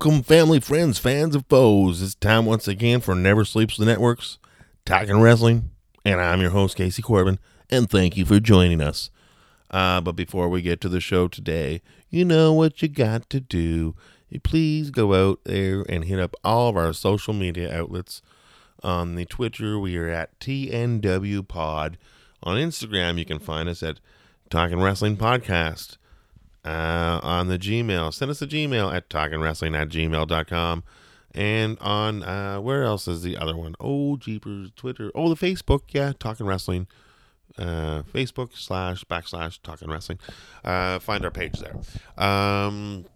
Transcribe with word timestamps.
Welcome, 0.00 0.22
family, 0.22 0.60
friends, 0.60 1.00
fans, 1.00 1.34
and 1.34 1.44
foes. 1.48 2.00
It's 2.00 2.14
time 2.14 2.46
once 2.46 2.68
again 2.68 3.00
for 3.00 3.16
Never 3.16 3.44
Sleeps 3.44 3.76
the 3.76 3.84
Networks, 3.84 4.38
talking 4.84 5.20
wrestling, 5.20 5.72
and 6.04 6.20
I'm 6.20 6.40
your 6.40 6.50
host, 6.50 6.76
Casey 6.76 7.02
Corbin, 7.02 7.40
and 7.68 7.90
thank 7.90 8.16
you 8.16 8.24
for 8.24 8.38
joining 8.38 8.80
us. 8.80 9.10
Uh, 9.72 10.00
but 10.00 10.12
before 10.12 10.48
we 10.48 10.62
get 10.62 10.80
to 10.82 10.88
the 10.88 11.00
show 11.00 11.26
today, 11.26 11.82
you 12.10 12.24
know 12.24 12.52
what 12.52 12.80
you 12.80 12.86
got 12.86 13.28
to 13.30 13.40
do. 13.40 13.96
Please 14.44 14.92
go 14.92 15.14
out 15.14 15.40
there 15.42 15.84
and 15.88 16.04
hit 16.04 16.20
up 16.20 16.36
all 16.44 16.68
of 16.68 16.76
our 16.76 16.92
social 16.92 17.34
media 17.34 17.76
outlets. 17.76 18.22
On 18.84 19.16
the 19.16 19.24
Twitter, 19.24 19.80
we 19.80 19.96
are 19.96 20.08
at 20.08 20.38
TNW 20.38 21.48
Pod. 21.48 21.98
On 22.44 22.56
Instagram, 22.56 23.18
you 23.18 23.24
can 23.24 23.40
find 23.40 23.68
us 23.68 23.82
at 23.82 23.98
Talking 24.48 24.80
Wrestling 24.80 25.16
Podcast 25.16 25.96
uh, 26.68 27.20
on 27.22 27.48
the 27.48 27.58
Gmail. 27.58 28.12
Send 28.12 28.30
us 28.30 28.42
a 28.42 28.46
Gmail 28.46 28.94
at 28.94 29.08
talkingwrestling 29.08 29.76
at 29.76 29.88
gmail.com. 29.88 30.84
And 31.34 31.78
on, 31.80 32.22
uh, 32.22 32.60
where 32.60 32.84
else 32.84 33.08
is 33.08 33.22
the 33.22 33.36
other 33.36 33.56
one? 33.56 33.74
Oh, 33.80 34.16
Jeepers, 34.16 34.70
Twitter. 34.76 35.10
Oh, 35.14 35.32
the 35.32 35.34
Facebook. 35.34 35.82
Yeah, 35.90 36.12
Talking 36.18 36.46
Wrestling. 36.46 36.86
Uh, 37.56 38.02
Facebook 38.02 38.56
slash 38.56 39.04
backslash 39.04 39.60
Talking 39.62 39.90
Wrestling. 39.90 40.18
Uh, 40.64 40.98
find 40.98 41.24
our 41.24 41.30
page 41.30 41.60
there. 41.60 41.76
Um, 42.22 43.06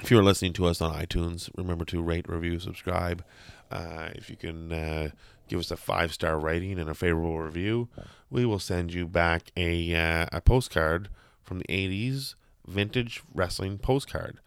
if 0.00 0.10
you're 0.10 0.22
listening 0.22 0.52
to 0.54 0.66
us 0.66 0.80
on 0.80 0.94
iTunes, 0.94 1.50
remember 1.56 1.84
to 1.86 2.02
rate, 2.02 2.28
review, 2.28 2.58
subscribe. 2.58 3.24
Uh, 3.70 4.10
if 4.14 4.28
you 4.28 4.36
can 4.36 4.72
uh, 4.72 5.10
give 5.48 5.60
us 5.60 5.70
a 5.70 5.76
five 5.76 6.12
star 6.12 6.38
rating 6.38 6.78
and 6.78 6.88
a 6.88 6.94
favorable 6.94 7.38
review, 7.38 7.88
we 8.30 8.44
will 8.44 8.58
send 8.58 8.92
you 8.92 9.06
back 9.06 9.52
a, 9.56 9.94
uh, 9.94 10.26
a 10.32 10.40
postcard 10.40 11.08
from 11.44 11.58
the 11.58 11.66
80s 11.66 12.34
vintage 12.66 13.22
wrestling 13.34 13.78
postcard. 13.78 14.38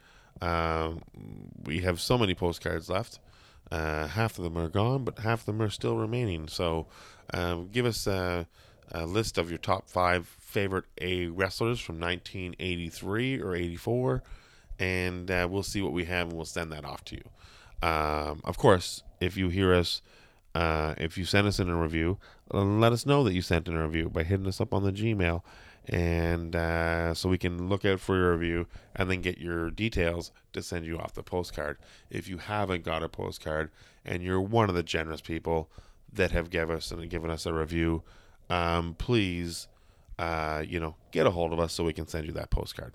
Um, 0.42 1.02
we 1.64 1.82
have 1.82 2.02
so 2.02 2.18
many 2.18 2.36
postcards 2.36 2.90
left. 2.90 3.20
Uh, 3.72 4.08
half 4.08 4.38
of 4.38 4.44
them 4.44 4.58
are 4.58 4.70
gone, 4.70 5.04
but 5.04 5.20
half 5.20 5.42
of 5.42 5.46
them 5.46 5.62
are 5.62 5.70
still 5.70 5.98
remaining. 5.98 6.48
So 6.48 6.88
um, 7.34 7.70
give 7.72 7.86
us 7.86 8.06
a, 8.06 8.48
a, 8.92 9.06
list 9.06 9.38
of 9.38 9.50
your 9.50 9.58
top 9.58 9.90
five 9.90 10.28
favorite 10.28 10.86
A 11.02 11.28
wrestlers 11.28 11.80
from 11.80 12.00
1983 12.00 13.42
or 13.42 13.56
84, 13.56 14.24
and 14.78 15.32
uh, 15.32 15.48
we'll 15.50 15.64
see 15.64 15.82
what 15.82 15.94
we 15.94 16.06
have 16.06 16.28
and 16.28 16.34
we'll 16.34 16.46
send 16.46 16.72
that 16.74 16.86
off 16.86 17.04
to 17.06 17.16
you. 17.16 17.88
Um, 17.88 18.42
of 18.44 18.58
course, 18.58 19.04
if 19.20 19.36
you 19.36 19.50
hear 19.50 19.74
us, 19.74 20.02
uh, 20.54 20.94
if 20.98 21.18
you 21.18 21.26
send 21.26 21.48
us 21.48 21.60
in 21.60 21.70
a 21.70 21.76
review, 21.76 22.20
let 22.52 22.94
us 22.94 23.06
know 23.06 23.24
that 23.24 23.34
you 23.34 23.42
sent 23.42 23.68
in 23.68 23.76
a 23.76 23.84
review 23.84 24.10
by 24.10 24.24
hitting 24.24 24.48
us 24.48 24.62
up 24.62 24.74
on 24.74 24.84
the 24.84 24.92
Gmail 24.92 25.42
and 25.88 26.56
uh, 26.56 27.14
so 27.14 27.30
we 27.30 27.38
can 27.38 27.70
look 27.70 27.86
out 27.86 28.00
for 28.00 28.16
your 28.16 28.32
review 28.34 28.68
and 28.96 29.10
then 29.10 29.22
get 29.22 29.38
your 29.38 29.70
details 29.70 30.32
to 30.54 30.62
send 30.62 30.86
you 30.86 30.98
off 30.98 31.14
the 31.14 31.24
postcard. 31.24 31.78
If 32.10 32.28
you 32.28 32.38
haven't 32.38 32.84
got 32.84 33.04
a 33.04 33.10
postcard 33.10 33.72
and 34.04 34.24
you're 34.24 34.42
one 34.42 34.70
of 34.70 34.76
the 34.76 34.84
generous 34.84 35.22
people 35.22 35.70
that 36.12 36.32
have 36.32 36.50
given 36.50 36.78
us 36.78 36.92
and 36.92 37.10
given 37.10 37.30
us 37.30 37.46
a 37.46 37.54
review, 37.54 38.04
um, 38.50 38.96
please, 38.98 39.68
uh, 40.18 40.64
you 40.66 40.80
know, 40.80 40.96
get 41.12 41.28
a 41.28 41.32
hold 41.32 41.54
of 41.54 41.60
us 41.60 41.74
so 41.74 41.84
we 41.84 41.94
can 41.94 42.08
send 42.08 42.26
you 42.26 42.34
that 42.34 42.50
postcard. 42.50 42.94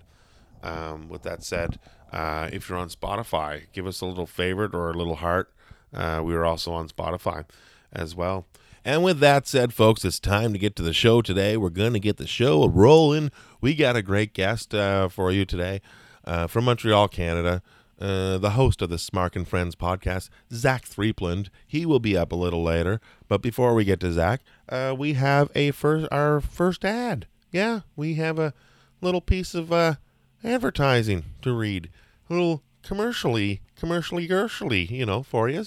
Um, 0.63 1.09
with 1.09 1.23
that 1.23 1.43
said, 1.43 1.79
uh, 2.11 2.49
if 2.51 2.69
you're 2.69 2.77
on 2.77 2.89
Spotify, 2.89 3.63
give 3.73 3.87
us 3.87 4.01
a 4.01 4.05
little 4.05 4.27
favorite 4.27 4.75
or 4.75 4.89
a 4.89 4.93
little 4.93 5.15
heart. 5.15 5.51
Uh, 5.93 6.21
we 6.23 6.35
are 6.35 6.45
also 6.45 6.71
on 6.73 6.87
Spotify 6.87 7.45
as 7.91 8.15
well. 8.15 8.45
And 8.83 9.03
with 9.03 9.19
that 9.19 9.47
said, 9.47 9.73
folks, 9.73 10.03
it's 10.03 10.19
time 10.19 10.53
to 10.53 10.59
get 10.59 10.75
to 10.75 10.83
the 10.83 10.93
show 10.93 11.21
today. 11.21 11.55
We're 11.55 11.69
going 11.69 11.93
to 11.93 11.99
get 11.99 12.17
the 12.17 12.25
show 12.25 12.67
rolling. 12.67 13.31
We 13.59 13.75
got 13.75 13.95
a 13.95 14.01
great 14.01 14.33
guest 14.33 14.73
uh, 14.73 15.07
for 15.07 15.31
you 15.31 15.45
today 15.45 15.81
uh, 16.25 16.47
from 16.47 16.65
Montreal, 16.65 17.07
Canada. 17.07 17.61
Uh, 17.99 18.39
the 18.39 18.51
host 18.51 18.81
of 18.81 18.89
the 18.89 18.95
Smark 18.95 19.35
and 19.35 19.47
Friends 19.47 19.75
podcast, 19.75 20.29
Zach 20.51 20.85
Threepland. 20.85 21.49
He 21.67 21.85
will 21.85 21.99
be 21.99 22.17
up 22.17 22.31
a 22.31 22.35
little 22.35 22.63
later. 22.63 22.99
But 23.27 23.43
before 23.43 23.75
we 23.75 23.85
get 23.85 23.99
to 23.99 24.11
Zach, 24.11 24.41
uh, 24.67 24.95
we 24.97 25.13
have 25.13 25.51
a 25.53 25.69
first 25.69 26.07
our 26.11 26.41
first 26.41 26.83
ad. 26.83 27.27
Yeah, 27.51 27.81
we 27.95 28.15
have 28.15 28.39
a 28.39 28.55
little 29.01 29.21
piece 29.21 29.53
of 29.53 29.71
uh, 29.71 29.95
advertising 30.43 31.25
to 31.43 31.53
read, 31.53 31.91
a 32.27 32.33
little 32.33 32.63
commercially, 32.81 33.61
commercially, 33.75 34.25
commercially, 34.25 34.85
you 34.85 35.05
know, 35.05 35.21
for 35.21 35.47
you. 35.47 35.63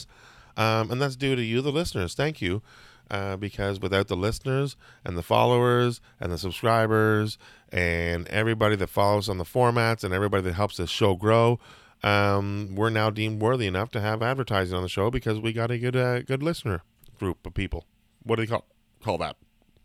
Um, 0.57 0.91
and 0.91 1.01
that's 1.01 1.15
due 1.15 1.37
to 1.37 1.43
you, 1.43 1.61
the 1.61 1.71
listeners. 1.71 2.15
Thank 2.15 2.43
you 2.43 2.63
uh, 3.11 3.37
because 3.37 3.81
without 3.81 4.09
the 4.09 4.17
listeners 4.17 4.77
and 5.05 5.17
the 5.17 5.23
followers 5.23 6.01
and 6.21 6.33
the 6.33 6.39
subscribers 6.39 7.39
and 7.71 8.27
everybody 8.29 8.77
that 8.77 8.89
follows 8.89 9.29
on 9.29 9.39
the 9.39 9.45
formats 9.45 10.05
and 10.05 10.15
everybody 10.15 10.43
that 10.43 10.55
helps 10.55 10.77
this 10.77 10.91
show 10.91 11.15
grow, 11.15 11.59
um, 12.03 12.75
we're 12.75 12.91
now 12.91 13.11
deemed 13.11 13.41
worthy 13.41 13.67
enough 13.67 13.91
to 13.91 14.01
have 14.01 14.23
advertising 14.23 14.77
on 14.77 14.83
the 14.83 14.89
show 14.89 15.11
because 15.11 15.41
we 15.41 15.53
got 15.53 15.71
a 15.71 15.79
good 15.79 15.97
uh, 15.97 16.23
good 16.23 16.43
listener 16.43 16.83
group 17.19 17.47
of 17.47 17.55
people. 17.55 17.87
What 18.23 18.37
do 18.37 18.43
you 18.43 18.49
call 18.49 18.65
call 19.03 19.19
that? 19.19 19.37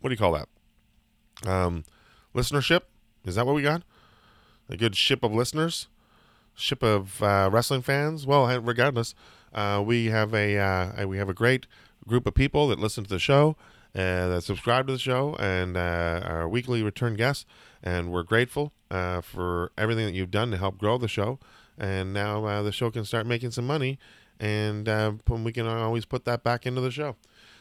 What 0.02 0.09
do 0.09 0.13
you 0.13 0.18
call 0.18 0.34
that? 0.34 0.50
Um, 1.50 1.85
listenership 2.35 2.81
is 3.25 3.35
that 3.35 3.46
what 3.46 3.56
we 3.56 3.62
got? 3.62 3.84
A 4.69 4.78
good 4.78 4.96
ship 4.96 5.24
of 5.24 5.34
listeners, 5.34 5.88
ship 6.53 6.84
of 6.84 7.22
uh, 7.24 7.50
wrestling 7.52 7.81
fans. 7.81 8.25
Well, 8.25 8.59
regardless, 8.62 9.16
uh, 9.53 9.81
we 9.85 10.08
have 10.08 10.34
a 10.34 10.58
uh, 10.58 11.08
we 11.08 11.18
have 11.18 11.29
a 11.29 11.34
great 11.34 11.68
group 12.08 12.26
of 12.26 12.34
people 12.34 12.68
that 12.70 12.80
listen 12.80 13.04
to 13.04 13.10
the 13.10 13.20
show 13.20 13.56
and 13.94 14.32
that 14.32 14.44
subscribe 14.44 14.88
to 14.88 14.94
the 14.94 15.00
show 15.00 15.36
and 15.40 15.76
uh, 15.76 16.22
our 16.24 16.48
weekly 16.48 16.84
return 16.84 17.16
guests. 17.16 17.46
And 17.82 18.12
we're 18.12 18.24
grateful 18.24 18.74
uh, 18.92 19.22
for 19.22 19.72
everything 19.78 20.06
that 20.06 20.14
you've 20.14 20.32
done 20.32 20.52
to 20.52 20.58
help 20.58 20.78
grow 20.78 20.98
the 20.98 21.08
show. 21.08 21.40
And 21.78 22.14
now 22.14 22.46
uh, 22.46 22.62
the 22.62 22.72
show 22.72 22.92
can 22.92 23.06
start 23.06 23.26
making 23.26 23.52
some 23.52 23.66
money, 23.66 23.98
and 24.38 24.90
uh, 24.90 25.14
we 25.28 25.54
can 25.54 25.66
always 25.66 26.04
put 26.04 26.26
that 26.26 26.44
back 26.44 26.66
into 26.66 26.82
the 26.82 26.92
show. 26.92 27.16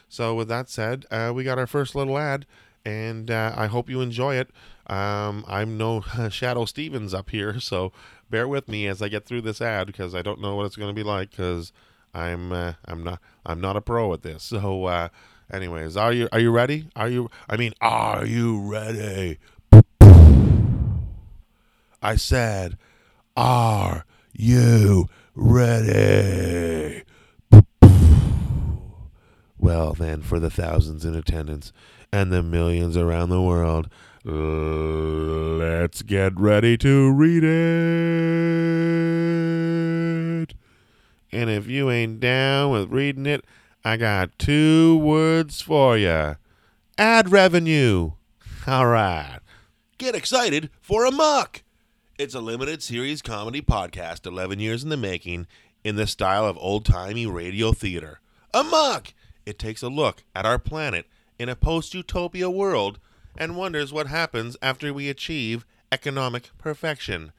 So, 0.09 0.35
with 0.35 0.49
that 0.49 0.69
said, 0.69 1.05
uh, 1.09 1.31
we 1.33 1.45
got 1.45 1.57
our 1.57 1.67
first 1.67 1.95
little 1.95 2.17
ad, 2.17 2.45
and 2.83 3.31
uh, 3.31 3.53
I 3.55 3.67
hope 3.67 3.89
you 3.89 4.01
enjoy 4.01 4.35
it. 4.35 4.49
Um, 4.87 5.45
I'm 5.47 5.77
no 5.77 6.01
Shadoe 6.01 6.67
Stevens 6.67 7.13
up 7.13 7.29
here, 7.29 7.59
so 7.61 7.93
bear 8.29 8.47
with 8.47 8.67
me 8.67 8.87
as 8.87 9.01
I 9.01 9.07
get 9.07 9.25
through 9.25 9.41
this 9.41 9.61
ad 9.61 9.87
because 9.87 10.13
I 10.13 10.21
don't 10.21 10.41
know 10.41 10.55
what 10.55 10.65
it's 10.65 10.75
going 10.75 10.93
to 10.93 10.99
be 10.99 11.07
like 11.07 11.31
because 11.31 11.71
I'm 12.13 12.51
uh, 12.51 12.73
I'm 12.85 13.03
not 13.03 13.21
I'm 13.45 13.61
not 13.61 13.75
a 13.75 13.81
pro 13.81 14.13
at 14.13 14.21
this. 14.23 14.43
So 14.43 14.85
uh, 14.85 15.09
anyways, 15.51 15.97
are 15.97 16.13
you 16.13 16.29
are 16.31 16.39
you 16.39 16.51
ready? 16.51 16.87
Are 16.95 17.09
you 17.09 17.29
I 17.49 17.57
mean, 17.57 17.73
are 17.81 18.25
you 18.25 18.59
ready? 18.61 19.39
I 22.01 22.15
said, 22.15 22.77
"Are 23.35 24.05
you 24.33 25.09
ready?" 25.35 27.03
Well, 29.57 29.93
then, 29.93 30.21
for 30.21 30.39
the 30.39 30.49
thousands 30.49 31.03
in 31.03 31.15
attendance 31.15 31.73
and 32.13 32.31
the 32.31 32.41
millions 32.41 32.95
around 32.95 33.29
the 33.29 33.41
world, 33.41 33.89
let's 34.23 36.01
get 36.01 36.39
ready 36.39 36.77
to 36.77 37.11
read 37.11 37.43
it. 37.43 38.98
And 41.31 41.49
if 41.49 41.67
you 41.67 41.91
ain't 41.91 42.19
down 42.19 42.71
with 42.71 42.91
reading 42.91 43.25
it, 43.25 43.45
I 43.83 43.97
got 43.97 44.37
two 44.39 44.97
words 44.97 45.61
for 45.61 45.97
you 45.97 46.35
ad 46.97 47.31
revenue. 47.31 48.11
All 48.67 48.87
right. 48.87 49.39
Get 49.97 50.15
excited 50.15 50.69
for 50.81 51.05
Amok. 51.05 51.63
It's 52.17 52.33
a 52.33 52.41
limited 52.41 52.83
series 52.83 53.21
comedy 53.21 53.61
podcast 53.61 54.25
11 54.25 54.59
years 54.59 54.83
in 54.83 54.89
the 54.89 54.97
making 54.97 55.47
in 55.83 55.95
the 55.95 56.07
style 56.07 56.45
of 56.45 56.57
old 56.57 56.85
timey 56.85 57.25
radio 57.25 57.71
theater. 57.71 58.19
Amok! 58.53 59.13
It 59.45 59.57
takes 59.57 59.81
a 59.81 59.87
look 59.87 60.23
at 60.35 60.45
our 60.45 60.59
planet 60.59 61.05
in 61.37 61.47
a 61.47 61.55
post 61.55 61.93
utopia 61.93 62.49
world 62.49 62.99
and 63.37 63.55
wonders 63.55 63.93
what 63.93 64.07
happens 64.07 64.57
after 64.61 64.93
we 64.93 65.09
achieve 65.09 65.65
economic 65.91 66.49
perfection. 66.57 67.31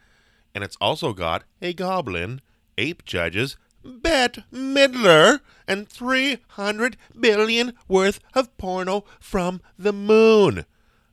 And 0.54 0.64
it's 0.64 0.76
also 0.80 1.12
got 1.12 1.44
a 1.60 1.74
goblin, 1.74 2.40
ape 2.78 3.04
judges, 3.04 3.56
Bette 3.84 4.44
Midler, 4.52 5.40
and 5.66 5.88
300 5.88 6.96
billion 7.18 7.72
worth 7.88 8.20
of 8.34 8.56
porno 8.58 9.04
from 9.18 9.60
the 9.78 9.92
moon. 9.92 10.64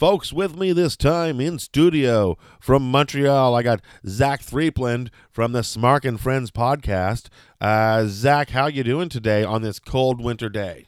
Folks, 0.01 0.33
with 0.33 0.57
me 0.57 0.73
this 0.73 0.97
time 0.97 1.39
in 1.39 1.59
studio 1.59 2.35
from 2.59 2.89
Montreal, 2.89 3.53
I 3.53 3.61
got 3.61 3.83
Zach 4.07 4.41
Threepland 4.41 5.09
from 5.29 5.51
the 5.51 5.59
Smark 5.59 6.05
and 6.05 6.19
Friends 6.19 6.49
podcast. 6.49 7.27
Uh, 7.61 8.05
Zach, 8.07 8.49
how 8.49 8.65
you 8.65 8.83
doing 8.83 9.09
today 9.09 9.43
on 9.43 9.61
this 9.61 9.77
cold 9.77 10.19
winter 10.19 10.49
day? 10.49 10.87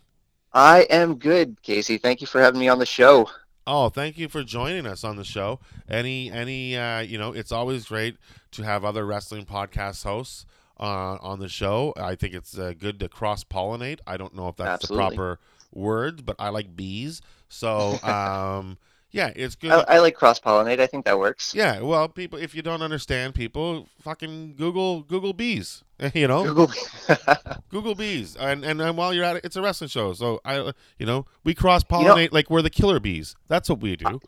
I 0.51 0.87
am 0.89 1.19
good, 1.19 1.61
Casey. 1.61 1.99
Thank 1.99 2.21
you 2.21 2.25
for 2.25 2.41
having 2.41 2.59
me 2.59 2.67
on 2.69 2.79
the 2.79 2.87
show. 2.87 3.29
Oh, 3.67 3.89
thank 3.89 4.17
you 4.17 4.27
for 4.29 4.41
joining 4.41 4.87
us 4.87 5.03
on 5.03 5.15
the 5.15 5.23
show. 5.23 5.59
Any, 5.87 6.31
any, 6.31 6.75
uh, 6.75 7.01
you 7.01 7.19
know, 7.19 7.33
it's 7.33 7.51
always 7.51 7.85
great 7.85 8.17
to 8.53 8.63
have 8.63 8.83
other 8.83 9.05
wrestling 9.05 9.45
podcast 9.45 10.03
hosts 10.05 10.47
uh, 10.79 11.17
on 11.21 11.37
the 11.37 11.49
show. 11.49 11.93
I 11.97 12.15
think 12.15 12.33
it's 12.33 12.57
uh, 12.57 12.73
good 12.75 12.99
to 13.01 13.09
cross 13.09 13.43
pollinate. 13.43 13.99
I 14.07 14.17
don't 14.17 14.35
know 14.35 14.47
if 14.47 14.55
that's 14.55 14.85
Absolutely. 14.85 15.09
the 15.11 15.15
proper 15.15 15.39
word, 15.71 16.25
but 16.25 16.35
I 16.39 16.49
like 16.49 16.75
bees. 16.75 17.21
So, 17.47 17.99
um, 18.03 18.79
yeah, 19.13 19.31
it's 19.35 19.55
good. 19.55 19.71
I, 19.71 19.95
I 19.95 19.99
like 19.99 20.15
cross 20.15 20.39
pollinate. 20.39 20.79
I 20.79 20.87
think 20.87 21.05
that 21.05 21.17
works. 21.17 21.53
yeah, 21.55 21.79
well, 21.79 22.09
people, 22.09 22.39
if 22.39 22.53
you 22.55 22.61
don't 22.61 22.81
understand 22.81 23.35
people, 23.35 23.87
fucking 24.01 24.55
Google 24.57 25.03
Google 25.03 25.33
bees. 25.33 25.83
You 26.13 26.27
know, 26.27 26.43
Google. 26.43 26.71
Google 27.69 27.95
bees, 27.95 28.35
and, 28.35 28.65
and 28.65 28.97
while 28.97 29.13
you're 29.13 29.23
at 29.23 29.37
it, 29.37 29.45
it's 29.45 29.55
a 29.55 29.61
wrestling 29.61 29.87
show. 29.87 30.11
So 30.11 30.41
I, 30.43 30.73
you 30.97 31.05
know, 31.05 31.25
we 31.45 31.53
cross 31.53 31.81
pollinate 31.85 32.33
like 32.33 32.49
we're 32.49 32.61
the 32.61 32.69
killer 32.69 32.99
bees. 32.99 33.35
That's 33.47 33.69
what 33.69 33.79
we 33.79 33.95
do. 33.95 34.19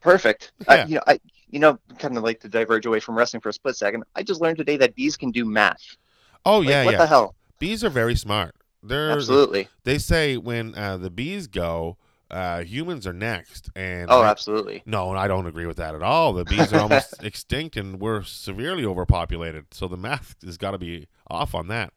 Perfect. 0.00 0.52
Yeah. 0.60 0.74
Uh, 0.74 0.86
you 0.86 0.94
know, 0.94 1.02
I 1.08 1.18
you 1.50 1.58
know, 1.58 1.78
kind 1.98 2.16
of 2.16 2.22
like 2.22 2.38
to 2.40 2.48
diverge 2.48 2.86
away 2.86 3.00
from 3.00 3.16
wrestling 3.16 3.40
for 3.40 3.48
a 3.48 3.52
split 3.52 3.76
second. 3.76 4.04
I 4.14 4.22
just 4.22 4.40
learned 4.40 4.58
today 4.58 4.76
that 4.76 4.94
bees 4.94 5.16
can 5.16 5.32
do 5.32 5.44
math. 5.44 5.96
Oh 6.44 6.58
Like, 6.58 6.68
yeah, 6.68 6.84
what 6.84 6.92
yeah. 6.92 6.98
the 6.98 7.06
hell? 7.06 7.34
Bees 7.58 7.82
are 7.82 7.90
very 7.90 8.14
smart. 8.14 8.54
They're 8.82 9.10
Absolutely. 9.10 9.68
They 9.82 9.98
say 9.98 10.36
when 10.36 10.74
uh, 10.76 10.98
the 10.98 11.10
bees 11.10 11.48
go, 11.48 11.96
uh, 12.30 12.62
humans 12.62 13.06
are 13.06 13.12
next. 13.12 13.70
And 13.76 14.10
Oh, 14.10 14.20
I- 14.22 14.28
absolutely. 14.28 14.82
no, 14.86 15.10
I 15.10 15.28
don't 15.28 15.46
agree 15.46 15.66
with 15.66 15.78
that 15.78 15.94
at 15.94 16.02
all. 16.02 16.32
The 16.32 16.44
bees 16.44 16.72
are 16.72 16.80
almost 16.80 17.14
extinct, 17.22 17.76
and 17.76 18.00
we're 18.00 18.22
severely 18.22 18.84
overpopulated. 18.84 19.66
So 19.72 19.88
the 19.88 19.96
math 19.96 20.36
has 20.44 20.56
got 20.58 20.72
to 20.72 20.78
be 20.78 21.06
off 21.30 21.54
on 21.54 21.68
that. 21.68 21.92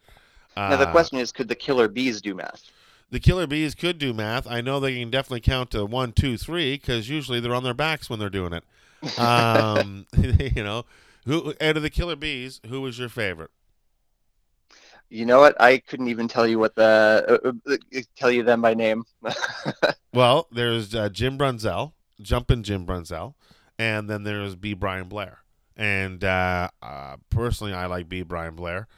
Uh, 0.56 0.70
now 0.70 0.76
the 0.76 0.90
question 0.90 1.18
is, 1.18 1.32
could 1.32 1.48
the 1.48 1.54
killer 1.54 1.88
bees 1.88 2.20
do 2.20 2.34
math? 2.34 2.62
the 3.10 3.20
killer 3.20 3.46
bees 3.46 3.74
could 3.74 3.98
do 3.98 4.14
math. 4.14 4.46
I 4.46 4.62
know 4.62 4.80
they 4.80 4.98
can 4.98 5.10
definitely 5.10 5.42
count 5.42 5.70
to 5.72 5.84
one, 5.84 6.12
two, 6.12 6.38
three, 6.38 6.76
because 6.76 7.10
usually 7.10 7.40
they're 7.40 7.54
on 7.54 7.62
their 7.62 7.74
backs 7.74 8.08
when 8.08 8.18
they're 8.18 8.30
doing 8.30 8.52
it. 8.54 8.64
Um, 9.18 10.06
you 10.16 10.62
know, 10.62 10.84
who 11.26 11.52
out 11.60 11.76
of 11.76 11.82
the 11.82 11.90
killer 11.90 12.16
bees, 12.16 12.60
who 12.68 12.80
was 12.80 12.98
your 12.98 13.08
favorite? 13.08 13.50
You 15.12 15.26
know 15.26 15.40
what? 15.40 15.60
I 15.60 15.76
couldn't 15.76 16.08
even 16.08 16.26
tell 16.26 16.46
you 16.46 16.58
what 16.58 16.74
the 16.74 17.42
uh, 17.44 17.48
uh, 17.50 17.72
uh, 17.74 18.00
tell 18.16 18.30
you 18.30 18.42
them 18.42 18.62
by 18.62 18.74
name. 18.74 19.04
Well, 20.14 20.46
there's 20.52 20.94
uh, 20.94 21.08
Jim 21.08 21.38
Brunzell, 21.38 21.92
jumping 22.20 22.62
Jim 22.62 22.84
Brunzell, 22.84 23.32
and 23.78 24.10
then 24.10 24.24
there's 24.24 24.54
B. 24.56 24.74
Brian 24.74 25.08
Blair. 25.08 25.38
And 25.74 26.22
uh, 26.22 26.68
uh, 26.82 27.16
personally, 27.30 27.72
I 27.72 27.86
like 27.86 28.10
B. 28.10 28.20
Brian 28.22 28.54
Blair 28.54 28.88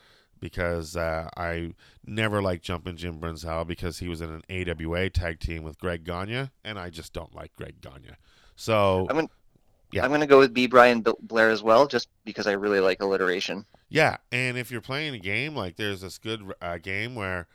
because 0.40 0.96
uh, 0.96 1.28
I 1.36 1.74
never 2.04 2.42
liked 2.42 2.64
jumping 2.64 2.96
Jim 2.96 3.20
Brunzell 3.20 3.64
because 3.64 4.00
he 4.00 4.08
was 4.08 4.20
in 4.20 4.42
an 4.50 4.68
AWA 4.68 5.08
tag 5.10 5.38
team 5.38 5.62
with 5.62 5.78
Greg 5.78 6.02
Gagne, 6.02 6.50
and 6.64 6.78
I 6.80 6.90
just 6.90 7.12
don't 7.12 7.34
like 7.34 7.52
Greg 7.54 7.80
Gagne. 7.80 8.16
So 8.56 9.06
I'm 9.08 9.14
gonna, 9.14 9.28
Yeah. 9.92 10.04
I'm 10.04 10.10
gonna 10.10 10.26
go 10.26 10.40
with 10.40 10.52
B. 10.52 10.66
Brian 10.66 11.04
Blair 11.22 11.50
as 11.50 11.62
well, 11.62 11.86
just 11.86 12.08
because 12.24 12.48
I 12.48 12.52
really 12.52 12.80
like 12.80 13.00
alliteration. 13.00 13.64
Yeah, 13.94 14.16
and 14.32 14.58
if 14.58 14.72
you're 14.72 14.80
playing 14.80 15.14
a 15.14 15.20
game, 15.20 15.54
like 15.54 15.76
there's 15.76 16.00
this 16.00 16.18
good 16.18 16.52
uh, 16.60 16.78
game 16.78 17.14
where 17.14 17.46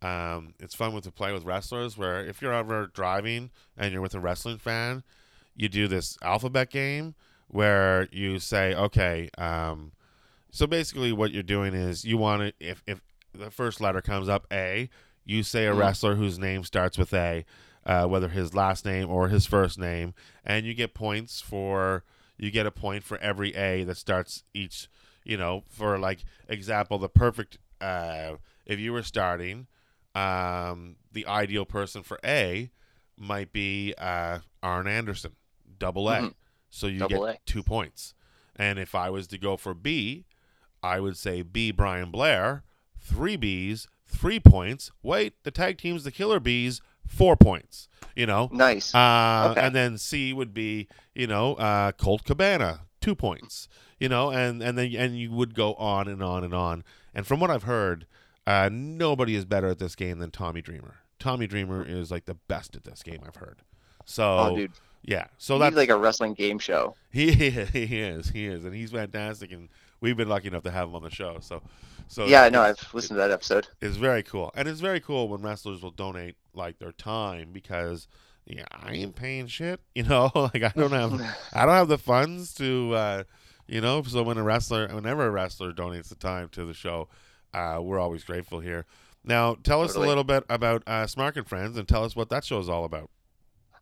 um, 0.00 0.54
it's 0.60 0.72
fun 0.76 0.92
with 0.92 1.02
to 1.02 1.10
play 1.10 1.32
with 1.32 1.42
wrestlers. 1.44 1.98
Where 1.98 2.24
if 2.24 2.40
you're 2.40 2.52
ever 2.52 2.86
driving 2.86 3.50
and 3.76 3.92
you're 3.92 4.00
with 4.00 4.14
a 4.14 4.20
wrestling 4.20 4.58
fan, 4.58 5.02
you 5.56 5.68
do 5.68 5.88
this 5.88 6.16
alphabet 6.22 6.70
game 6.70 7.16
where 7.48 8.06
you 8.12 8.38
say, 8.38 8.76
okay. 8.76 9.28
Um, 9.38 9.90
so 10.52 10.68
basically, 10.68 11.12
what 11.12 11.32
you're 11.32 11.42
doing 11.42 11.74
is 11.74 12.04
you 12.04 12.16
want 12.16 12.42
to 12.42 12.52
if 12.60 12.80
if 12.86 13.00
the 13.34 13.50
first 13.50 13.80
letter 13.80 14.00
comes 14.00 14.28
up 14.28 14.46
A, 14.52 14.88
you 15.24 15.42
say 15.42 15.66
a 15.66 15.72
Mhm. 15.72 15.78
wrestler 15.80 16.14
whose 16.14 16.38
name 16.38 16.62
starts 16.62 16.96
with 16.96 17.12
A, 17.12 17.44
uh, 17.84 18.06
whether 18.06 18.28
his 18.28 18.54
last 18.54 18.84
name 18.84 19.10
or 19.10 19.30
his 19.30 19.46
first 19.46 19.80
name, 19.80 20.14
and 20.44 20.64
you 20.64 20.74
get 20.74 20.94
points 20.94 21.40
for 21.40 22.04
you 22.36 22.52
get 22.52 22.66
a 22.66 22.70
point 22.70 23.02
for 23.02 23.18
every 23.18 23.52
A 23.56 23.82
that 23.82 23.96
starts 23.96 24.44
each 24.54 24.88
you 25.28 25.36
know, 25.36 25.62
for 25.68 25.96
like 25.98 26.24
example, 26.48 26.98
the 26.98 27.08
perfect 27.08 27.58
uh, 27.80 28.32
if 28.66 28.80
you 28.80 28.92
were 28.92 29.04
starting, 29.04 29.68
um, 30.16 30.96
the 31.12 31.26
ideal 31.26 31.64
person 31.64 32.02
for 32.02 32.18
A 32.24 32.70
might 33.16 33.52
be 33.52 33.94
uh, 33.98 34.40
Arn 34.62 34.86
Anderson, 34.88 35.32
double 35.78 36.08
A. 36.08 36.18
Mhm. 36.20 36.34
So 36.70 36.86
you 36.86 36.98
Double 36.98 37.26
get 37.26 37.36
A. 37.36 37.38
two 37.46 37.62
points. 37.62 38.14
And 38.56 38.78
if 38.78 38.94
I 38.94 39.08
was 39.10 39.26
to 39.28 39.38
go 39.38 39.56
for 39.56 39.72
B, 39.74 40.24
I 40.82 41.00
would 41.00 41.16
say 41.16 41.42
B 41.42 41.70
Brian 41.70 42.10
Blair, 42.10 42.64
three 43.00 43.36
B's, 43.36 43.86
three 44.06 44.40
points. 44.40 44.90
Wait, 45.02 45.34
the 45.44 45.50
tag 45.50 45.78
team's 45.78 46.04
the 46.04 46.10
Killer 46.10 46.40
Bees, 46.40 46.80
four 47.06 47.36
points. 47.36 47.88
You 48.16 48.26
know, 48.26 48.48
Nice. 48.52 48.94
uh, 48.94 49.48
Okay. 49.52 49.60
And 49.60 49.74
then 49.74 49.96
C 49.98 50.32
would 50.32 50.52
be, 50.52 50.88
you 51.14 51.26
know, 51.28 51.54
uh, 51.54 51.92
Colt 51.92 52.24
Cabana, 52.24 52.80
two 53.00 53.14
points. 53.14 53.68
You 53.98 54.08
know, 54.08 54.30
and 54.30 54.62
and 54.62 54.78
then 54.78 54.94
and 54.94 55.18
you 55.18 55.30
would 55.32 55.54
go 55.54 55.74
on 55.74 56.08
and 56.08 56.22
on 56.22 56.44
and 56.44 56.54
on. 56.54 56.84
And 57.14 57.26
from 57.26 57.40
what 57.40 57.50
I've 57.50 57.64
heard, 57.64 58.06
uh, 58.46 58.68
nobody 58.72 59.34
is 59.34 59.44
better 59.44 59.68
at 59.68 59.78
this 59.78 59.94
game 59.96 60.18
than 60.18 60.30
Tommy 60.30 60.62
Dreamer. 60.62 60.96
Tommy 61.18 61.46
Dreamer 61.46 61.84
is 61.84 62.10
like 62.10 62.26
the 62.26 62.34
best 62.34 62.76
at 62.76 62.84
this 62.84 63.02
game 63.02 63.20
I've 63.26 63.36
heard. 63.36 63.62
So 64.04 64.38
oh, 64.38 64.56
dude. 64.56 64.72
yeah, 65.02 65.26
so 65.36 65.58
that's 65.58 65.76
like 65.76 65.90
a 65.90 65.96
wrestling 65.96 66.34
game 66.34 66.58
show. 66.58 66.94
he 67.10 67.32
he 67.32 68.00
is 68.00 68.30
he 68.30 68.46
is, 68.46 68.64
and 68.64 68.74
he's 68.74 68.92
fantastic, 68.92 69.52
and 69.52 69.68
we've 70.00 70.16
been 70.16 70.28
lucky 70.28 70.48
enough 70.48 70.62
to 70.62 70.70
have 70.70 70.88
him 70.88 70.94
on 70.94 71.02
the 71.02 71.10
show. 71.10 71.38
So 71.40 71.60
so 72.06 72.24
yeah, 72.24 72.48
no, 72.48 72.62
it's- 72.62 72.82
I've 72.82 72.94
listened 72.94 73.16
to 73.16 73.20
that 73.20 73.30
episode. 73.30 73.68
it's 73.80 73.96
very 73.96 74.22
cool, 74.22 74.50
and 74.54 74.66
it's 74.68 74.80
very 74.80 75.00
cool 75.00 75.28
when 75.28 75.42
wrestlers 75.42 75.82
will 75.82 75.90
donate 75.90 76.36
like 76.54 76.78
their 76.78 76.92
time 76.92 77.50
because 77.52 78.08
yeah, 78.46 78.64
I 78.72 78.94
ain't 78.94 79.14
paying 79.14 79.46
shit, 79.46 79.80
you 79.94 80.04
know. 80.04 80.30
like 80.34 80.62
I 80.62 80.72
don't 80.74 80.92
have 80.92 81.12
I 81.52 81.66
don't 81.66 81.74
have 81.74 81.88
the 81.88 81.98
funds 81.98 82.54
to, 82.54 82.94
uh, 82.94 83.22
you 83.68 83.80
know. 83.80 84.02
So 84.02 84.22
when 84.22 84.38
a 84.38 84.42
wrestler, 84.42 84.88
whenever 84.88 85.26
a 85.26 85.30
wrestler 85.30 85.72
donates 85.72 86.08
the 86.08 86.14
time 86.14 86.48
to 86.50 86.64
the 86.64 86.74
show, 86.74 87.08
uh, 87.54 87.78
we're 87.80 87.98
always 87.98 88.24
grateful 88.24 88.60
here. 88.60 88.86
Now, 89.24 89.56
tell 89.62 89.82
us 89.82 89.90
Totally. 89.90 90.06
a 90.06 90.08
little 90.08 90.24
bit 90.24 90.44
about 90.48 90.82
uh, 90.86 91.04
Smark 91.04 91.36
and 91.36 91.46
Friends, 91.46 91.76
and 91.76 91.86
tell 91.86 92.04
us 92.04 92.16
what 92.16 92.30
that 92.30 92.44
show 92.44 92.58
is 92.58 92.68
all 92.68 92.84
about. 92.84 93.10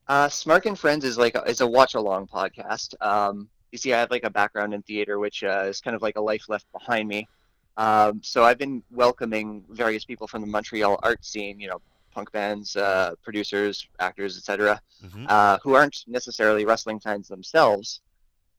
Uh, 0.08 0.28
Smark 0.28 0.66
and 0.66 0.78
Friends 0.78 1.04
is 1.04 1.18
like 1.18 1.34
a, 1.36 1.42
is 1.44 1.60
a 1.60 1.66
watch 1.66 1.94
along 1.94 2.26
podcast. 2.26 2.94
Um, 3.00 3.48
you 3.72 3.78
see, 3.78 3.92
I 3.92 3.98
have 3.98 4.10
like 4.10 4.24
a 4.24 4.30
background 4.30 4.74
in 4.74 4.82
theater, 4.82 5.18
which 5.18 5.44
uh, 5.44 5.64
is 5.66 5.80
kind 5.80 5.94
of 5.94 6.02
like 6.02 6.16
a 6.16 6.20
life 6.20 6.48
left 6.48 6.70
behind 6.72 7.08
me. 7.08 7.28
Um, 7.76 8.20
so 8.22 8.42
I've 8.44 8.58
been 8.58 8.82
welcoming 8.90 9.64
various 9.68 10.04
people 10.04 10.26
from 10.26 10.40
the 10.40 10.46
Montreal 10.46 10.98
art 11.02 11.24
scene, 11.24 11.60
you 11.60 11.68
know, 11.68 11.80
punk 12.12 12.32
bands, 12.32 12.74
uh, 12.76 13.14
producers, 13.22 13.86
actors, 14.00 14.38
etc., 14.38 14.80
hmm 15.12 15.26
uh, 15.28 15.58
who 15.62 15.74
aren't 15.74 16.04
necessarily 16.06 16.64
wrestling 16.64 16.98
fans 16.98 17.28
themselves, 17.28 18.00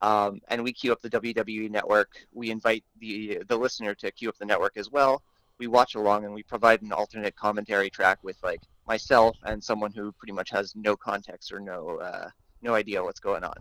Um, 0.01 0.41
and 0.49 0.63
we 0.63 0.73
queue 0.73 0.91
up 0.91 1.01
the 1.01 1.09
WWE 1.09 1.69
network. 1.71 2.09
We 2.33 2.51
invite 2.51 2.83
the 2.99 3.41
the 3.47 3.57
listener 3.57 3.95
to 3.95 4.11
queue 4.11 4.29
up 4.29 4.37
the 4.37 4.45
network 4.45 4.77
as 4.77 4.91
well. 4.91 5.21
We 5.59 5.67
watch 5.67 5.95
along 5.95 6.25
and 6.25 6.33
we 6.33 6.43
provide 6.43 6.81
an 6.83 6.91
alternate 6.91 7.35
commentary 7.35 7.89
track 7.89 8.19
with 8.21 8.37
like 8.43 8.61
myself 8.87 9.35
and 9.43 9.63
someone 9.63 9.91
who 9.91 10.11
pretty 10.11 10.33
much 10.33 10.51
has 10.51 10.75
no 10.75 10.95
context 10.95 11.51
or 11.51 11.59
no 11.59 11.97
uh, 11.97 12.29
no 12.61 12.75
idea 12.75 13.03
what's 13.03 13.19
going 13.19 13.43
on. 13.43 13.55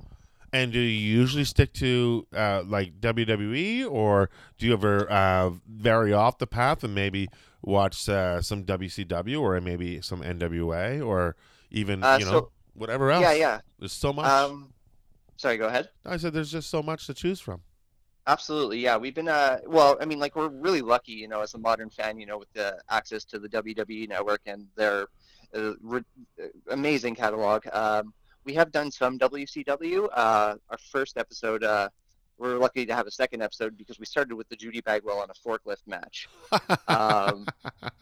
And 0.53 0.73
do 0.73 0.79
you 0.79 0.87
usually 1.19 1.45
stick 1.45 1.73
to 1.75 2.27
uh, 2.35 2.63
like 2.67 3.01
WWE, 3.01 3.91
or 3.91 4.31
do 4.59 4.67
you 4.67 4.73
ever 4.75 5.11
uh, 5.11 5.51
vary 5.69 6.13
off 6.13 6.39
the 6.39 6.47
path 6.47 6.85
and 6.85 6.95
maybe 6.95 7.29
watch 7.63 8.09
uh, 8.09 8.41
some 8.41 8.65
WCW 8.65 9.41
or 9.41 9.61
maybe 9.61 10.01
some 10.01 10.23
NWA 10.23 11.05
or 11.05 11.35
even 11.71 12.03
Uh, 12.05 12.19
you 12.21 12.27
know 12.27 12.31
so- 12.31 12.51
whatever 12.75 13.11
else? 13.11 13.23
Yeah, 13.23 13.33
yeah. 13.33 13.61
There's 13.79 13.93
so 13.93 14.13
much. 14.13 14.27
Um, 14.27 14.73
sorry, 15.37 15.57
go 15.57 15.67
ahead. 15.67 15.91
I 16.05 16.17
said 16.17 16.33
there's 16.33 16.53
just 16.53 16.71
so 16.71 16.83
much 16.83 17.07
to 17.07 17.15
choose 17.15 17.41
from. 17.41 17.63
Absolutely, 18.29 18.81
yeah. 18.81 18.97
We've 18.97 19.15
been, 19.15 19.29
uh, 19.29 19.61
well, 19.67 19.97
I 20.01 20.05
mean, 20.05 20.19
like 20.19 20.35
we're 20.35 20.49
really 20.49 20.83
lucky, 20.83 21.13
you 21.13 21.29
know, 21.29 21.43
as 21.43 21.55
a 21.55 21.59
modern 21.59 21.91
fan, 21.91 22.19
you 22.19 22.27
know, 22.27 22.39
with 22.39 22.53
the 22.55 22.81
access 22.91 23.25
to 23.27 23.39
the 23.39 23.49
WWE 23.49 24.09
network 24.09 24.41
and 24.47 24.67
their 24.75 25.07
uh, 25.55 25.75
re- 25.81 26.03
uh, 26.43 26.47
amazing 26.71 27.15
catalog. 27.15 27.65
Um, 27.73 28.13
we 28.45 28.53
have 28.55 28.73
done 28.73 28.91
some 28.91 29.19
WCW. 29.19 30.09
Uh, 30.13 30.57
our 30.71 30.79
first 30.91 31.19
episode, 31.19 31.63
uh, 31.63 31.89
we're 32.39 32.59
lucky 32.59 32.85
to 32.85 32.95
have 32.95 33.07
a 33.07 33.13
second 33.13 33.43
episode 33.43 33.79
because 33.79 34.01
we 34.01 34.07
started 34.07 34.35
with 34.35 34.49
the 34.49 34.57
Judy 34.57 34.81
Bagwell 34.81 35.21
on 35.21 35.29
a 35.31 35.49
forklift 35.49 35.87
match, 35.87 36.29
um, 36.89 37.47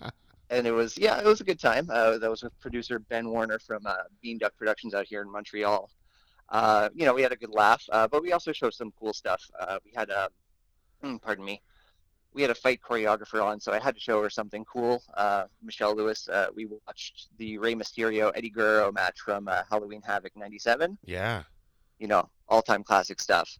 and 0.50 0.66
it 0.66 0.72
was, 0.72 0.96
yeah, 0.96 1.18
it 1.18 1.24
was 1.24 1.40
a 1.42 1.44
good 1.44 1.60
time. 1.60 1.88
Uh, 1.90 2.16
that 2.16 2.30
was 2.30 2.42
with 2.42 2.58
producer 2.60 2.98
Ben 2.98 3.28
Warner 3.28 3.58
from 3.58 3.86
uh, 3.86 3.94
Bean 4.22 4.38
Duck 4.38 4.56
Productions 4.56 4.94
out 4.94 5.06
here 5.06 5.20
in 5.20 5.30
Montreal 5.30 5.90
uh, 6.54 6.88
you 6.94 7.04
know, 7.04 7.12
we 7.12 7.20
had 7.20 7.32
a 7.32 7.36
good 7.36 7.50
laugh, 7.50 7.84
uh, 7.90 8.06
but 8.06 8.22
we 8.22 8.32
also 8.32 8.52
showed 8.52 8.72
some 8.72 8.92
cool 8.98 9.12
stuff. 9.12 9.42
Uh, 9.58 9.78
we 9.84 9.90
had 9.92 10.08
a, 10.08 10.28
mm, 11.02 11.20
pardon 11.20 11.44
me, 11.44 11.60
we 12.32 12.42
had 12.42 12.50
a 12.52 12.54
fight 12.54 12.80
choreographer 12.80 13.44
on, 13.44 13.58
so 13.58 13.72
I 13.72 13.80
had 13.80 13.96
to 13.96 14.00
show 14.00 14.22
her 14.22 14.30
something 14.30 14.64
cool. 14.64 15.02
Uh, 15.14 15.46
Michelle 15.64 15.96
Lewis, 15.96 16.28
uh, 16.28 16.46
we 16.54 16.66
watched 16.86 17.26
the 17.38 17.58
Rey 17.58 17.74
Mysterio 17.74 18.30
Eddie 18.36 18.50
Guerrero 18.50 18.92
match 18.92 19.18
from 19.18 19.48
uh, 19.48 19.62
Halloween 19.68 20.00
Havoc 20.02 20.36
'97. 20.36 20.96
yeah. 21.04 21.42
You 21.98 22.06
know, 22.06 22.28
all-time 22.48 22.84
classic 22.84 23.20
stuff. 23.20 23.58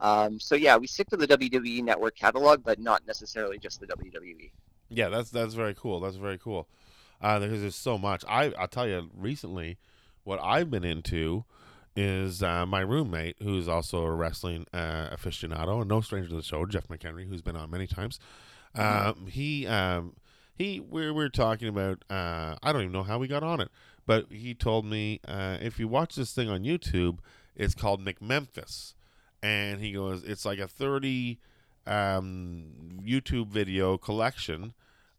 Um, 0.00 0.38
so 0.38 0.54
yeah, 0.54 0.76
we 0.76 0.86
stick 0.86 1.08
to 1.10 1.16
the 1.16 1.28
WWE 1.28 1.82
Network 1.82 2.16
catalog, 2.16 2.62
but 2.62 2.78
not 2.78 3.06
necessarily 3.06 3.58
just 3.58 3.80
the. 3.80 3.86
WWE. 3.86 4.50
Yeah, 4.90 5.08
that's 5.08 5.30
that's 5.30 5.54
very 5.54 5.74
cool. 5.74 6.00
That's 6.00 6.16
very 6.16 6.38
cool. 6.38 6.68
Uh, 7.22 7.38
because 7.38 7.60
there's 7.62 7.76
so 7.76 7.96
much. 7.96 8.24
I 8.28 8.52
I'll 8.58 8.68
tell 8.68 8.88
you 8.88 9.10
recently, 9.14 9.78
what 10.24 10.40
I've 10.42 10.70
been 10.70 10.84
into 10.84 11.44
is 11.96 12.42
uh, 12.42 12.66
my 12.66 12.80
roommate, 12.80 13.36
who's 13.42 13.68
also 13.68 14.04
a 14.04 14.12
wrestling 14.12 14.66
uh, 14.72 15.10
aficionado 15.10 15.80
and 15.80 15.88
no 15.88 16.00
stranger 16.00 16.28
to 16.28 16.36
the 16.36 16.42
show, 16.42 16.66
Jeff 16.66 16.88
McHenry, 16.88 17.28
who's 17.28 17.42
been 17.42 17.56
on 17.56 17.70
many 17.70 17.86
times. 17.86 18.18
Um, 18.74 19.26
he 19.28 19.66
um, 19.66 20.14
he 20.56 20.80
we 20.80 21.10
were 21.10 21.28
talking 21.28 21.68
about. 21.68 22.04
Uh, 22.10 22.56
I 22.62 22.72
don't 22.72 22.82
even 22.82 22.92
know 22.92 23.04
how 23.04 23.18
we 23.18 23.28
got 23.28 23.42
on 23.42 23.60
it, 23.60 23.68
but 24.06 24.26
he 24.30 24.54
told 24.54 24.84
me 24.84 25.20
uh, 25.26 25.58
if 25.60 25.78
you 25.78 25.86
watch 25.86 26.16
this 26.16 26.32
thing 26.32 26.48
on 26.48 26.64
YouTube, 26.64 27.18
it's 27.54 27.74
called 27.74 28.04
McMemphis, 28.04 28.94
and 29.42 29.80
he 29.80 29.92
goes, 29.92 30.24
it's 30.24 30.44
like 30.44 30.58
a 30.58 30.66
thirty 30.66 31.38
um, 31.86 33.00
YouTube 33.04 33.48
video 33.48 33.96
collection 33.96 34.74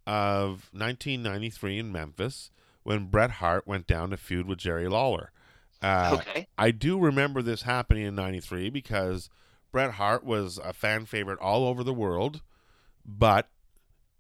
of 0.08 0.70
1993 0.72 1.80
in 1.80 1.92
Memphis 1.92 2.52
when 2.84 3.06
Bret 3.06 3.32
Hart 3.32 3.68
went 3.68 3.88
down 3.88 4.12
to 4.12 4.18
feud 4.18 4.48
with 4.48 4.60
Jerry 4.60 4.88
Lawler. 4.88 5.32
Uh, 5.82 6.18
okay. 6.20 6.48
I 6.58 6.72
do 6.72 6.98
remember 7.00 7.42
this 7.42 7.64
happening 7.64 8.06
in 8.06 8.16
93 8.16 8.70
because 8.70 9.30
Bret 9.72 9.92
Hart 9.92 10.24
was 10.24 10.58
a 10.64 10.74
fan 10.74 11.06
favorite 11.06 11.40
all 11.40 11.68
over 11.68 11.84
the 11.84 11.94
world, 11.94 12.42
but 13.06 13.50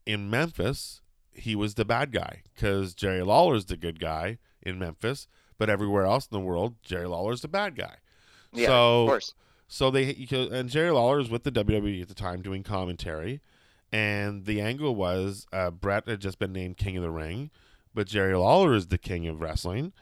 in 0.06 0.30
Memphis, 0.30 1.02
he 1.32 1.56
was 1.56 1.76
the 1.76 1.86
bad 1.86 2.12
guy 2.12 2.44
because 2.54 2.94
Jerry 2.94 3.24
Lawler's 3.24 3.66
the 3.66 3.78
good 3.78 4.00
guy 4.00 4.38
in 4.62 4.80
Memphis, 4.80 5.28
but 5.58 5.70
everywhere 5.70 6.06
else 6.06 6.28
in 6.30 6.38
the 6.38 6.46
world, 6.46 6.76
Jerry 6.82 7.08
Lawler's 7.08 7.42
the 7.42 7.48
bad 7.48 7.76
guy. 7.76 7.98
Yeah, 8.54 8.68
so, 8.68 9.04
of 9.04 9.08
course. 9.10 9.34
so 9.68 9.92
they 9.92 10.28
and 10.32 10.70
Jerry 10.70 10.92
Lawler 10.92 11.18
was 11.18 11.30
with 11.30 11.44
the 11.44 11.52
WWE 11.52 12.02
at 12.02 12.08
the 12.08 12.14
time 12.14 12.42
doing 12.42 12.64
commentary, 12.64 13.42
and 13.92 14.46
the 14.46 14.62
angle 14.62 14.96
was 14.96 15.46
uh, 15.52 15.72
Bret 15.72 16.08
had 16.08 16.22
just 16.22 16.40
been 16.40 16.54
named 16.54 16.78
King 16.78 16.98
of 16.98 17.04
the 17.04 17.12
Ring, 17.12 17.50
but 17.94 18.08
Jerry 18.08 18.36
Lawler 18.36 18.74
is 18.74 18.88
the 18.88 18.98
King 18.98 19.28
of 19.28 19.42
Wrestling, 19.42 19.94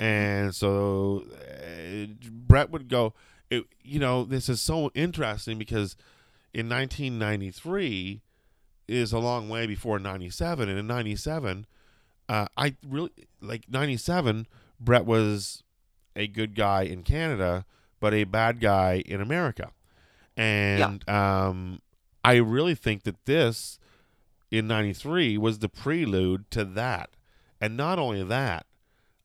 and 0.00 0.54
so 0.54 1.24
uh, 1.30 2.06
Bret 2.30 2.70
would 2.70 2.88
go. 2.88 3.12
It, 3.50 3.64
you 3.82 3.98
know, 3.98 4.24
this 4.24 4.48
is 4.48 4.60
so 4.60 4.90
interesting 4.94 5.58
because 5.58 5.96
in 6.54 6.68
1993 6.68 8.22
is 8.88 9.12
a 9.12 9.18
long 9.18 9.48
way 9.48 9.66
before 9.66 9.98
97, 9.98 10.68
and 10.68 10.78
in 10.78 10.86
97, 10.86 11.66
uh, 12.28 12.46
I 12.56 12.76
really 12.88 13.10
like 13.40 13.64
97. 13.68 14.46
Bret 14.80 15.04
was 15.04 15.62
a 16.16 16.26
good 16.26 16.54
guy 16.54 16.82
in 16.82 17.02
Canada, 17.02 17.66
but 18.00 18.14
a 18.14 18.24
bad 18.24 18.60
guy 18.60 19.02
in 19.04 19.20
America. 19.20 19.70
And 20.36 21.06
um, 21.08 21.82
I 22.24 22.36
really 22.36 22.74
think 22.74 23.02
that 23.02 23.26
this 23.26 23.78
in 24.50 24.66
93 24.66 25.36
was 25.36 25.58
the 25.58 25.68
prelude 25.68 26.50
to 26.52 26.64
that. 26.64 27.10
And 27.60 27.76
not 27.76 27.98
only 27.98 28.22
that, 28.24 28.64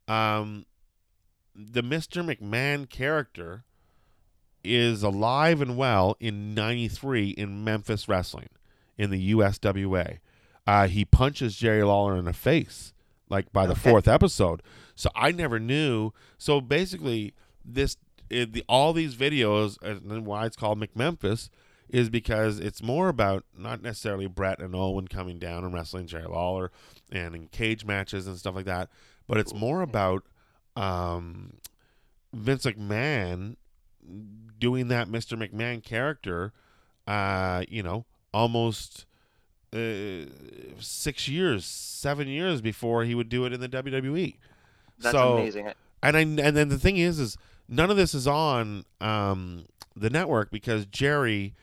um, 0.08 0.66
the 1.56 1.82
Mr. 1.82 2.24
McMahon 2.24 2.90
character 2.90 3.64
is 4.64 5.04
alive 5.04 5.62
and 5.62 5.78
well 5.78 6.18
in 6.20 6.54
93 6.54 7.30
in 7.30 7.64
Memphis 7.64 8.08
Wrestling 8.08 8.50
in 8.98 9.10
the 9.12 9.32
USWA. 9.34 10.18
Uh, 10.68 10.88
he 10.88 11.06
punches 11.06 11.56
Jerry 11.56 11.84
Lawler 11.84 12.18
in 12.18 12.26
the 12.26 12.34
face, 12.34 12.94
like 13.30 13.54
by 13.54 13.68
the 13.68 13.74
Okay. 13.74 13.90
fourth 13.92 14.08
episode. 14.08 14.64
So 14.96 15.10
I 15.16 15.32
never 15.32 15.60
knew. 15.60 16.12
So 16.38 16.60
basically, 16.62 17.34
this 17.64 17.98
it, 18.30 18.54
the, 18.54 18.64
all 18.68 18.92
these 18.92 19.16
videos 19.16 19.80
and 19.84 20.26
why 20.26 20.48
it's 20.48 20.56
called 20.58 20.80
McMemphis 20.80 21.50
is 21.88 22.10
because 22.10 22.60
it's 22.60 22.82
more 22.82 23.08
about 23.10 23.44
not 23.56 23.84
necessarily 23.84 24.26
Bret 24.26 24.60
and 24.60 24.74
Owen 24.76 25.08
coming 25.08 25.38
down 25.38 25.64
and 25.64 25.72
wrestling 25.76 26.08
Jerry 26.08 26.26
Lawler 26.26 26.72
and 27.12 27.36
in 27.36 27.48
cage 27.50 27.86
matches 27.86 28.26
and 28.26 28.36
stuff 28.40 28.56
like 28.56 28.66
that, 28.66 28.90
but 29.28 29.38
it's 29.38 29.54
more 29.54 29.82
about 29.82 30.24
um, 30.76 31.58
Vince 32.34 32.66
McMahon 32.66 33.56
doing 34.60 34.88
that 34.90 35.08
Mr. 35.08 35.38
McMahon 35.38 35.84
character, 35.84 36.54
uh, 37.08 37.64
you 37.68 37.84
know, 37.84 38.06
almost 38.34 39.06
uh, 39.74 40.26
six 40.80 41.28
years, 41.28 41.66
seven 41.66 42.28
years 42.28 42.62
before 42.62 43.04
he 43.04 43.16
would 43.16 43.30
do 43.30 43.46
it 43.46 43.54
in 43.54 43.60
the 43.60 43.70
WWE. 43.70 44.36
That's 45.00 45.12
so, 45.12 45.38
amazing. 45.38 45.72
and 46.02 46.18
I 46.18 46.22
and 46.22 46.38
then 46.38 46.70
the 46.70 46.80
thing 46.80 46.98
is, 46.98 47.20
is 47.20 47.38
none 47.68 47.92
of 47.92 47.98
this 47.98 48.14
is 48.14 48.28
on 48.28 48.86
um, 49.02 49.66
the 49.96 50.10
network 50.10 50.52
because 50.52 50.86
Jerry 50.86 51.54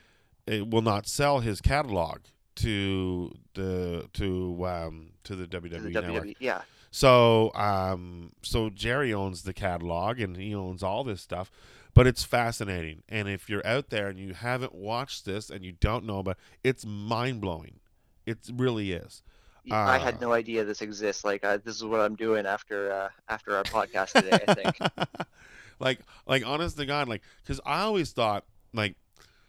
uh, 0.51 0.65
will 0.65 0.83
not 0.83 1.07
sell 1.07 1.41
his 1.41 1.61
catalog 1.61 2.21
to 2.57 3.33
the 3.55 4.09
to 4.15 4.67
um, 4.67 5.11
to 5.25 5.37
the 5.37 5.47
WWE 5.47 5.71
To 5.71 5.81
the 5.81 5.91
network. 5.91 6.25
WWE. 6.25 6.37
Yeah. 6.41 6.63
So, 6.93 7.53
um, 7.55 8.33
so 8.43 8.69
Jerry 8.69 9.15
owns 9.15 9.43
the 9.43 9.55
catalog 9.55 10.21
and 10.21 10.37
he 10.37 10.55
owns 10.55 10.83
all 10.83 11.05
this 11.05 11.23
stuff, 11.23 11.51
but 11.95 12.07
it's 12.07 12.23
fascinating. 12.23 13.03
And 13.09 13.29
if 13.29 13.49
you're 13.49 13.67
out 13.67 13.89
there 13.89 14.09
and 14.09 14.19
you 14.19 14.35
haven't 14.35 14.75
watched 14.75 15.25
this 15.25 15.49
and 15.49 15.65
you 15.65 15.73
don't 15.73 16.05
know 16.05 16.19
about, 16.19 16.37
it's 16.63 16.85
mind 16.85 17.41
blowing. 17.41 17.81
It 18.27 18.39
really 18.53 18.93
is. 18.93 19.23
I 19.71 19.97
Uh, 19.97 19.99
had 20.01 20.21
no 20.21 20.33
idea 20.35 20.65
this 20.65 20.83
exists. 20.83 21.25
Like 21.25 21.43
uh, 21.45 21.59
this 21.65 21.77
is 21.77 21.85
what 21.85 22.01
I'm 22.01 22.15
doing 22.15 22.45
after 22.45 22.93
uh, 22.93 23.09
after 23.29 23.57
our 23.57 23.65
podcast 23.65 24.13
today. 24.13 24.39
I 24.47 24.55
think. 24.55 24.77
like, 25.79 26.01
like 26.27 26.47
honest 26.47 26.77
to 26.77 26.85
God, 26.85 27.09
like, 27.09 27.23
because 27.43 27.61
I 27.65 27.81
always 27.81 28.13
thought, 28.13 28.45
like, 28.75 28.97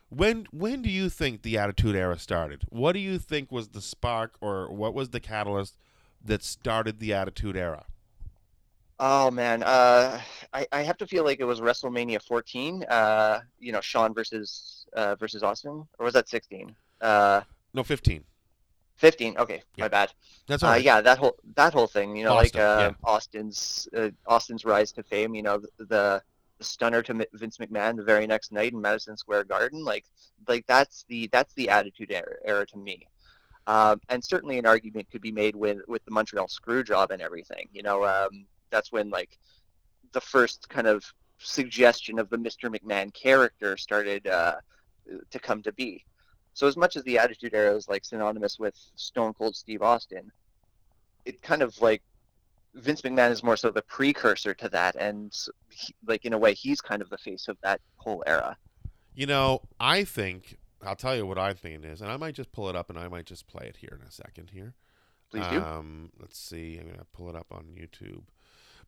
when 0.09 0.45
when 0.51 0.81
do 0.81 0.89
you 0.89 1.09
think 1.09 1.41
the 1.41 1.57
Attitude 1.57 1.95
Era 1.95 2.17
started? 2.19 2.63
What 2.69 2.93
do 2.93 2.99
you 2.99 3.19
think 3.19 3.51
was 3.51 3.69
the 3.69 3.81
spark, 3.81 4.35
or 4.39 4.71
what 4.71 4.93
was 4.93 5.09
the 5.09 5.19
catalyst 5.19 5.75
that 6.23 6.43
started 6.43 6.99
the 6.99 7.13
Attitude 7.13 7.57
Era? 7.57 7.85
Oh 8.99 9.31
man, 9.31 9.63
uh, 9.63 10.21
I, 10.53 10.67
I 10.71 10.81
have 10.83 10.97
to 10.97 11.07
feel 11.07 11.23
like 11.23 11.39
it 11.39 11.45
was 11.45 11.59
WrestleMania 11.61 12.21
14. 12.21 12.83
Uh, 12.83 13.41
you 13.59 13.71
know, 13.71 13.81
Shawn 13.81 14.13
versus 14.13 14.85
uh, 14.93 15.15
versus 15.15 15.43
Austin, 15.43 15.87
or 15.99 16.05
was 16.05 16.13
that 16.13 16.29
16? 16.29 16.75
Uh, 17.01 17.41
No, 17.73 17.83
fifteen. 17.83 18.23
15. 18.97 19.37
Okay, 19.37 19.63
Yeah. 19.75 19.85
my 19.85 19.87
bad. 19.89 20.13
That's 20.47 20.63
all 20.63 20.71
Uh, 20.71 20.75
yeah, 20.75 21.01
that 21.01 21.17
whole 21.17 21.35
that 21.55 21.73
whole 21.73 21.87
thing. 21.87 22.15
You 22.15 22.23
know, 22.25 22.33
Austin, 22.33 22.59
like 22.59 22.63
uh, 22.63 22.91
yeah. 22.91 22.95
Austin's 23.03 23.87
uh, 23.97 24.11
Austin's 24.27 24.63
rise 24.65 24.91
to 24.93 25.03
fame. 25.03 25.33
You 25.35 25.41
know, 25.43 25.57
the, 25.59 25.69
the 25.85 26.23
the 26.59 26.63
stunner 26.63 27.01
to 27.01 27.27
Vince 27.33 27.57
McMahon 27.57 27.97
the 27.97 28.03
very 28.03 28.27
next 28.27 28.51
night 28.51 28.71
in 28.73 28.79
Madison 28.79 29.17
Square 29.17 29.45
Garden. 29.45 29.83
Like 29.83 30.05
like 30.47 30.65
that's 30.67 31.03
the 31.09 31.27
that's 31.31 31.53
the 31.55 31.69
Attitude 31.69 32.11
Era, 32.11 32.35
era 32.45 32.65
to 32.67 32.77
me. 32.77 33.07
Um, 33.65 34.01
and 34.09 34.23
certainly 34.23 34.59
an 34.59 34.65
argument 34.65 35.09
could 35.11 35.21
be 35.21 35.31
made 35.31 35.55
with 35.55 35.79
with 35.87 36.03
the 36.05 36.11
Montreal 36.11 36.47
Screwjob 36.47 37.11
and 37.11 37.21
everything. 37.21 37.69
You 37.71 37.83
know, 37.83 38.03
um, 38.03 38.45
that's 38.69 38.91
when 38.91 39.09
like 39.09 39.37
the 40.11 40.21
first 40.21 40.67
kind 40.69 40.87
of 40.87 41.03
suggestion 41.37 42.19
of 42.19 42.29
the 42.29 42.37
Mr. 42.37 42.73
McMahon 42.73 43.13
character 43.13 43.77
started 43.77 44.27
uh, 44.27 44.55
to 45.31 45.39
come 45.39 45.61
to 45.63 45.71
be. 45.71 46.03
So 46.53 46.67
as 46.67 46.77
much 46.77 46.95
as 46.95 47.03
the 47.03 47.17
Attitude 47.17 47.53
Era 47.53 47.75
is 47.75 47.87
like 47.87 48.05
synonymous 48.05 48.59
with 48.59 48.75
Stone 48.95 49.33
Cold 49.33 49.55
Steve 49.55 49.81
Austin, 49.81 50.31
it 51.25 51.41
kind 51.41 51.61
of 51.61 51.79
like 51.81 52.01
Vince 52.75 53.01
McMahon 53.01 53.31
is 53.31 53.43
more 53.43 53.57
so 53.57 53.69
the 53.69 53.81
precursor 53.83 54.53
to 54.55 54.69
that, 54.69 54.95
and 54.95 55.35
he, 55.69 55.95
like 56.05 56.25
in 56.25 56.33
a 56.33 56.37
way, 56.37 56.53
he's 56.53 56.81
kind 56.81 57.01
of 57.01 57.09
the 57.09 57.17
face 57.17 57.47
of 57.47 57.57
that 57.63 57.81
whole 57.97 58.23
era. 58.25 58.57
You 59.15 59.27
know, 59.27 59.61
I 59.79 60.03
think 60.03 60.57
I'll 60.85 60.95
tell 60.95 61.15
you 61.15 61.25
what 61.25 61.37
I 61.37 61.53
think 61.53 61.83
it 61.83 61.85
is, 61.85 62.01
and 62.01 62.11
I 62.11 62.17
might 62.17 62.35
just 62.35 62.51
pull 62.51 62.69
it 62.69 62.75
up 62.75 62.89
and 62.89 62.99
I 62.99 63.07
might 63.07 63.25
just 63.25 63.47
play 63.47 63.65
it 63.67 63.77
here 63.77 63.97
in 63.99 64.05
a 64.05 64.11
second 64.11 64.51
here. 64.51 64.73
Please 65.31 65.47
do. 65.47 65.61
Um, 65.61 66.11
let's 66.19 66.37
see. 66.37 66.77
I'm 66.79 66.87
gonna 66.87 67.05
pull 67.11 67.29
it 67.29 67.35
up 67.35 67.47
on 67.51 67.75
YouTube. 67.75 68.23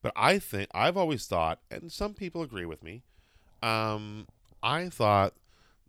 But 0.01 0.13
I 0.15 0.37
think 0.37 0.69
I've 0.73 0.97
always 0.97 1.25
thought, 1.25 1.59
and 1.71 1.91
some 1.91 2.13
people 2.13 2.43
agree 2.43 2.65
with 2.65 2.83
me. 2.83 3.01
Um, 3.63 4.27
I 4.61 4.89
thought 4.89 5.33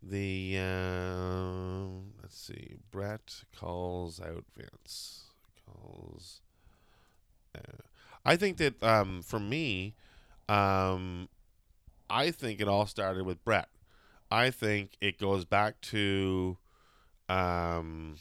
the 0.03 0.57
uh, 0.59 1.87
let's 2.23 2.39
see, 2.39 2.77
Bret 2.91 3.45
calls 3.55 4.21
out 4.21 4.45
Vince. 4.57 5.25
Calls. 5.67 6.41
Uh, 7.55 7.83
I 8.25 8.37
think 8.37 8.57
that 8.59 8.83
um, 8.83 9.23
for 9.23 9.39
me, 9.39 9.95
um, 10.49 11.29
I 12.09 12.31
think 12.31 12.61
it 12.61 12.69
all 12.69 12.87
started 12.87 13.25
with 13.27 13.45
Bret. 13.45 13.69
I 14.31 14.51
think 14.51 14.97
it 15.01 15.19
goes 15.19 15.45
back 15.45 15.81
to 15.83 16.57
um, 17.29 18.17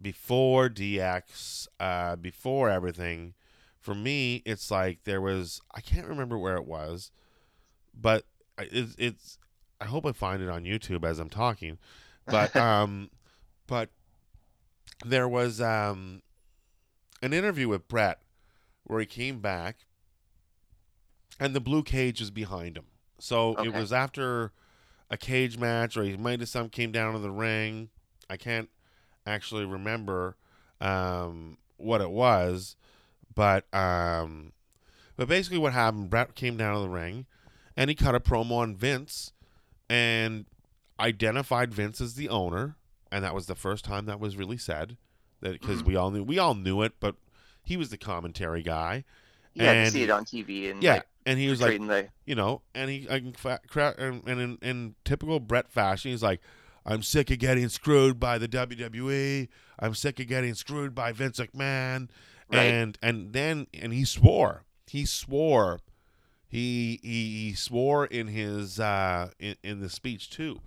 before 0.00 0.68
DX, 0.68 1.68
uh, 1.80 2.16
before 2.16 2.70
everything. 2.70 3.34
For 3.80 3.94
me, 3.94 4.42
it's 4.44 4.70
like 4.70 5.04
there 5.04 5.20
was 5.20 5.60
I 5.74 5.80
can't 5.80 6.06
remember 6.06 6.38
where 6.38 6.56
it 6.56 6.66
was, 6.66 7.10
but 7.98 8.24
it's, 8.58 8.94
it's 8.98 9.38
I 9.80 9.86
hope 9.86 10.06
I 10.06 10.12
find 10.12 10.42
it 10.42 10.48
on 10.48 10.64
YouTube 10.64 11.04
as 11.04 11.18
I'm 11.18 11.30
talking, 11.30 11.78
but 12.26 12.54
um, 12.56 13.10
but 13.66 13.90
there 15.04 15.28
was 15.28 15.60
um, 15.60 16.22
an 17.22 17.32
interview 17.32 17.68
with 17.68 17.88
Bret 17.88 18.20
where 18.84 19.00
he 19.00 19.06
came 19.06 19.40
back, 19.40 19.86
and 21.40 21.54
the 21.54 21.60
blue 21.60 21.82
cage 21.82 22.20
was 22.20 22.30
behind 22.30 22.76
him. 22.76 22.86
So 23.18 23.54
it 23.62 23.72
was 23.72 23.92
after 23.92 24.52
a 25.10 25.16
cage 25.16 25.58
match, 25.58 25.96
or 25.96 26.04
he 26.04 26.16
might 26.16 26.40
have 26.40 26.48
some 26.48 26.68
came 26.68 26.92
down 26.92 27.12
to 27.14 27.18
the 27.18 27.30
ring. 27.30 27.90
I 28.28 28.36
can't 28.36 28.68
actually 29.26 29.64
remember 29.64 30.36
um, 30.80 31.58
what 31.76 32.00
it 32.00 32.10
was, 32.10 32.76
but 33.34 33.72
um, 33.74 34.52
but 35.16 35.28
basically 35.28 35.58
what 35.58 35.72
happened, 35.72 36.10
Bret 36.10 36.34
came 36.34 36.56
down 36.56 36.74
to 36.74 36.80
the 36.80 36.88
ring, 36.88 37.26
and 37.76 37.90
he 37.90 37.94
cut 37.96 38.14
a 38.14 38.20
promo 38.20 38.52
on 38.58 38.76
Vince, 38.76 39.32
and 39.88 40.46
identified 40.98 41.74
Vince 41.74 42.00
as 42.00 42.14
the 42.14 42.28
owner, 42.28 42.76
and 43.10 43.24
that 43.24 43.34
was 43.34 43.46
the 43.46 43.54
first 43.54 43.84
time 43.84 44.06
that 44.06 44.20
was 44.20 44.36
really 44.36 44.56
said, 44.58 44.96
that 45.40 45.52
because 45.52 45.78
Mm-hmm. 45.78 45.88
we 45.88 45.96
all 45.96 46.10
knew 46.10 46.22
we 46.22 46.38
all 46.38 46.54
knew 46.54 46.82
it, 46.82 46.94
but 47.00 47.16
he 47.62 47.76
was 47.76 47.90
the 47.90 47.98
commentary 47.98 48.62
guy. 48.62 49.04
Yeah, 49.54 49.74
had 49.74 49.84
to 49.86 49.86
see 49.86 50.02
it 50.02 50.10
on 50.10 50.24
TV 50.24 50.70
and 50.70 50.80
Yeah, 50.82 50.94
like, 50.94 51.06
and 51.26 51.38
he 51.38 51.48
was 51.48 51.60
like, 51.60 51.80
the 51.80 52.08
you 52.26 52.34
know, 52.34 52.62
and 52.74 52.90
he, 52.90 53.06
I 53.10 53.20
can 53.20 53.32
fa- 53.32 53.60
cra- 53.68 53.94
and, 53.98 54.22
and 54.26 54.40
in, 54.40 54.58
in 54.62 54.94
typical 55.04 55.40
Bret 55.40 55.70
fashion, 55.70 56.10
he's 56.10 56.22
like, 56.22 56.40
I'm 56.86 57.02
sick 57.02 57.30
of 57.30 57.38
getting 57.38 57.68
screwed 57.68 58.20
by 58.20 58.38
the 58.38 58.48
WWE. 58.48 59.48
I'm 59.78 59.94
sick 59.94 60.20
of 60.20 60.26
getting 60.28 60.54
screwed 60.54 60.94
by 60.94 61.12
Vince 61.12 61.40
McMahon. 61.40 62.08
Right. 62.52 62.60
And 62.60 62.98
and 63.02 63.32
then 63.32 63.66
and 63.72 63.92
he 63.92 64.04
swore. 64.04 64.64
He 64.86 65.06
swore. 65.06 65.80
He 66.46 67.00
he, 67.02 67.48
he 67.48 67.54
swore 67.54 68.04
in 68.04 68.26
his 68.26 68.78
uh 68.78 69.30
in, 69.38 69.56
in 69.62 69.80
the 69.80 69.88
speech 69.88 70.28
too. 70.30 70.60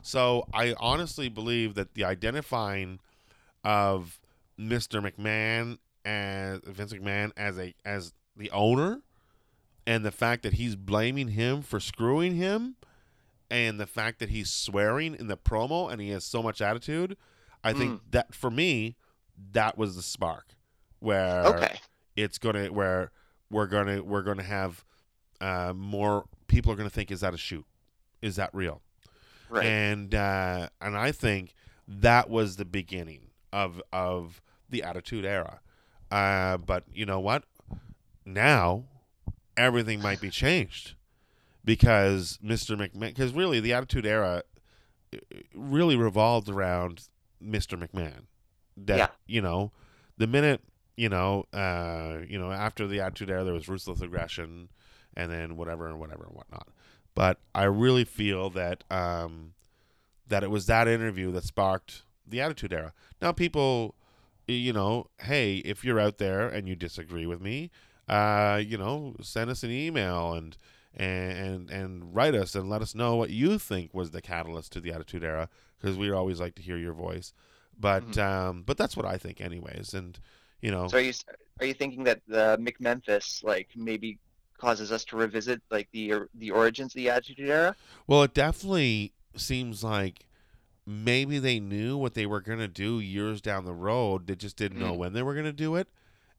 So 0.00 0.46
I 0.54 0.74
honestly 0.78 1.28
believe 1.28 1.74
that 1.74 1.94
the 1.94 2.04
identifying 2.04 3.00
of 3.64 4.20
Mr. 4.58 5.02
McMahon 5.02 5.78
as 6.04 6.60
Vince 6.64 6.92
McMahon 6.92 7.32
as 7.36 7.58
a 7.58 7.74
as 7.84 8.12
the 8.36 8.50
owner 8.52 9.00
and 9.86 10.04
the 10.04 10.10
fact 10.10 10.42
that 10.42 10.54
he's 10.54 10.76
blaming 10.76 11.28
him 11.28 11.62
for 11.62 11.80
screwing 11.80 12.36
him 12.36 12.76
and 13.50 13.78
the 13.78 13.86
fact 13.86 14.18
that 14.18 14.30
he's 14.30 14.50
swearing 14.50 15.14
in 15.14 15.26
the 15.26 15.36
promo 15.36 15.90
and 15.90 16.00
he 16.00 16.10
has 16.10 16.24
so 16.24 16.42
much 16.42 16.60
attitude 16.60 17.16
i 17.62 17.72
think 17.72 18.00
that 18.10 18.34
for 18.34 18.50
me 18.50 18.96
that 19.52 19.76
was 19.76 19.96
the 19.96 20.02
spark 20.02 20.54
where 21.00 21.44
okay. 21.44 21.76
it's 22.16 22.38
gonna 22.38 22.66
where 22.66 23.10
we're 23.50 23.66
gonna 23.66 24.02
we're 24.02 24.22
gonna 24.22 24.42
have 24.42 24.84
uh, 25.40 25.72
more 25.74 26.24
people 26.46 26.72
are 26.72 26.76
gonna 26.76 26.88
think 26.88 27.10
is 27.10 27.20
that 27.20 27.34
a 27.34 27.38
shoot 27.38 27.66
is 28.22 28.36
that 28.36 28.50
real 28.54 28.80
Right. 29.50 29.66
and 29.66 30.14
uh, 30.14 30.68
and 30.80 30.96
I 30.96 31.12
think 31.12 31.54
that 31.86 32.28
was 32.28 32.56
the 32.56 32.64
beginning 32.64 33.28
of 33.52 33.80
of 33.92 34.42
the 34.68 34.82
Attitude 34.82 35.24
Era. 35.24 35.60
Uh, 36.10 36.56
but 36.56 36.84
you 36.92 37.06
know 37.06 37.20
what? 37.20 37.44
Now 38.24 38.84
everything 39.56 40.00
might 40.00 40.20
be 40.20 40.30
changed 40.30 40.94
because 41.64 42.38
Mr. 42.44 42.76
McMahon. 42.76 43.08
Because 43.08 43.32
really, 43.32 43.60
the 43.60 43.72
Attitude 43.72 44.06
Era 44.06 44.42
uh, 45.12 45.18
really 45.54 45.96
revolved 45.96 46.48
around 46.48 47.08
Mr. 47.42 47.78
McMahon. 47.78 48.26
That 48.76 48.98
Yeah. 48.98 49.08
you 49.26 49.40
know, 49.40 49.72
the 50.16 50.26
minute 50.26 50.60
you 50.96 51.08
know, 51.08 51.44
uh, 51.52 52.18
you 52.28 52.38
know, 52.38 52.52
after 52.52 52.86
the 52.86 53.00
Attitude 53.00 53.28
Era, 53.30 53.42
there 53.44 53.52
was 53.54 53.68
ruthless 53.68 54.00
aggression, 54.00 54.68
and 55.16 55.30
then 55.30 55.56
whatever 55.56 55.88
and 55.88 55.98
whatever 55.98 56.24
and 56.24 56.34
whatnot. 56.34 56.68
But 57.14 57.40
I 57.54 57.64
really 57.64 58.04
feel 58.04 58.50
that 58.50 58.84
um, 58.90 59.54
that 60.28 60.42
it 60.44 60.50
was 60.50 60.66
that 60.66 60.86
interview 60.88 61.30
that 61.32 61.44
sparked 61.44 62.02
the 62.26 62.40
Attitude 62.40 62.72
Era. 62.72 62.92
Now, 63.20 63.32
people, 63.32 63.94
you 64.46 64.72
know, 64.72 65.08
hey, 65.20 65.56
if 65.58 65.84
you're 65.84 66.00
out 66.00 66.18
there 66.18 66.48
and 66.48 66.68
you 66.68 66.74
disagree 66.76 67.26
with 67.26 67.40
me, 67.40 67.70
uh, 68.08 68.60
you 68.64 68.76
know, 68.78 69.14
send 69.22 69.50
us 69.50 69.62
an 69.62 69.70
email 69.70 70.32
and 70.32 70.56
and 70.96 71.70
and 71.70 72.14
write 72.14 72.34
us 72.34 72.54
and 72.54 72.68
let 72.70 72.80
us 72.82 72.94
know 72.94 73.16
what 73.16 73.30
you 73.30 73.58
think 73.58 73.92
was 73.92 74.10
the 74.12 74.22
catalyst 74.22 74.72
to 74.72 74.80
the 74.80 74.92
Attitude 74.92 75.24
Era 75.24 75.48
because 75.80 75.96
we 75.98 76.10
always 76.10 76.40
like 76.40 76.54
to 76.56 76.62
hear 76.62 76.76
your 76.76 76.92
voice. 76.92 77.32
But 77.78 78.16
um, 78.18 78.62
but 78.64 78.76
that's 78.76 78.96
what 78.96 79.06
I 79.06 79.16
think, 79.16 79.40
anyways. 79.40 79.94
And 79.94 80.18
you 80.60 80.70
know, 80.70 80.86
So 80.88 80.98
are 80.98 81.00
you 81.00 81.12
are 81.60 81.66
you 81.66 81.74
thinking 81.74 82.04
that 82.04 82.20
the 82.28 82.56
McMemphis 82.60 83.42
like 83.42 83.70
maybe 83.74 84.18
causes 84.58 84.92
us 84.92 85.04
to 85.06 85.16
revisit 85.16 85.60
like 85.70 85.88
the 85.92 86.14
the 86.34 86.52
origins 86.52 86.92
of 86.92 86.96
the 86.96 87.10
Attitude 87.10 87.40
Era? 87.48 87.74
Well, 88.06 88.22
it 88.22 88.34
definitely 88.34 89.12
seems 89.36 89.82
like 89.82 90.26
maybe 90.86 91.38
they 91.38 91.58
knew 91.58 91.96
what 91.96 92.14
they 92.14 92.26
were 92.26 92.40
going 92.40 92.58
to 92.60 92.68
do 92.68 93.00
years 93.00 93.40
down 93.40 93.64
the 93.64 93.72
road. 93.74 94.26
They 94.26 94.36
just 94.36 94.56
didn't 94.56 94.78
know 94.78 94.92
Mm. 94.92 94.98
when 94.98 95.12
they 95.14 95.22
were 95.22 95.32
going 95.34 95.46
to 95.46 95.52
do 95.52 95.74
it. 95.76 95.88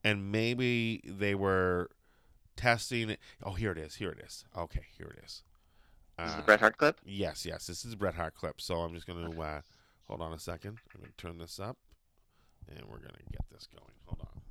And 0.06 0.32
maybe 0.32 1.02
they 1.04 1.34
were 1.34 1.90
testing 2.56 3.10
it. 3.10 3.20
Oh, 3.42 3.54
here 3.54 3.72
it 3.72 3.78
is. 3.80 3.96
Here 3.96 4.12
it 4.12 4.20
is. 4.20 4.46
Okay, 4.56 4.86
here 4.96 5.08
it 5.18 5.24
is. 5.26 5.42
This 6.20 6.30
is 6.30 6.36
Uh, 6.36 6.42
Bret 6.44 6.60
Hart 6.60 6.78
clip. 6.78 7.00
Yes, 7.04 7.44
yes. 7.44 7.66
This 7.66 7.84
is 7.84 7.94
a 7.94 7.98
Bret 7.98 8.14
Hart 8.14 8.36
clip. 8.36 8.62
So 8.62 8.76
I'm 8.82 8.94
just 8.94 9.08
going 9.08 9.34
to 9.34 9.42
uh, 9.42 9.62
hold 10.08 10.22
on 10.22 10.32
a 10.32 10.38
second. 10.38 10.78
I'm 10.94 11.02
going 11.02 11.12
to 11.12 11.18
turn 11.18 11.40
this 11.40 11.60
up 11.60 11.78
and 12.70 12.86
we're 12.86 13.00
going 13.00 13.16
to 13.18 13.32
get 13.32 13.42
this 13.52 13.68
going. 13.68 13.92
Hold 14.06 14.22
on. 14.22 14.42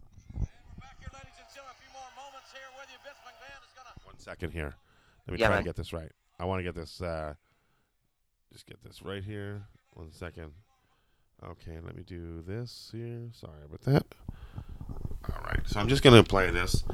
Back 0.80 0.98
here, 0.98 1.08
ladies 1.14 1.38
and 1.38 1.46
gentlemen, 1.54 1.76
a 1.78 1.80
few 1.80 1.92
more 1.94 2.10
moments 2.18 2.50
here 2.50 2.68
with 2.76 2.88
you. 2.90 2.98
Vince 3.04 3.18
McMahon 3.22 3.62
is 3.64 3.72
gonna. 3.76 3.94
One 4.04 4.18
second 4.18 4.50
here. 4.50 4.74
Let 5.28 5.34
me 5.34 5.38
Yeah, 5.38 5.46
try 5.46 5.56
man. 5.56 5.62
to 5.62 5.68
get 5.68 5.76
this 5.76 5.92
right. 5.92 6.10
I 6.40 6.44
want 6.46 6.58
to 6.58 6.64
get 6.64 6.74
this. 6.74 7.00
Uh, 7.00 7.34
just 8.52 8.66
get 8.66 8.82
this 8.82 9.02
right 9.02 9.22
here. 9.22 9.62
One 9.92 10.10
second. 10.12 10.52
Okay, 11.42 11.78
let 11.80 11.96
me 11.96 12.02
do 12.02 12.42
this 12.42 12.90
here. 12.92 13.28
Sorry 13.32 13.62
about 13.64 13.82
that. 13.82 14.04
All 15.32 15.42
right, 15.46 15.60
so 15.66 15.80
I'm 15.80 15.88
just 15.88 16.02
gonna 16.02 16.22
play 16.24 16.50
this, 16.50 16.84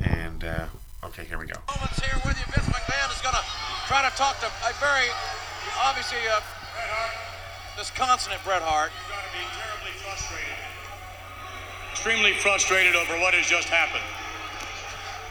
and 0.00 0.44
uh, 0.44 0.66
okay, 1.08 1.24
here 1.24 1.38
we 1.38 1.46
go. 1.46 1.56
Moments 1.68 2.00
here 2.00 2.16
with 2.24 2.36
you. 2.36 2.46
Vince 2.52 2.68
McMahon 2.68 3.08
is 3.14 3.20
gonna 3.22 3.40
try 3.88 4.04
to 4.04 4.12
talk 4.16 4.36
to 4.40 4.46
a 4.46 4.72
very 4.82 5.08
obviously 5.80 6.18
uh, 6.28 6.40
disconsolate 7.76 8.40
Bret 8.44 8.60
Hart. 8.62 8.92
He's 8.92 9.08
got 9.08 9.24
to 9.24 9.32
be 9.32 9.44
terribly 9.56 9.94
frustrated. 10.04 10.58
Extremely 11.92 12.32
frustrated 12.40 12.94
over 12.96 13.16
what 13.20 13.32
has 13.36 13.44
just 13.48 13.68
happened. 13.68 14.04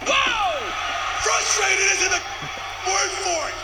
Whoa! 0.06 0.50
Frustrated 1.22 1.86
isn't 2.00 2.14
the 2.14 2.22
word 2.90 3.12
for 3.26 3.42
it. 3.50 3.58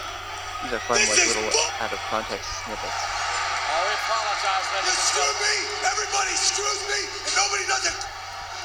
These 0.65 0.73
are 0.77 0.83
fun 0.85 0.97
This 1.01 1.09
like 1.13 1.21
is 1.25 1.29
little 1.37 1.49
bull- 1.53 1.73
out 1.81 1.93
of 1.93 2.01
context 2.09 2.45
snippets. 2.65 3.01
Oh, 3.01 3.81
we 3.85 3.93
apologize, 3.93 4.65
You 4.65 4.77
ladies 4.81 4.93
and 4.93 5.05
screw 5.09 5.33
me, 5.41 5.55
everybody 5.85 6.33
screws 6.37 6.81
me, 6.89 6.99
and 7.05 7.33
nobody 7.37 7.65
does 7.69 7.85
a 7.89 7.93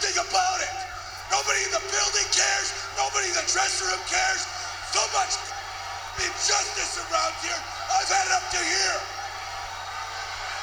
thing 0.01 0.17
about 0.17 0.59
it. 0.65 0.75
Nobody 1.29 1.61
in 1.69 1.73
the 1.77 1.85
building 1.93 2.29
cares. 2.33 2.73
Nobody 2.97 3.29
in 3.29 3.37
the 3.37 3.47
dressing 3.47 3.87
room 3.87 4.03
cares. 4.09 4.43
So 4.91 5.01
much 5.15 5.37
injustice 6.19 6.99
around 7.07 7.35
here. 7.45 7.61
I've 7.95 8.09
had 8.09 8.25
it 8.27 8.35
up 8.35 8.47
to 8.51 8.61
here. 8.61 8.99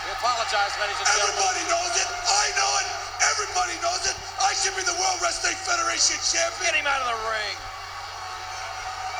We 0.06 0.10
apologize, 0.18 0.74
ladies 0.82 0.98
and 1.00 1.06
gentlemen. 1.06 1.38
Everybody 1.38 1.64
knows 1.70 1.94
it. 2.02 2.10
I 2.10 2.46
know 2.58 2.72
it. 2.82 2.88
Everybody 3.38 3.76
knows 3.82 4.04
it. 4.10 4.16
I 4.42 4.52
should 4.58 4.76
be 4.76 4.84
the 4.84 4.98
World 4.98 5.20
Wrestling 5.22 5.58
Federation 5.64 6.18
champion. 6.22 6.74
Get 6.74 6.80
him 6.82 6.90
out 6.90 7.02
of 7.06 7.10
the 7.14 7.20
ring. 7.30 7.58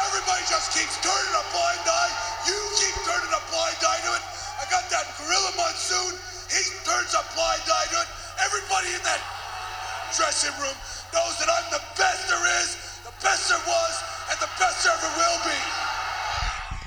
Everybody 0.08 0.44
just 0.48 0.72
keeps 0.74 0.96
turning 1.02 1.34
a 1.34 1.46
blind 1.52 1.84
eye. 1.86 2.14
You 2.48 2.58
keep 2.78 2.96
turning 3.04 3.34
a 3.34 3.42
blind 3.52 3.80
eye 3.82 4.02
to 4.08 4.12
it. 4.18 4.24
I 4.62 4.64
got 4.70 4.86
that 4.94 5.06
gorilla 5.20 5.52
monsoon. 5.58 6.16
He 6.48 6.64
turns 6.88 7.12
a 7.18 7.24
blind 7.36 7.66
eye 7.68 7.88
to 7.92 7.98
it. 8.02 8.10
Everybody 8.40 8.94
in 8.94 9.04
that 9.04 9.37
dressing 10.16 10.56
room 10.62 10.76
knows 11.12 11.36
that 11.40 11.50
I'm 11.52 11.68
the 11.72 11.84
best 12.00 12.28
there 12.32 12.46
is, 12.64 12.76
the 13.04 13.14
best 13.20 13.50
there 13.50 13.64
was, 13.68 13.94
and 14.32 14.38
the 14.40 14.52
best 14.60 14.84
there 14.84 14.94
ever 14.96 15.12
will 15.20 15.40
be. 15.44 15.60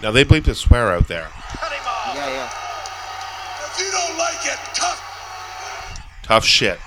Now 0.00 0.11
they 0.12 0.24
bleep 0.24 0.44
to 0.44 0.54
swear 0.54 0.92
out 0.92 1.09
there. 1.09 1.28
Cut 1.61 1.72
him 1.72 1.85
off. 1.85 2.16
Yeah, 2.16 2.28
yeah. 2.33 2.48
If 3.68 3.74
you 3.76 3.90
don't 3.92 4.16
like 4.16 4.42
it, 4.48 4.59
tough. 4.72 5.00
Tough 6.22 6.44
shit. 6.44 6.78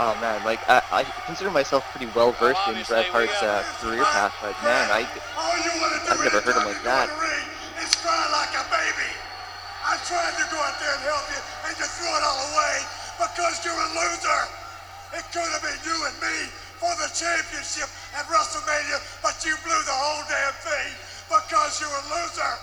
Oh 0.00 0.16
man, 0.16 0.40
like 0.48 0.64
I, 0.64 0.80
I 0.88 1.04
consider 1.28 1.50
myself 1.50 1.84
pretty 1.92 2.08
well 2.16 2.32
versed 2.40 2.64
in 2.72 2.80
Bret 2.88 3.04
Hart's 3.12 3.36
uh, 3.44 3.60
career 3.84 4.00
path, 4.00 4.32
but 4.40 4.56
man, 4.64 4.88
I 4.88 5.04
All 5.36 5.52
you 5.60 5.76
wanna 5.76 6.00
do 6.00 6.16
I've 6.16 6.24
never 6.24 6.40
heard 6.40 6.56
him 6.56 6.64
like 6.72 6.80
that. 6.88 7.12
go 7.12 7.12
in 7.12 7.20
the 7.20 7.28
ring 7.28 7.46
is 7.84 7.92
cry 8.00 8.16
like 8.32 8.56
a 8.56 8.64
baby. 8.72 9.12
I 9.84 10.00
tried 10.08 10.32
to 10.40 10.46
go 10.48 10.56
out 10.56 10.80
there 10.80 10.88
and 10.88 11.04
help 11.04 11.28
you, 11.28 11.40
and 11.68 11.76
you 11.76 11.84
threw 11.84 12.08
it 12.08 12.24
all 12.24 12.40
away 12.48 12.99
because 13.20 13.60
you're 13.64 13.76
a 13.76 13.90
loser. 13.92 14.42
It 15.20 15.24
could 15.34 15.50
have 15.52 15.62
been 15.62 15.80
you 15.84 15.96
and 16.08 16.16
me 16.22 16.36
for 16.80 16.92
the 16.96 17.08
championship 17.12 17.90
at 18.16 18.24
WrestleMania, 18.30 18.98
but 19.20 19.36
you 19.44 19.52
blew 19.66 19.80
the 19.84 19.92
whole 19.94 20.24
damn 20.30 20.54
thing 20.64 20.90
because 21.28 21.80
you're 21.82 21.90
a 21.92 22.04
loser. 22.08 22.54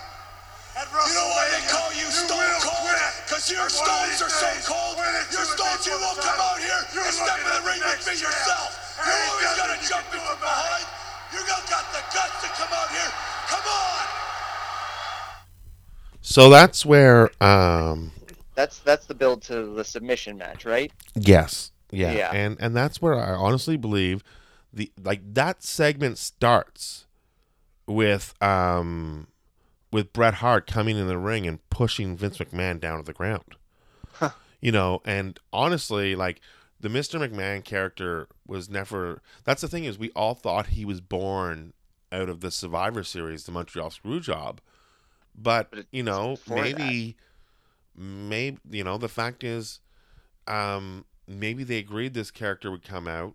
At 0.78 0.88
WrestleMania, 0.93 1.10
You 1.10 1.17
know 1.17 1.30
why 1.34 1.46
they 1.54 1.63
call 1.70 1.89
you 1.93 2.08
Stone 2.10 2.54
Cold? 2.62 2.86
quit. 2.86 3.13
'Cause 3.30 3.46
your 3.52 3.65
And 3.67 3.72
stones 3.72 4.10
these 4.13 4.22
are 4.22 4.30
so 4.30 4.50
cold, 4.65 4.98
your 4.98 5.46
stones, 5.46 5.86
you 5.86 5.98
won't 6.00 6.22
come 6.22 6.39
out 6.39 6.58
here 6.60 6.82
you're 6.93 7.06
and 7.06 7.13
step 7.13 7.38
in 7.39 7.50
the 7.50 7.62
ring 7.65 7.80
with 7.82 7.88
next 7.93 8.06
me 8.08 8.13
champ. 8.15 8.30
yourself. 8.34 8.70
You're 8.98 9.13
ain't 9.13 9.30
always 9.30 9.54
gonna 9.58 9.78
you 9.82 9.88
jump 9.89 10.06
can 10.10 10.13
me 10.13 10.20
do 10.22 10.26
from 10.26 10.38
about 10.38 10.58
it. 10.58 10.63
behind. 10.63 10.86
You 11.34 11.39
got 11.50 11.62
got 11.70 11.86
the 11.91 12.02
guts 12.13 12.38
to 12.41 12.50
come 12.62 12.72
out 12.74 12.89
here. 12.89 13.12
Come 13.50 13.65
on. 13.67 14.06
So 16.22 16.50
that's 16.50 16.86
where 16.86 17.32
um 17.43 18.12
that's 18.58 18.80
that's 18.80 19.06
the 19.06 19.13
build 19.13 19.43
to 19.43 19.67
the 19.67 19.86
submission 19.86 20.38
match, 20.38 20.65
right? 20.65 20.91
yes. 21.15 21.72
Yeah. 21.91 22.12
Yeah. 22.12 22.32
And 22.34 22.58
and 22.60 22.76
that's 22.76 23.02
where 23.02 23.13
I 23.13 23.30
honestly 23.34 23.78
believe 23.78 24.24
the 24.74 24.91
like 25.02 25.22
that 25.36 25.63
segment 25.63 26.17
starts 26.17 27.06
with 27.86 28.34
um 28.43 29.28
with 29.91 30.12
Bret 30.12 30.36
Hart 30.36 30.67
coming 30.67 30.98
in 30.98 31.08
the 31.08 31.17
ring 31.17 31.48
and 31.48 31.60
pushing 31.70 32.17
Vince 32.17 32.39
McMahon 32.39 32.80
down 32.80 32.98
to 32.98 33.06
the 33.06 33.13
ground. 33.13 33.56
You 34.60 34.72
know, 34.72 35.02
and 35.06 35.39
honestly, 35.54 36.15
like 36.15 36.41
the 36.80 36.89
Mr. 36.89 37.20
McMahon 37.20 37.63
character 37.63 38.28
was 38.48 38.70
never 38.70 39.22
that's 39.43 39.62
the 39.62 39.67
thing 39.67 39.84
is 39.84 40.00
we 40.00 40.10
all 40.15 40.34
thought 40.34 40.67
he 40.67 40.84
was 40.84 41.00
born 41.00 41.74
out 42.12 42.28
of 42.28 42.41
the 42.41 42.50
Survivor 42.50 43.04
series, 43.04 43.43
the 43.43 43.52
Montreal 43.52 43.91
Screwjob. 43.91 44.58
But, 45.38 45.70
But 45.70 45.86
you 45.91 46.02
know, 46.02 46.38
maybe 46.50 47.15
that. 47.17 47.26
Maybe 47.97 48.60
you 48.69 48.83
know, 48.83 48.97
the 48.97 49.10
fact 49.10 49.43
is 49.43 49.79
um 50.47 51.05
maybe 51.27 51.63
they 51.63 51.77
agreed 51.77 52.13
this 52.13 52.31
character 52.31 52.71
would 52.71 52.83
come 52.83 53.07
out 53.07 53.33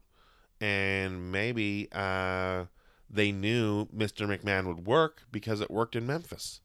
and 0.61 1.31
maybe 1.33 1.89
uh 1.93 2.65
they 3.11 3.31
knew 3.31 3.87
Mr. 3.95 4.27
McMahon 4.27 4.67
would 4.67 4.87
work 4.87 5.23
because 5.31 5.61
it 5.61 5.71
worked 5.71 5.95
in 5.97 6.07
Memphis. 6.07 6.61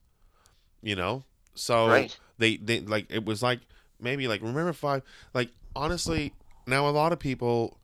You 0.80 0.96
know? 0.96 1.24
So 1.54 1.88
Right. 1.88 2.16
they 2.38 2.56
they 2.56 2.80
like 2.80 3.06
it 3.10 3.24
was 3.24 3.42
like 3.42 3.60
maybe 4.00 4.28
like 4.28 4.40
remember 4.40 4.72
five 4.72 5.02
like 5.34 5.50
honestly 5.74 6.32
now 6.66 6.88
a 6.88 6.90
lot 6.90 7.12
of 7.12 7.18
people 7.18 7.78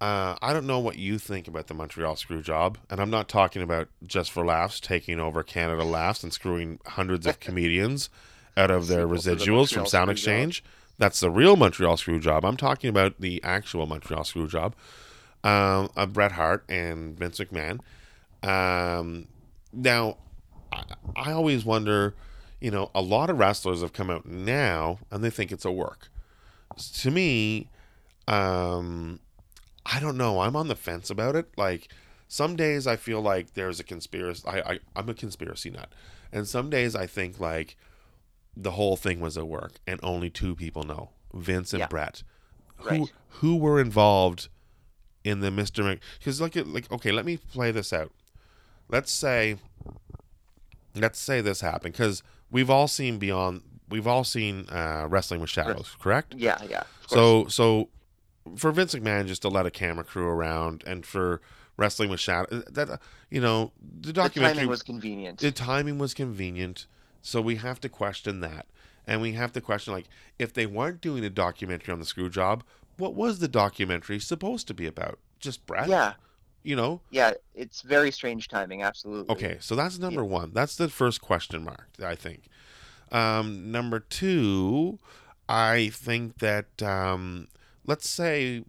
uh, 0.00 0.36
I 0.42 0.52
don't 0.52 0.66
know 0.66 0.78
what 0.78 0.98
you 0.98 1.18
think 1.18 1.48
about 1.48 1.68
the 1.68 1.74
Montreal 1.74 2.16
screw 2.16 2.42
job, 2.42 2.76
and 2.90 3.00
I'm 3.00 3.08
not 3.08 3.30
talking 3.30 3.62
about 3.62 3.88
just 4.06 4.30
for 4.30 4.44
laughs 4.44 4.78
taking 4.78 5.18
over 5.18 5.42
Canada 5.42 5.84
laughs 5.84 6.22
and 6.22 6.32
screwing 6.34 6.80
hundreds 6.84 7.26
of 7.26 7.40
comedians 7.40 8.10
out 8.56 8.70
of 8.70 8.88
their 8.88 9.06
to 9.06 9.06
the 9.06 9.14
residuals 9.14 9.72
from 9.72 9.86
Sound. 9.86 10.10
Exchange. 10.10 10.64
That's 10.98 11.20
the 11.20 11.30
real 11.30 11.56
Montreal 11.56 11.96
screw 11.96 12.18
job. 12.18 12.44
I'm 12.44 12.56
talking 12.56 12.88
about 12.88 13.20
the 13.20 13.42
actual 13.44 13.86
Montreal 13.86 14.24
screw 14.24 14.48
job 14.48 14.74
um, 15.44 15.90
of 15.94 16.12
Bret 16.12 16.32
Hart 16.32 16.64
and 16.68 17.18
Vince 17.18 17.38
McMahon. 17.38 17.80
Um, 18.42 19.28
now, 19.72 20.16
I, 20.72 20.84
I 21.14 21.32
always 21.32 21.64
wonder, 21.64 22.14
you 22.60 22.70
know, 22.70 22.90
a 22.94 23.02
lot 23.02 23.28
of 23.28 23.38
wrestlers 23.38 23.82
have 23.82 23.92
come 23.92 24.10
out 24.10 24.26
now 24.26 24.98
and 25.10 25.22
they 25.22 25.30
think 25.30 25.52
it's 25.52 25.64
a 25.64 25.70
work. 25.70 26.08
To 27.00 27.10
me, 27.10 27.68
um, 28.26 29.20
I 29.84 30.00
don't 30.00 30.16
know. 30.16 30.40
I'm 30.40 30.56
on 30.56 30.68
the 30.68 30.74
fence 30.74 31.10
about 31.10 31.36
it. 31.36 31.46
Like 31.56 31.88
some 32.28 32.56
days 32.56 32.86
I 32.86 32.96
feel 32.96 33.20
like 33.20 33.54
there's 33.54 33.78
a 33.80 33.84
conspiracy. 33.84 34.42
I, 34.46 34.58
I 34.58 34.78
I'm 34.96 35.08
a 35.08 35.14
conspiracy 35.14 35.70
nut, 35.70 35.90
and 36.32 36.46
some 36.46 36.70
days 36.70 36.96
I 36.96 37.06
think 37.06 37.38
like 37.38 37.76
the 38.56 38.72
whole 38.72 38.96
thing 38.96 39.20
was 39.20 39.36
a 39.36 39.44
work, 39.44 39.74
and 39.86 40.00
only 40.02 40.30
two 40.30 40.54
people 40.54 40.82
know: 40.82 41.10
Vince 41.34 41.72
and 41.72 41.80
Yeah. 41.80 41.88
Bret. 41.88 42.22
Who 42.76 42.88
Right. 42.88 43.12
who 43.40 43.56
were 43.56 43.80
involved 43.80 44.48
in 45.24 45.40
the 45.40 45.50
Mister 45.50 45.98
Because 46.18 46.40
at 46.40 46.66
like 46.66 46.90
okay, 46.90 47.12
let 47.12 47.24
me 47.24 47.36
play 47.36 47.70
this 47.70 47.92
out. 47.92 48.12
Let's 48.88 49.10
say, 49.10 49.56
let's 50.94 51.18
say 51.18 51.40
this 51.40 51.60
happened 51.60 51.92
because 51.94 52.22
we've 52.50 52.70
all 52.70 52.88
seen 52.88 53.18
beyond. 53.18 53.62
We've 53.88 54.06
all 54.06 54.24
seen 54.24 54.68
uh, 54.68 55.06
Wrestling 55.08 55.40
with 55.40 55.50
Shadows, 55.50 55.96
correct? 56.00 56.34
Yeah, 56.36 56.58
yeah. 56.68 56.84
So 57.06 57.46
so 57.46 57.88
for 58.56 58.72
Vince 58.72 58.94
McMahon 58.94 59.26
just 59.26 59.42
to 59.42 59.48
let 59.48 59.66
a 59.66 59.70
camera 59.70 60.04
crew 60.04 60.28
around 60.28 60.82
and 60.86 61.04
for 61.04 61.40
wrestling 61.76 62.10
with 62.10 62.20
Shadows, 62.20 62.64
that 62.70 62.88
uh, 62.90 62.96
you 63.30 63.40
know 63.40 63.72
the 63.80 64.08
the 64.08 64.12
documentary 64.12 64.54
timing 64.56 64.70
was 64.70 64.82
convenient. 64.82 65.38
the 65.40 65.52
timing 65.52 65.98
was 65.98 66.14
convenient 66.14 66.86
so 67.26 67.40
we 67.40 67.56
have 67.56 67.80
to 67.80 67.88
question 67.88 68.40
that 68.40 68.66
and 69.06 69.20
we 69.20 69.32
have 69.32 69.52
to 69.52 69.60
question 69.60 69.92
like 69.92 70.06
if 70.38 70.52
they 70.52 70.66
weren't 70.66 71.00
doing 71.00 71.24
a 71.24 71.30
documentary 71.30 71.92
on 71.92 71.98
the 71.98 72.06
screw 72.06 72.30
job 72.30 72.62
what 72.98 73.14
was 73.14 73.40
the 73.40 73.48
documentary 73.48 74.18
supposed 74.18 74.66
to 74.68 74.74
be 74.74 74.86
about 74.86 75.18
just 75.40 75.66
Bret 75.66 75.88
yeah, 75.88 76.14
you 76.62 76.76
know 76.76 77.00
yeah. 77.10 77.32
It's 77.54 77.82
very 77.82 78.10
strange 78.10 78.48
timing. 78.48 78.82
Absolutely. 78.82 79.34
Okay, 79.34 79.56
so 79.60 79.74
that's 79.74 79.98
number 79.98 80.24
one. 80.24 80.52
That's 80.52 80.76
the 80.76 80.88
first 80.88 81.22
question 81.22 81.64
mark, 81.64 81.88
I 82.02 82.14
think. 82.14 82.48
Um, 83.10 83.70
number 83.70 83.98
two, 83.98 84.98
I 85.48 85.90
think 85.92 86.38
that 86.38 86.82
um, 86.82 87.48
let's 87.86 88.08
say, 88.08 88.64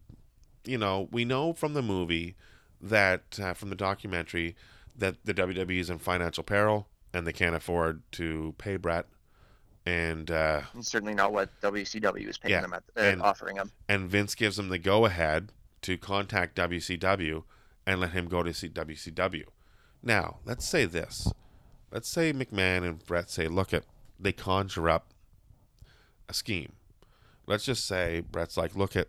you 0.63 0.77
know, 0.77 1.09
we 1.11 1.25
know 1.25 1.53
from 1.53 1.73
the 1.73 1.81
movie 1.81 2.35
that 2.81 3.39
uh, 3.41 3.53
from 3.53 3.69
the 3.69 3.75
documentary 3.75 4.55
that 4.95 5.25
the 5.25 5.33
WWE 5.33 5.79
is 5.79 5.89
in 5.89 5.99
financial 5.99 6.43
peril 6.43 6.87
and 7.13 7.25
they 7.25 7.33
can't 7.33 7.55
afford 7.55 8.01
to 8.13 8.53
pay 8.57 8.77
Bret, 8.77 9.05
and 9.85 10.29
uh, 10.29 10.61
certainly 10.81 11.13
not 11.13 11.31
what 11.33 11.49
WCW 11.61 12.27
is 12.27 12.37
paying 12.37 12.51
Yeah, 12.53 12.61
them 12.61 12.73
at, 12.73 12.83
uh, 12.97 13.01
and- 13.01 13.21
offering 13.21 13.55
them. 13.57 13.71
and 13.87 14.09
Vince 14.09 14.35
gives 14.35 14.57
them 14.57 14.69
the 14.69 14.77
go 14.77 15.05
ahead 15.05 15.51
to 15.83 15.97
contact 15.97 16.55
WCW 16.57 17.43
and 17.85 17.99
let 18.01 18.11
him 18.11 18.27
go 18.27 18.43
to 18.43 18.53
see 18.53 18.67
WCW. 18.69 19.45
Now, 20.03 20.37
let's 20.45 20.67
say 20.67 20.85
this. 20.85 21.31
Let's 21.91 22.09
say 22.09 22.33
McMahon 22.33 22.83
and 22.85 23.05
Bret 23.05 23.29
say, 23.29 23.47
look 23.47 23.73
at 23.73 23.83
they 24.19 24.31
conjure 24.33 24.89
up 24.89 25.13
a 26.27 26.33
scheme. 26.33 26.73
Let's 27.45 27.63
just 27.63 27.85
say 27.87 28.21
Bret's 28.29 28.57
like, 28.57 28.75
look 28.75 28.95
at 28.97 29.07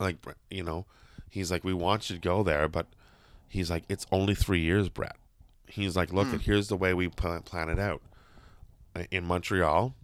like 0.00 0.16
you 0.50 0.62
know, 0.62 0.86
he's 1.28 1.50
like, 1.50 1.64
we 1.64 1.74
want 1.74 2.08
you 2.08 2.16
to 2.16 2.22
go 2.22 2.42
there, 2.42 2.68
but 2.68 2.86
he's 3.48 3.70
like, 3.70 3.84
it's 3.88 4.06
only 4.10 4.34
three 4.34 4.60
years, 4.60 4.88
Bret. 4.88 5.16
He's 5.68 5.96
like, 5.96 6.12
look 6.12 6.32
at 6.32 6.42
here's 6.42 6.68
the 6.68 6.76
way 6.76 6.94
we 6.94 7.08
plan, 7.08 7.42
plan 7.42 7.68
it 7.68 7.78
out. 7.78 8.02
In 9.10 9.24
Montreal, 9.24 9.94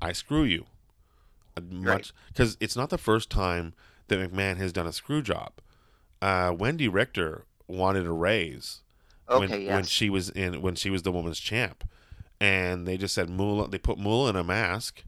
I 0.00 0.12
screw 0.12 0.44
you 0.44 0.64
a 1.56 1.60
much 1.60 2.12
because 2.28 2.56
it's 2.60 2.76
not 2.76 2.88
the 2.90 2.96
first 2.98 3.28
time 3.28 3.74
that 4.08 4.18
McMahon 4.18 4.56
has 4.56 4.72
done 4.72 4.86
a 4.86 4.92
screw 4.92 5.20
job. 5.20 5.52
Uh, 6.22 6.52
Wendi 6.52 6.88
Richter 6.90 7.44
wanted 7.66 8.06
a 8.06 8.12
raise 8.12 8.80
when, 9.26 9.44
Okay, 9.44 9.66
when 9.66 9.78
yes. 9.78 9.88
she 9.88 10.08
was 10.08 10.30
in 10.30 10.62
when 10.62 10.74
she 10.74 10.90
was 10.90 11.02
the 11.02 11.12
woman's 11.12 11.38
champ, 11.40 11.84
and 12.40 12.86
they 12.86 12.96
just 12.96 13.14
said 13.14 13.28
Moolah. 13.28 13.68
They 13.68 13.78
put 13.78 13.98
Moolah 13.98 14.30
in 14.30 14.36
a 14.36 14.44
mask 14.44 15.02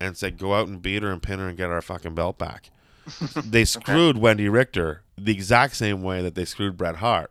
and 0.00 0.16
said, 0.16 0.38
"Go 0.38 0.54
out 0.54 0.66
and 0.68 0.82
beat 0.82 1.02
her 1.02 1.10
and 1.10 1.22
pin 1.22 1.38
her 1.38 1.48
and 1.48 1.56
get 1.56 1.70
our 1.70 1.82
fucking 1.82 2.14
belt 2.14 2.36
back." 2.38 2.70
they 3.36 3.64
screwed 3.64 4.16
Wendi 4.16 4.50
Richter 4.50 5.02
the 5.16 5.32
exact 5.32 5.76
same 5.76 6.02
way 6.02 6.22
that 6.22 6.34
they 6.34 6.44
screwed 6.44 6.76
Bret 6.76 6.96
Hart. 6.96 7.30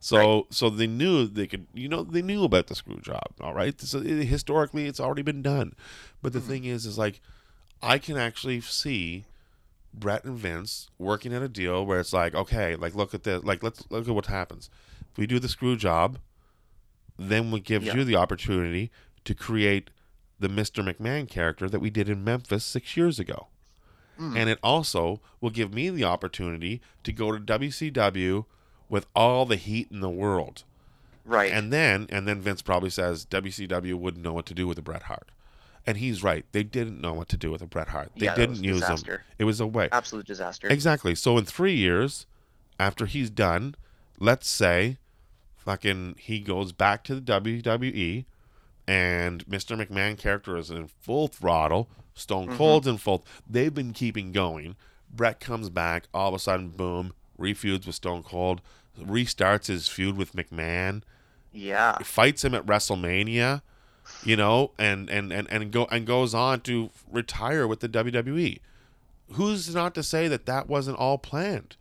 So 0.00 0.46
so 0.50 0.70
they 0.70 0.86
knew 0.86 1.26
they 1.26 1.46
could 1.46 1.66
you 1.74 1.88
know 1.88 2.02
they 2.02 2.22
knew 2.22 2.44
about 2.44 2.68
the 2.68 2.74
screw 2.74 3.00
job, 3.00 3.32
all 3.40 3.54
right? 3.54 3.80
So 3.80 3.98
it, 3.98 4.24
historically 4.24 4.86
it's 4.86 5.00
already 5.00 5.22
been 5.22 5.42
done. 5.42 5.74
But 6.22 6.32
the 6.32 6.40
hmm. 6.40 6.48
thing 6.48 6.64
is 6.64 6.86
is 6.86 6.98
like 6.98 7.20
I 7.82 7.98
can 7.98 8.16
actually 8.16 8.60
see 8.60 9.24
Bret 9.94 10.24
and 10.24 10.38
Vince 10.38 10.88
working 10.98 11.32
at 11.32 11.42
a 11.42 11.48
deal 11.48 11.84
where 11.84 12.00
it's 12.00 12.12
like, 12.12 12.34
okay, 12.34 12.76
like 12.76 12.94
look 12.94 13.14
at 13.14 13.24
this, 13.24 13.42
like 13.44 13.62
let's 13.62 13.84
look 13.90 14.08
at 14.08 14.14
what 14.14 14.26
happens. 14.26 14.70
If 15.12 15.18
we 15.18 15.26
do 15.26 15.38
the 15.38 15.48
screw 15.48 15.76
job, 15.76 16.18
then 17.18 17.50
we 17.50 17.60
gives 17.60 17.86
Yeah. 17.86 17.96
you 17.96 18.04
the 18.04 18.16
opportunity 18.16 18.90
to 19.24 19.34
create 19.34 19.90
the 20.38 20.48
Mr. 20.48 20.84
McMahon 20.84 21.28
character 21.28 21.68
that 21.68 21.80
we 21.80 21.90
did 21.90 22.08
in 22.08 22.22
Memphis 22.22 22.64
six 22.64 22.96
years 22.96 23.18
ago. 23.18 23.48
Hmm. 24.16 24.36
And 24.36 24.48
it 24.48 24.58
also 24.62 25.20
will 25.40 25.50
give 25.50 25.72
me 25.72 25.90
the 25.90 26.04
opportunity 26.04 26.80
to 27.04 27.12
go 27.12 27.32
to 27.32 27.38
WCW 27.38 28.44
with 28.88 29.06
all 29.14 29.46
the 29.46 29.56
heat 29.56 29.88
in 29.90 30.00
the 30.00 30.10
world. 30.10 30.64
Right. 31.24 31.52
And 31.52 31.72
then 31.72 32.06
and 32.10 32.26
then 32.26 32.40
Vince 32.40 32.62
probably 32.62 32.90
says 32.90 33.26
WCW 33.26 33.94
wouldn't 33.94 34.24
know 34.24 34.32
what 34.32 34.46
to 34.46 34.54
do 34.54 34.66
with 34.66 34.78
a 34.78 34.82
Bret 34.82 35.04
Hart. 35.04 35.30
And 35.86 35.98
he's 35.98 36.22
right. 36.22 36.44
They 36.52 36.64
didn't 36.64 37.00
know 37.00 37.14
what 37.14 37.28
to 37.30 37.36
do 37.36 37.50
with 37.50 37.62
a 37.62 37.66
Bret 37.66 37.88
Hart. 37.88 38.10
They 38.16 38.26
Yeah, 38.26 38.34
didn't 38.34 38.62
use 38.62 38.86
him. 38.86 38.98
It 39.38 39.44
was 39.44 39.60
a 39.60 39.66
way. 39.66 39.88
Absolute 39.90 40.26
disaster. 40.26 40.68
Exactly. 40.68 41.14
So 41.14 41.38
in 41.38 41.44
three 41.44 41.74
years, 41.74 42.26
after 42.78 43.06
he's 43.06 43.30
done, 43.30 43.74
let's 44.18 44.48
say, 44.48 44.98
fucking, 45.56 46.16
he 46.18 46.40
goes 46.40 46.72
back 46.72 47.04
to 47.04 47.14
the 47.14 47.20
WWE, 47.20 48.24
and 48.86 49.46
Mr. 49.46 49.82
McMahon 49.82 50.18
character 50.18 50.56
is 50.56 50.70
in 50.70 50.88
full 50.88 51.28
throttle. 51.28 51.88
Stone 52.14 52.48
mm-hmm. 52.48 52.56
Cold's 52.56 52.86
in 52.86 52.98
full. 52.98 53.24
They've 53.48 53.74
been 53.74 53.92
keeping 53.92 54.32
going. 54.32 54.76
Bret 55.10 55.40
comes 55.40 55.70
back. 55.70 56.08
All 56.12 56.28
of 56.28 56.34
a 56.34 56.38
sudden, 56.38 56.68
boom, 56.68 57.12
refeuds 57.38 57.86
with 57.86 57.94
Stone 57.94 58.24
Cold, 58.24 58.60
restarts 58.98 59.66
his 59.66 59.88
feud 59.88 60.16
with 60.16 60.34
McMahon 60.34 61.02
Yeah. 61.52 61.98
fights 61.98 62.44
him 62.44 62.54
at 62.54 62.66
WrestleMania, 62.66 63.62
you 64.24 64.36
know, 64.36 64.72
and 64.78 65.08
and 65.10 65.32
and 65.32 65.50
and 65.50 65.70
go 65.70 65.86
and 65.90 66.06
goes 66.06 66.34
on 66.34 66.60
to 66.62 66.90
retire 67.10 67.66
with 67.66 67.80
the 67.80 67.88
WWE. 67.88 68.60
Who's 69.32 69.74
not 69.74 69.94
to 69.94 70.02
say 70.02 70.26
that 70.28 70.46
that 70.46 70.68
wasn't 70.68 70.98
all 70.98 71.18
planned? 71.18 71.76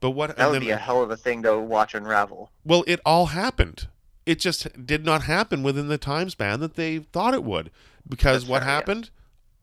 But 0.00 0.10
what? 0.10 0.36
That 0.36 0.46
would 0.50 0.54
then- 0.56 0.62
be 0.62 0.70
a 0.70 0.76
hell 0.76 1.02
of 1.02 1.10
a 1.10 1.16
thing 1.16 1.42
to 1.42 1.58
watch 1.58 1.94
unravel. 1.94 2.50
well, 2.64 2.84
it 2.86 3.00
all 3.04 3.26
happened. 3.26 3.88
It 4.26 4.38
just 4.38 4.86
did 4.86 5.04
not 5.04 5.22
happen 5.22 5.62
within 5.62 5.88
the 5.88 5.98
time 5.98 6.30
span 6.30 6.60
that 6.60 6.74
they 6.74 6.98
thought 6.98 7.34
it 7.34 7.42
would. 7.44 7.70
Because 8.08 8.42
That's 8.42 8.50
what 8.50 8.62
happened? 8.62 9.10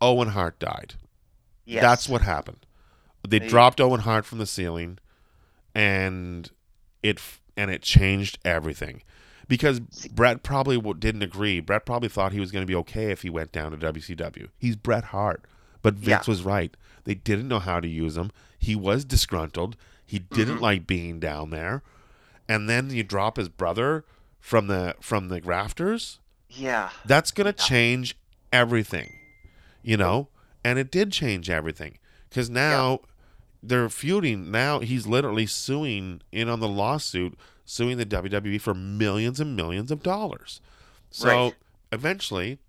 Owen 0.01 0.29
Hart 0.29 0.59
died. 0.59 0.93
Yes. 1.65 1.81
That's 1.81 2.07
what 2.09 2.21
happened. 2.21 2.65
They 3.27 3.39
They- 3.39 3.47
dropped 3.47 3.81
Owen 3.81 4.01
Hart 4.01 4.25
from 4.25 4.37
the 4.37 4.45
ceiling, 4.45 4.99
and 5.75 6.49
it 7.07 7.21
and 7.55 7.71
it 7.71 7.81
changed 7.81 8.39
everything. 8.45 9.01
Because 9.47 9.79
Bret 10.11 10.43
probably 10.43 10.77
didn't 10.95 11.23
agree. 11.23 11.59
Bret 11.61 11.85
probably 11.85 12.09
thought 12.09 12.33
he 12.33 12.39
was 12.39 12.51
going 12.51 12.63
to 12.63 12.67
be 12.67 12.75
okay 12.75 13.11
if 13.11 13.21
he 13.21 13.29
went 13.29 13.51
down 13.53 13.71
to 13.71 13.77
WCW. 13.77 14.49
He's 14.57 14.75
Bret 14.75 15.05
Hart, 15.05 15.45
but 15.81 15.93
Vince 15.93 16.27
Yeah. 16.27 16.31
was 16.31 16.43
right. 16.43 16.75
They 17.05 17.15
didn't 17.15 17.47
know 17.47 17.59
how 17.59 17.79
to 17.79 17.87
use 17.87 18.17
him. 18.17 18.31
He 18.59 18.75
was 18.75 19.05
disgruntled. 19.05 19.77
He 20.05 20.19
didn't 20.19 20.55
Mm-hmm. 20.55 20.63
like 20.63 20.87
being 20.87 21.19
down 21.21 21.49
there. 21.51 21.81
And 22.49 22.69
then 22.69 22.89
you 22.89 23.03
drop 23.03 23.37
his 23.37 23.47
brother 23.49 24.03
from 24.39 24.67
the 24.67 24.95
from 25.01 25.29
the 25.29 25.41
rafters 25.41 26.19
Yeah. 26.49 26.89
that's 27.05 27.31
going 27.31 27.45
to 27.45 27.53
change 27.53 28.15
everything 28.53 29.13
you 29.83 29.97
know 29.97 30.29
and 30.63 30.79
it 30.79 30.89
did 30.89 31.11
change 31.11 31.49
everything 31.49 31.97
because 32.29 32.49
now 32.49 32.99
they're 33.61 33.89
feuding. 33.89 34.51
Now 34.51 34.79
he's 34.79 35.07
literally 35.07 35.45
suing 35.45 36.21
in 36.31 36.49
on 36.49 36.59
the 36.59 36.67
lawsuit 36.67 37.37
suing 37.65 37.97
the 37.97 38.05
wwe 38.05 38.61
for 38.61 38.73
millions 38.73 39.39
and 39.39 39.55
millions 39.55 39.91
of 39.91 40.01
dollars. 40.01 40.61
So 41.11 41.27
Right. 41.27 41.55
eventually 41.91 42.59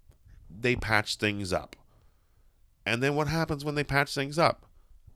they 0.51 0.75
patch 0.77 1.17
things 1.17 1.53
up. 1.53 1.77
And 2.85 3.03
then 3.03 3.15
what 3.15 3.29
happens 3.29 3.65
when 3.65 3.75
they 3.75 3.85
patch 3.85 4.15
things 4.15 4.39
up? 4.39 4.67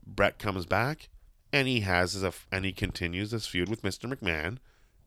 Bret 0.05 0.39
comes 0.39 0.65
back 0.65 1.09
and 1.51 1.67
he 1.67 1.81
has 1.81 2.21
a 2.23 2.33
and 2.51 2.65
he 2.65 2.71
continues 2.71 3.31
this 3.31 3.47
feud 3.47 3.69
with 3.69 3.83
mr 3.83 4.11
mcmahon 4.11 4.57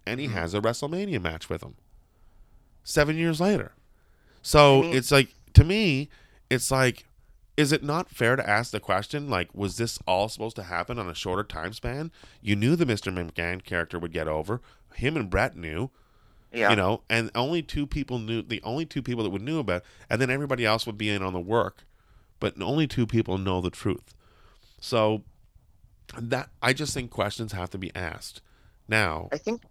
and 0.07 0.21
he 0.21 0.27
mm-hmm. 0.27 0.37
has 0.37 0.55
a 0.55 0.61
wrestlemania 0.61 1.21
match 1.21 1.49
with 1.49 1.63
him. 1.63 1.77
Seven 2.85 3.17
years 3.17 3.41
later. 3.41 3.73
So 4.43 4.79
I 4.79 4.83
mean- 4.83 4.97
it's 4.97 5.11
like 5.11 5.35
to 5.55 5.65
me, 5.65 6.11
it's 6.51 6.71
like, 6.71 7.06
is 7.57 7.73
it 7.73 7.83
not 7.83 8.11
fair 8.11 8.37
to 8.37 8.49
ask 8.49 8.71
the 8.71 8.81
question 8.81 9.29
like, 9.31 9.49
was 9.55 9.77
this 9.77 9.99
all 10.07 10.29
supposed 10.29 10.57
to 10.57 10.65
happen 10.65 10.99
on 10.99 11.09
a 11.09 11.15
shorter 11.15 11.45
time 11.45 11.73
span? 11.73 12.11
You 12.43 12.55
knew 12.57 12.77
the 12.77 12.85
Mr. 12.85 13.13
McMahon 13.13 13.65
character 13.65 13.99
would 13.99 14.13
get 14.13 14.29
over. 14.29 14.61
Him 14.95 15.17
and 15.17 15.31
Bret 15.31 15.57
knew, 15.57 15.91
Yeah. 16.53 16.71
you 16.71 16.77
know, 16.77 17.03
and 17.09 17.31
only 17.35 17.63
two 17.63 17.87
people 17.87 18.19
knew. 18.19 18.43
The 18.43 18.63
only 18.63 18.85
two 18.87 19.03
people 19.03 19.25
that 19.25 19.31
would 19.31 19.43
knew 19.43 19.59
about, 19.59 19.83
and 20.11 20.21
then 20.21 20.31
everybody 20.31 20.65
else 20.67 20.87
would 20.87 20.99
be 20.99 21.09
in 21.11 21.23
on 21.23 21.33
the 21.33 21.41
work, 21.41 21.85
but 22.41 22.61
only 22.61 22.87
two 22.87 23.07
people 23.07 23.39
know 23.39 23.61
the 23.61 23.71
truth. 23.71 24.15
So 24.81 25.23
that 26.19 26.51
I 26.63 26.73
just 26.73 26.95
think 26.95 27.11
questions 27.11 27.53
have 27.53 27.71
to 27.71 27.79
be 27.79 27.95
asked. 27.95 28.41
Now, 28.89 29.29
I 29.33 29.39
think. 29.39 29.63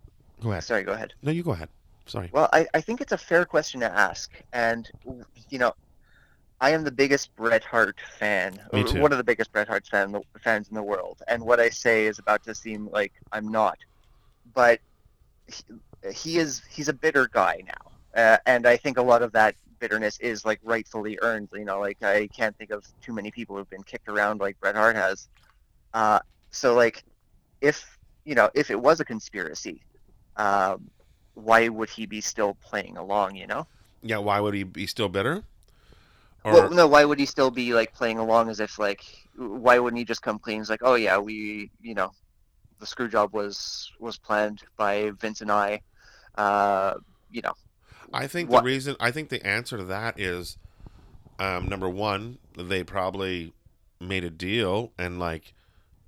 go 0.41 0.51
ahead. 0.51 0.63
Sorry. 0.63 0.83
Go 0.83 0.91
ahead. 0.93 1.13
No, 1.21 1.31
you 1.31 1.43
go 1.43 1.51
ahead. 1.51 1.69
Sorry. 2.07 2.29
Well, 2.33 2.49
I, 2.53 2.67
I 2.73 2.81
think 2.81 3.01
it's 3.01 3.13
a 3.13 3.17
fair 3.17 3.45
question 3.45 3.79
to 3.79 3.91
ask, 3.91 4.31
and 4.53 4.89
you 5.49 5.57
know, 5.57 5.73
I 6.61 6.71
am 6.71 6.83
the 6.83 6.91
biggest 6.91 7.35
Bret 7.35 7.63
Hart 7.63 7.99
fan. 8.17 8.59
Me 8.71 8.83
too. 8.83 9.01
One 9.01 9.11
of 9.11 9.17
the 9.17 9.23
biggest 9.23 9.51
Bret 9.51 9.67
Hart 9.67 9.85
fan, 9.87 10.15
fans 10.41 10.69
in 10.69 10.75
the 10.75 10.83
world, 10.83 11.21
and 11.27 11.43
what 11.43 11.59
I 11.59 11.69
say 11.69 12.05
is 12.05 12.19
about 12.19 12.43
to 12.43 12.55
seem 12.55 12.89
like 12.91 13.13
I'm 13.31 13.49
not, 13.49 13.77
but 14.53 14.79
he, 15.47 15.63
he 16.13 16.37
is 16.37 16.61
he's 16.69 16.87
a 16.87 16.93
bitter 16.93 17.27
guy 17.27 17.61
now, 17.65 18.21
uh, 18.21 18.37
and 18.45 18.65
I 18.65 18.77
think 18.77 18.97
a 18.97 19.01
lot 19.01 19.21
of 19.21 19.31
that 19.33 19.55
bitterness 19.79 20.17
is 20.19 20.45
like 20.45 20.59
rightfully 20.63 21.19
earned. 21.21 21.49
You 21.53 21.65
know, 21.65 21.79
like 21.79 22.01
I 22.01 22.27
can't 22.27 22.57
think 22.57 22.71
of 22.71 22.85
too 23.01 23.13
many 23.13 23.31
people 23.31 23.57
who've 23.57 23.69
been 23.69 23.83
kicked 23.83 24.07
around 24.07 24.39
like 24.39 24.59
Bret 24.59 24.75
Hart 24.75 24.95
has. 24.95 25.27
Uh, 25.93 26.19
so 26.51 26.73
like, 26.73 27.03
if 27.61 27.97
you 28.23 28.35
know, 28.35 28.49
if 28.53 28.71
it 28.71 28.79
was 28.79 28.99
a 28.99 29.05
conspiracy. 29.05 29.81
Um, 30.37 30.89
why 31.35 31.67
would 31.67 31.89
he 31.89 32.05
be 32.05 32.21
still 32.21 32.57
playing 32.61 32.97
along? 32.97 33.35
You 33.35 33.47
know. 33.47 33.67
Yeah, 34.01 34.17
why 34.17 34.39
would 34.39 34.53
he 34.53 34.63
be 34.63 34.87
still 34.87 35.09
bitter? 35.09 35.43
Or 36.45 36.53
well, 36.53 36.69
no. 36.69 36.87
Why 36.87 37.03
would 37.03 37.19
he 37.19 37.25
still 37.25 37.49
be 37.51 37.73
like 37.73 37.93
playing 37.93 38.19
along 38.19 38.49
as 38.49 38.59
if 38.59 38.77
like? 38.77 39.03
Why 39.35 39.79
wouldn't 39.79 39.97
he 39.97 40.05
just 40.05 40.21
come 40.21 40.37
clean? 40.39 40.59
He's 40.59 40.69
like, 40.69 40.81
oh 40.83 40.93
yeah, 40.95 41.17
we, 41.17 41.71
you 41.81 41.95
know, 41.95 42.11
the 42.79 42.85
screw 42.85 43.09
job 43.09 43.33
was 43.33 43.91
was 43.99 44.17
planned 44.17 44.61
by 44.77 45.11
Vince 45.19 45.41
and 45.41 45.51
I. 45.51 45.81
Uh, 46.35 46.93
you 47.31 47.41
know. 47.41 47.53
I 48.13 48.27
think 48.27 48.49
What- 48.51 48.59
the 48.59 48.65
reason 48.65 48.95
I 48.99 49.09
think 49.11 49.29
the 49.29 49.45
answer 49.45 49.77
to 49.77 49.83
that 49.85 50.19
is 50.19 50.57
um, 51.39 51.67
number 51.67 51.89
one, 51.89 52.37
they 52.55 52.83
probably 52.83 53.53
made 53.99 54.23
a 54.23 54.29
deal 54.29 54.91
and 54.99 55.19
like 55.19 55.53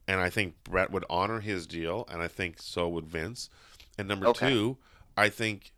and 0.08 0.22
I 0.22 0.30
think 0.30 0.54
Bret 0.64 0.92
would 0.92 1.04
honor 1.10 1.40
his 1.40 1.66
deal 1.66 2.06
and 2.12 2.22
I 2.22 2.28
think 2.28 2.62
so 2.62 2.88
would 2.90 3.08
Vince. 3.08 3.50
And 3.98 4.08
number 4.08 4.28
Okay. 4.28 4.50
two, 4.50 4.78
I 5.18 5.30
think 5.30 5.72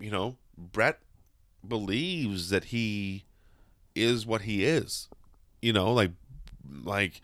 you 0.00 0.10
know, 0.12 0.36
Bret 0.56 1.00
believes 1.66 2.50
that 2.50 2.66
he 2.66 3.24
is 4.02 4.26
what 4.26 4.42
he 4.42 4.64
is. 4.64 5.08
You 5.62 5.72
know, 5.72 5.92
like 5.92 6.12
like 6.84 7.20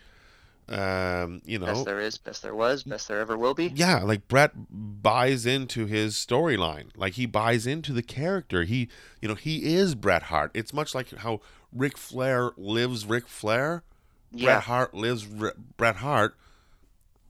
um, 0.66 1.42
you 1.44 1.58
know, 1.58 1.66
Best 1.66 1.84
there 1.84 2.00
is, 2.00 2.16
best 2.16 2.42
there 2.42 2.54
was, 2.54 2.84
best 2.84 3.08
there 3.08 3.20
ever 3.20 3.36
will 3.36 3.52
be. 3.52 3.66
yeah, 3.74 3.98
like 3.98 4.26
Bret 4.28 4.52
buys 4.70 5.44
into 5.44 5.84
his 5.84 6.14
storyline. 6.14 6.86
Like 6.96 7.14
he 7.14 7.26
buys 7.26 7.66
into 7.66 7.92
the 7.92 8.02
character. 8.02 8.62
He, 8.62 8.88
you 9.20 9.28
know, 9.28 9.34
he 9.34 9.74
is 9.74 9.94
Bret 9.94 10.24
Hart. 10.24 10.50
It's 10.54 10.72
much 10.72 10.94
like 10.94 11.10
how 11.16 11.40
Ric 11.70 11.98
Flair 11.98 12.52
lives 12.56 13.04
Ric 13.04 13.28
Flair. 13.28 13.82
Yeah. 14.32 14.46
Bret 14.54 14.62
Hart 14.64 14.94
lives 14.94 15.26
R- 15.38 15.54
Bret 15.76 15.96
Hart. 15.96 16.34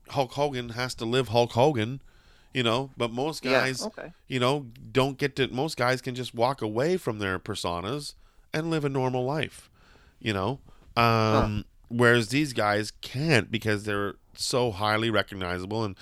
Hulk 0.09 0.31
Hogan 0.33 0.69
has 0.69 0.95
to 0.95 1.05
live 1.05 1.27
Hulk 1.29 1.51
Hogan, 1.53 2.01
you 2.53 2.63
know. 2.63 2.91
But 2.95 3.11
most 3.11 3.43
Yeah, 3.43 3.51
guys, 3.65 3.83
okay. 3.83 4.13
you 4.29 4.39
know, 4.39 4.67
don't 4.93 5.17
get 5.17 5.35
to. 5.35 5.49
Most 5.49 5.75
guys 5.75 6.01
can 6.01 6.15
just 6.15 6.33
walk 6.33 6.61
away 6.61 6.95
from 6.95 7.19
their 7.19 7.37
personas 7.37 8.13
and 8.55 8.71
live 8.71 8.85
a 8.85 8.89
normal 8.89 9.25
life, 9.25 9.69
you 10.19 10.33
know. 10.33 10.59
Um, 10.97 11.65
Whereas 11.89 12.29
these 12.29 12.53
guys 12.53 12.91
can't 13.01 13.51
because 13.51 13.83
they're 13.83 14.15
so 14.33 14.71
highly 14.71 15.11
recognizable, 15.11 15.83
and 15.83 15.95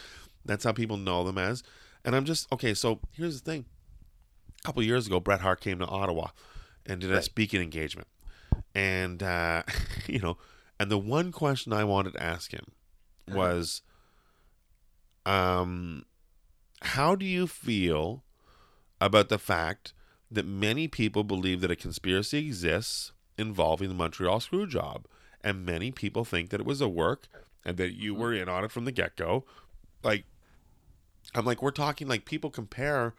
that's 0.45 0.63
how 0.63 0.71
people 0.71 0.95
know 0.95 1.23
them 1.25 1.37
as. 1.37 1.63
And 2.05 2.15
I'm 2.15 2.23
just 2.23 2.49
okay. 2.53 2.73
So 2.73 2.99
here's 3.11 3.41
the 3.41 3.51
thing: 3.51 3.65
a 4.59 4.65
couple 4.65 4.81
years 4.83 5.07
ago, 5.07 5.19
Bret 5.19 5.41
Hart 5.41 5.59
came 5.59 5.79
to 5.79 5.85
Ottawa 5.85 6.27
and 6.85 7.01
did 7.01 7.11
a 7.11 7.21
speaking 7.21 7.61
engagement, 7.61 8.07
and 8.73 9.21
uh, 9.21 9.63
you 10.07 10.19
know, 10.19 10.37
and 10.79 10.89
the 10.89 10.97
one 10.97 11.31
question 11.31 11.73
I 11.73 11.83
wanted 11.83 12.13
to 12.13 12.23
ask 12.23 12.51
him 12.53 12.71
was, 13.27 13.81
um, 15.25 16.05
how 16.81 17.15
do 17.15 17.25
you 17.25 17.47
feel 17.47 18.23
about 19.01 19.29
the 19.29 19.39
fact 19.39 19.93
that 20.33 20.45
many 20.45 20.87
people 20.87 21.23
believe 21.23 21.61
that 21.61 21.71
a 21.71 21.75
conspiracy 21.75 22.39
exists 22.39 23.11
involving 23.37 23.87
the 23.89 23.95
Montreal 23.95 24.39
screw 24.39 24.67
job, 24.67 25.05
and 25.43 25.65
many 25.65 25.91
people 25.91 26.23
think 26.25 26.49
that 26.49 26.59
it 26.59 26.65
was 26.65 26.81
a 26.81 26.87
work 26.89 27.27
and 27.65 27.77
that 27.77 27.93
you 27.93 28.13
were 28.13 28.33
in 28.33 28.49
on 28.49 28.63
it 28.63 28.71
from 28.71 28.85
the 28.85 28.91
get 28.91 29.15
go. 29.15 29.45
Like, 30.03 30.25
I'm 31.35 31.45
like, 31.45 31.61
we're 31.61 31.71
talking 31.71 32.07
like 32.07 32.25
people 32.25 32.49
compare 32.49 33.13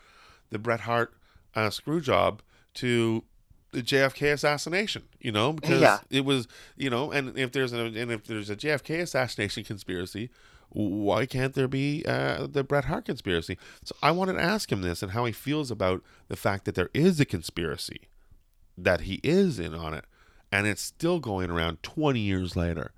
the 0.51 0.59
Bret 0.59 0.81
Hart 0.81 1.15
uh, 1.55 1.71
screw 1.71 2.01
job 2.01 2.43
to 2.75 3.25
the 3.73 3.83
JFK 3.83 4.33
assassination, 4.33 5.03
you 5.21 5.33
know, 5.33 5.53
because 5.53 5.81
Yeah. 5.81 5.99
it 6.11 6.25
was, 6.25 6.47
you 6.77 6.91
know, 6.91 7.11
and 7.11 7.37
if 7.39 7.51
there's 7.53 7.73
a 7.73 7.87
and 7.87 8.13
if 8.13 8.25
there's 8.25 8.51
a 8.51 8.57
JFK 8.57 9.01
assassination 9.01 9.65
conspiracy, 9.65 10.31
why 10.75 11.25
can't 11.25 11.55
there 11.55 11.69
be 11.69 12.05
uh, 12.07 12.49
the 12.49 12.65
Bret 12.65 12.87
Hart 12.87 13.07
conspiracy? 13.07 13.57
So 13.85 13.95
I 14.03 14.11
wanted 14.11 14.35
to 14.35 14.43
ask 14.43 14.71
him 14.71 14.83
this 14.83 15.03
and 15.03 15.13
how 15.13 15.25
he 15.25 15.33
feels 15.33 15.71
about 15.71 16.03
the 16.29 16.37
fact 16.37 16.65
that 16.65 16.75
there 16.75 16.91
is 16.93 17.21
a 17.21 17.25
conspiracy, 17.25 18.09
that 18.77 19.03
he 19.03 19.21
is 19.23 19.61
in 19.61 19.73
on 19.73 19.95
it, 19.95 20.05
and 20.51 20.67
it's 20.67 20.83
still 20.83 21.21
going 21.21 21.49
around 21.49 21.83
20 21.85 22.19
years 22.19 22.57
later. 22.57 22.93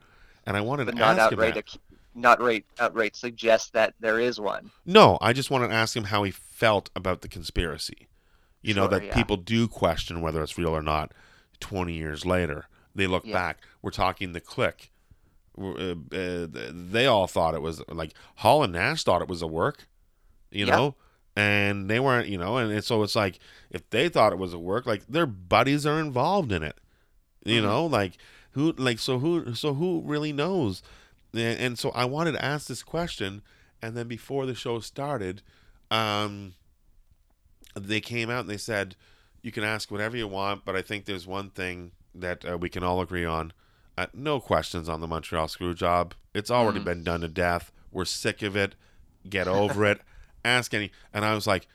And 0.46 0.56
I 0.56 0.62
wanted 0.62 0.86
to 0.86 0.94
not 0.94 1.18
ask 1.18 1.32
him 1.32 1.38
outright, 1.38 1.54
that. 1.54 1.76
not 2.14 2.40
right 2.40 2.64
outright 2.78 3.14
suggest 3.14 3.74
that 3.74 3.94
there 4.00 4.18
is 4.18 4.40
one. 4.40 4.70
No, 4.86 5.18
I 5.20 5.34
just 5.34 5.50
wanted 5.50 5.68
to 5.68 5.74
ask 5.74 5.94
him 5.94 6.04
how 6.04 6.22
he 6.22 6.30
felt 6.30 6.88
about 6.96 7.20
the 7.20 7.28
conspiracy. 7.28 8.08
You 8.62 8.74
know 8.74 8.88
that 8.88 9.04
yeah. 9.04 9.14
people 9.14 9.36
do 9.36 9.68
question 9.68 10.20
whether 10.22 10.42
it's 10.42 10.58
real 10.58 10.74
or 10.74 10.82
not. 10.82 11.12
Twenty 11.60 11.92
years 11.92 12.24
later, 12.24 12.66
they 12.94 13.06
look 13.06 13.24
Yeah. 13.26 13.34
back. 13.34 13.58
We're 13.82 13.90
talking 13.90 14.32
the 14.32 14.40
click. 14.40 14.90
Uh, 15.60 15.94
uh, 16.12 16.46
they 16.52 17.06
all 17.06 17.26
thought 17.26 17.54
it 17.54 17.62
was 17.62 17.82
like 17.88 18.12
Hall 18.36 18.62
and 18.62 18.72
Nash 18.72 19.04
thought 19.04 19.22
it 19.22 19.28
was 19.28 19.42
a 19.42 19.46
work, 19.46 19.86
you 20.50 20.66
Yeah. 20.66 20.76
know, 20.76 20.94
and 21.34 21.88
they 21.88 21.98
weren't, 22.00 22.28
you 22.28 22.36
know, 22.38 22.56
and, 22.58 22.70
and 22.72 22.84
so 22.84 23.02
it's 23.02 23.16
like 23.16 23.38
if 23.70 23.88
they 23.90 24.08
thought 24.08 24.32
it 24.32 24.38
was 24.38 24.52
a 24.52 24.58
work, 24.58 24.86
like 24.86 25.06
their 25.06 25.26
buddies 25.26 25.86
are 25.86 25.98
involved 25.98 26.52
in 26.52 26.62
it, 26.62 26.76
you 27.44 27.60
Mhm. 27.60 27.64
know, 27.64 27.86
like 27.86 28.18
who, 28.52 28.72
like 28.72 28.98
so 28.98 29.18
who, 29.18 29.54
so 29.54 29.74
who 29.74 30.02
really 30.04 30.32
knows? 30.32 30.82
And, 31.32 31.58
and 31.58 31.78
so 31.78 31.90
I 31.90 32.04
wanted 32.04 32.32
to 32.32 32.44
ask 32.44 32.66
this 32.66 32.82
question, 32.82 33.42
and 33.82 33.96
then 33.96 34.08
before 34.08 34.46
the 34.46 34.54
show 34.54 34.80
started, 34.80 35.42
um, 35.90 36.54
they 37.74 38.00
came 38.00 38.30
out 38.30 38.40
and 38.40 38.50
they 38.50 38.56
said 38.56 38.96
you 39.42 39.52
can 39.52 39.64
ask 39.64 39.90
whatever 39.90 40.16
you 40.16 40.26
want, 40.28 40.64
but 40.64 40.74
I 40.76 40.82
think 40.82 41.04
there's 41.04 41.26
one 41.26 41.50
thing 41.50 41.92
that 42.14 42.44
uh, 42.50 42.58
we 42.58 42.68
can 42.68 42.82
all 42.82 43.00
agree 43.00 43.24
on. 43.24 43.52
Uh, 43.98 44.06
no 44.12 44.40
questions 44.40 44.88
on 44.88 45.00
the 45.00 45.06
Montreal 45.06 45.48
screw 45.48 45.74
job. 45.74 46.14
It's 46.34 46.50
already 46.50 46.80
Mhm. 46.80 46.84
been 46.84 47.02
done 47.04 47.20
to 47.22 47.28
death. 47.28 47.72
We're 47.90 48.04
sick 48.04 48.42
of 48.42 48.56
it. 48.56 48.74
Get 49.28 49.48
over 49.48 49.84
it. 49.86 50.00
Ask 50.44 50.74
any. 50.74 50.90
And 51.14 51.24
I 51.24 51.34
was 51.34 51.46
like, 51.46 51.66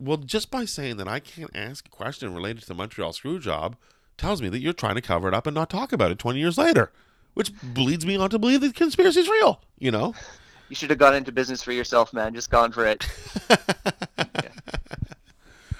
well, 0.00 0.16
just 0.16 0.50
by 0.50 0.64
saying 0.64 0.96
that 0.96 1.06
I 1.08 1.20
can't 1.20 1.54
ask 1.54 1.86
a 1.86 1.90
question 1.90 2.34
related 2.34 2.62
to 2.62 2.68
the 2.68 2.74
Montreal 2.74 3.12
screw 3.12 3.38
job 3.38 3.76
tells 4.18 4.42
me 4.42 4.48
that 4.48 4.58
you're 4.60 4.72
trying 4.72 4.96
to 4.96 5.00
cover 5.00 5.28
it 5.28 5.34
up 5.34 5.46
and 5.46 5.54
not 5.54 5.70
talk 5.70 5.92
about 5.92 6.10
it 6.10 6.18
20 6.18 6.40
years 6.40 6.58
later, 6.58 6.90
which 7.34 7.52
leads 7.76 8.04
me 8.04 8.16
on 8.16 8.28
to 8.30 8.38
believe 8.38 8.60
that 8.60 8.68
the 8.68 8.72
conspiracy 8.74 9.20
is 9.20 9.28
real, 9.28 9.60
you 9.78 9.90
know? 9.90 10.14
You 10.68 10.76
should 10.76 10.88
have 10.88 10.98
gone 10.98 11.14
into 11.14 11.32
business 11.32 11.62
for 11.62 11.72
yourself, 11.72 12.14
man. 12.14 12.32
Just 12.34 12.48
gone 12.50 12.72
for 12.72 12.86
it. 12.86 13.06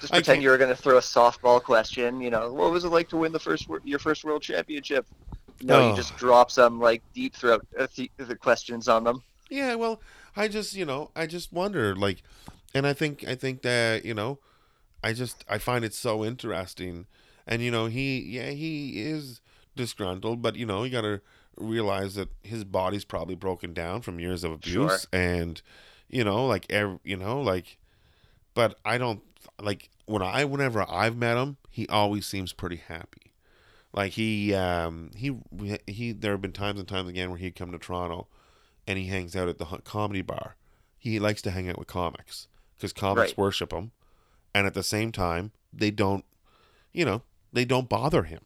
Just 0.03 0.13
pretend 0.13 0.43
you 0.43 0.51
were 0.51 0.59
going 0.59 0.69
to 0.69 0.77
throw 0.77 0.99
a 0.99 1.01
softball 1.01 1.63
question. 1.63 2.21
You 2.21 2.29
know, 2.29 2.53
what 2.53 2.71
was 2.73 2.85
it 2.85 2.89
like 2.89 3.09
to 3.11 3.17
win 3.17 3.33
the 3.33 3.39
first 3.39 3.67
your 3.85 3.99
first 3.99 4.23
world 4.23 4.43
championship? 4.43 5.07
No, 5.63 5.81
Oh. 5.81 5.91
you 5.91 5.97
just 5.97 6.17
drop 6.17 6.51
some 6.51 6.81
like 6.81 7.03
deep 7.15 7.35
throat 7.35 7.67
uh, 7.79 7.87
th- 7.87 8.11
the 8.17 8.37
questions 8.37 8.89
on 8.89 9.05
them. 9.05 9.23
Yeah, 9.51 9.75
well, 9.77 10.01
I 10.37 10.49
just, 10.49 10.75
you 10.75 10.85
know, 10.85 11.11
I 11.15 11.27
just 11.27 11.53
wonder, 11.53 11.95
like, 11.95 12.23
and 12.75 12.87
I 12.87 12.95
think, 12.95 13.23
I 13.29 13.35
think 13.35 13.63
that, 13.63 14.05
you 14.05 14.15
know, 14.15 14.39
I 15.05 15.13
just, 15.13 15.45
I 15.49 15.59
find 15.59 15.85
it 15.85 15.93
so 15.95 16.25
interesting, 16.25 17.07
and 17.47 17.61
you 17.61 17.71
know, 17.71 17.87
he, 17.87 18.19
yeah, 18.21 18.51
he 18.51 19.03
is 19.03 19.41
disgruntled, 19.77 20.41
but 20.43 20.57
you 20.57 20.65
know, 20.67 20.85
you 20.85 20.91
got 20.91 21.03
to 21.03 21.21
realize 21.59 22.15
that 22.15 22.29
his 22.43 22.65
body's 22.65 23.05
probably 23.05 23.35
broken 23.35 23.75
down 23.75 24.01
from 24.01 24.19
years 24.19 24.43
of 24.43 24.53
abuse, 24.53 24.73
Sure. 24.73 24.99
and 25.13 25.61
you 26.09 26.25
know, 26.25 26.47
like, 26.47 26.67
ev- 26.71 27.01
you 27.05 27.17
know, 27.17 27.41
like, 27.41 27.77
but 28.55 28.79
I 28.85 28.97
don't 28.99 29.21
like 29.61 29.91
when 30.07 30.23
I, 30.23 30.45
whenever 30.45 30.85
I've 30.89 31.17
met 31.17 31.37
him, 31.37 31.57
he 31.71 31.87
always 31.89 32.27
seems 32.27 32.53
pretty 32.53 32.77
happy. 32.77 33.22
Like 33.93 34.13
he, 34.13 34.55
um, 34.55 35.11
he, 35.17 35.37
he. 35.87 36.13
There 36.13 36.33
have 36.33 36.41
been 36.41 36.53
times 36.53 36.79
and 36.79 36.89
times 36.89 37.09
again 37.11 37.29
where 37.31 37.39
he'd 37.39 37.55
come 37.57 37.73
to 37.73 37.79
Toronto, 37.79 38.27
and 38.87 38.99
he 38.99 39.07
hangs 39.07 39.37
out 39.37 39.49
at 39.49 39.59
the 39.59 39.67
comedy 39.85 40.23
bar. 40.23 40.57
He 40.99 41.19
likes 41.19 41.43
to 41.43 41.51
hang 41.51 41.69
out 41.69 41.79
with 41.79 41.89
comics 41.89 42.47
because 42.77 42.93
comics 42.93 43.31
Right. 43.31 43.39
worship 43.39 43.73
him, 43.73 43.93
and 44.55 44.67
at 44.67 44.73
the 44.75 44.83
same 44.83 45.13
time, 45.13 45.53
they 45.73 45.91
don't, 45.91 46.25
you 46.93 47.05
know, 47.05 47.23
they 47.53 47.65
don't 47.67 47.89
bother 47.89 48.23
him. 48.23 48.41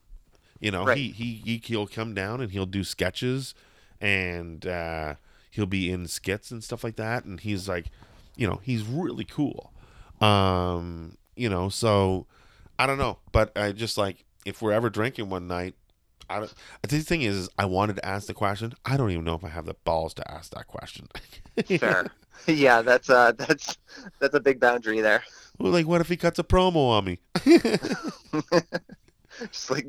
You 0.59 0.71
know, 0.73 0.85
Right. 0.85 0.97
he, 0.97 1.11
he 1.11 1.35
he 1.45 1.63
he'll 1.65 1.87
come 1.87 2.13
down 2.13 2.41
and 2.41 2.51
he'll 2.51 2.67
do 2.67 2.83
sketches, 2.83 3.55
and 4.01 4.67
uh, 4.67 5.15
he'll 5.53 5.67
be 5.67 5.91
in 5.93 6.09
skits 6.09 6.51
and 6.51 6.65
stuff 6.65 6.83
like 6.83 6.97
that. 6.97 7.25
And 7.25 7.39
he's 7.39 7.69
like, 7.69 7.87
you 8.37 8.49
know, 8.49 8.61
he's 8.65 8.83
really 8.83 9.25
cool. 9.25 9.73
Um, 10.21 11.19
you 11.37 11.49
know, 11.49 11.69
so 11.69 12.27
I 12.79 12.87
don't 12.87 12.99
know, 12.99 13.19
but 13.31 13.57
I 13.57 13.71
just 13.73 13.97
like 13.97 14.25
if 14.47 14.63
we're 14.63 14.73
ever 14.73 14.89
drinking 14.89 15.29
one 15.29 15.47
night, 15.47 15.75
I 16.31 16.39
don't. 16.39 16.55
The 16.83 17.01
thing 17.01 17.23
is, 17.23 17.37
is, 17.37 17.49
I 17.59 17.67
wanted 17.67 17.97
to 17.97 18.07
ask 18.07 18.27
the 18.27 18.35
question. 18.35 18.73
I 18.85 18.97
don't 18.97 19.11
even 19.11 19.25
know 19.25 19.35
if 19.35 19.45
I 19.45 19.49
have 19.49 19.67
the 19.67 19.75
balls 19.85 20.15
to 20.15 20.31
ask 20.31 20.53
that 20.55 20.67
question. 20.67 21.09
Fair. 21.79 22.07
yeah, 22.47 22.83
that's 22.83 23.11
uh, 23.11 23.33
that's 23.33 23.77
that's 24.19 24.35
a 24.35 24.41
big 24.41 24.59
boundary 24.59 25.01
there. 25.01 25.23
Well, 25.59 25.73
like, 25.73 25.87
what 25.87 26.01
if 26.01 26.09
he 26.09 26.17
cuts 26.17 26.39
a 26.39 26.45
promo 26.45 26.77
on 26.91 27.05
me? 27.05 27.19
Just 29.53 29.71
like 29.71 29.87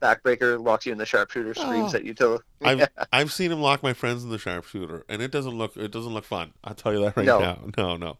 backbreaker 0.00 0.62
locks 0.64 0.86
you 0.86 0.92
in 0.92 0.98
the 0.98 1.06
sharpshooter, 1.06 1.54
screams 1.54 1.94
Oh. 1.94 1.96
at 1.96 2.04
you 2.04 2.14
till 2.14 2.40
I've 2.62 2.88
I've 3.12 3.32
seen 3.32 3.50
him 3.50 3.60
lock 3.60 3.82
my 3.82 3.92
friends 3.92 4.22
in 4.22 4.30
the 4.30 4.38
sharpshooter, 4.38 5.04
and 5.08 5.20
it 5.20 5.30
doesn't 5.32 5.56
look 5.56 5.76
it 5.76 5.90
doesn't 5.90 6.14
look 6.14 6.24
fun. 6.24 6.52
I'll 6.62 6.74
tell 6.74 6.92
you 6.92 7.00
that 7.00 7.16
right 7.16 7.26
No. 7.26 7.40
now. 7.40 7.58
No, 7.76 7.96
no. 7.96 8.16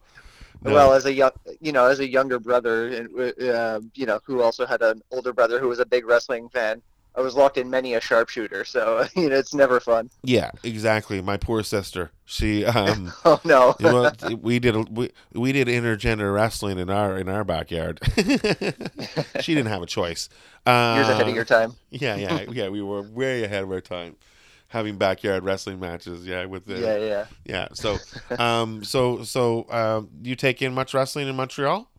No. 0.61 0.73
Well, 0.73 0.93
as 0.93 1.05
a 1.05 1.13
young, 1.13 1.31
you 1.61 1.71
know, 1.71 1.85
as 1.85 1.99
a 1.99 2.07
younger 2.07 2.39
brother, 2.39 2.87
and 2.89 3.17
uh, 3.41 3.79
you 3.95 4.05
know, 4.05 4.19
who 4.25 4.41
also 4.41 4.65
had 4.65 4.81
an 4.81 5.01
older 5.11 5.31
brother 5.31 5.59
who 5.59 5.69
was 5.69 5.79
a 5.79 5.85
big 5.85 6.05
wrestling 6.05 6.49
fan, 6.49 6.81
I 7.15 7.21
was 7.21 7.35
locked 7.35 7.57
in 7.57 7.69
many 7.69 7.93
a 7.93 8.01
sharpshooter. 8.01 8.65
So 8.65 9.05
you 9.15 9.29
know, 9.29 9.35
it's 9.35 9.53
never 9.53 9.79
fun. 9.79 10.09
yeah, 10.23 10.51
exactly. 10.63 11.21
My 11.21 11.37
poor 11.37 11.63
sister. 11.63 12.11
She 12.25 12.65
um. 12.65 13.11
Oh 13.25 13.39
no. 13.43 13.75
well, 13.79 14.11
we 14.41 14.59
did 14.59 14.75
a, 14.75 14.81
we 14.81 15.11
we 15.33 15.51
did 15.51 15.67
intergender 15.67 16.33
wrestling 16.33 16.77
in 16.77 16.89
our 16.89 17.17
in 17.17 17.29
our 17.29 17.43
backyard. 17.43 17.99
she 19.41 19.55
didn't 19.55 19.67
have 19.67 19.81
a 19.81 19.87
choice. 19.87 20.29
Uh, 20.65 20.95
Years 20.97 21.09
ahead 21.09 21.27
of 21.27 21.35
your 21.35 21.45
time. 21.45 21.73
Yeah, 21.89 22.15
yeah, 22.15 22.45
yeah. 22.51 22.69
We 22.69 22.81
were 22.81 23.01
way 23.01 23.43
ahead 23.43 23.63
of 23.63 23.71
our 23.71 23.81
time, 23.81 24.15
having 24.69 24.97
backyard 24.97 25.43
wrestling 25.43 25.79
matches. 25.79 26.25
Yeah, 26.25 26.45
with 26.45 26.65
the 26.65 26.79
Yeah, 26.79 26.97
yeah. 26.97 27.25
yeah. 27.43 27.67
So, 27.73 27.97
um, 28.39 28.83
so 28.83 29.23
so 29.23 29.69
um, 29.69 30.09
you 30.23 30.35
take 30.35 30.61
in 30.61 30.73
much 30.73 30.93
wrestling 30.93 31.27
in 31.27 31.35
Montreal? 31.35 31.89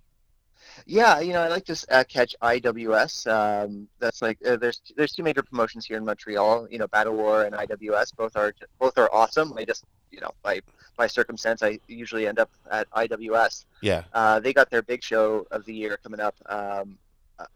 Yeah, 0.87 1.21
you 1.21 1.35
know, 1.35 1.43
I 1.43 1.49
like 1.49 1.67
to 1.67 1.77
uh, 1.91 2.05
catch 2.05 2.35
IWS. 2.43 3.27
Um, 3.31 3.87
that's 3.99 4.23
like 4.23 4.39
uh, 4.47 4.57
there's 4.57 4.81
there's 4.97 5.13
two 5.13 5.23
major 5.23 5.43
promotions 5.43 5.85
here 5.85 5.99
in 5.99 6.05
Montreal. 6.05 6.67
You 6.71 6.79
know, 6.79 6.89
Battle 6.89 7.15
War 7.15 7.45
and 7.45 7.55
IWS. 7.55 8.17
Both 8.17 8.37
are 8.37 8.55
both 8.79 8.97
are 8.97 9.13
awesome. 9.13 9.53
I 9.57 9.65
just 9.65 9.85
you 10.11 10.21
know 10.21 10.31
by 10.43 10.61
by 10.97 11.07
circumstance 11.07 11.63
I 11.63 11.79
usually 11.87 12.27
end 12.27 12.39
up 12.39 12.51
at 12.71 12.91
IWS. 12.91 13.65
Yeah. 13.83 14.05
Uh, 14.13 14.41
they 14.41 14.53
got 14.53 14.71
their 14.71 14.83
big 14.83 15.03
show 15.03 15.47
of 15.51 15.65
the 15.65 15.75
year 15.75 15.99
coming 16.03 16.21
up, 16.21 16.37
um, 16.47 16.99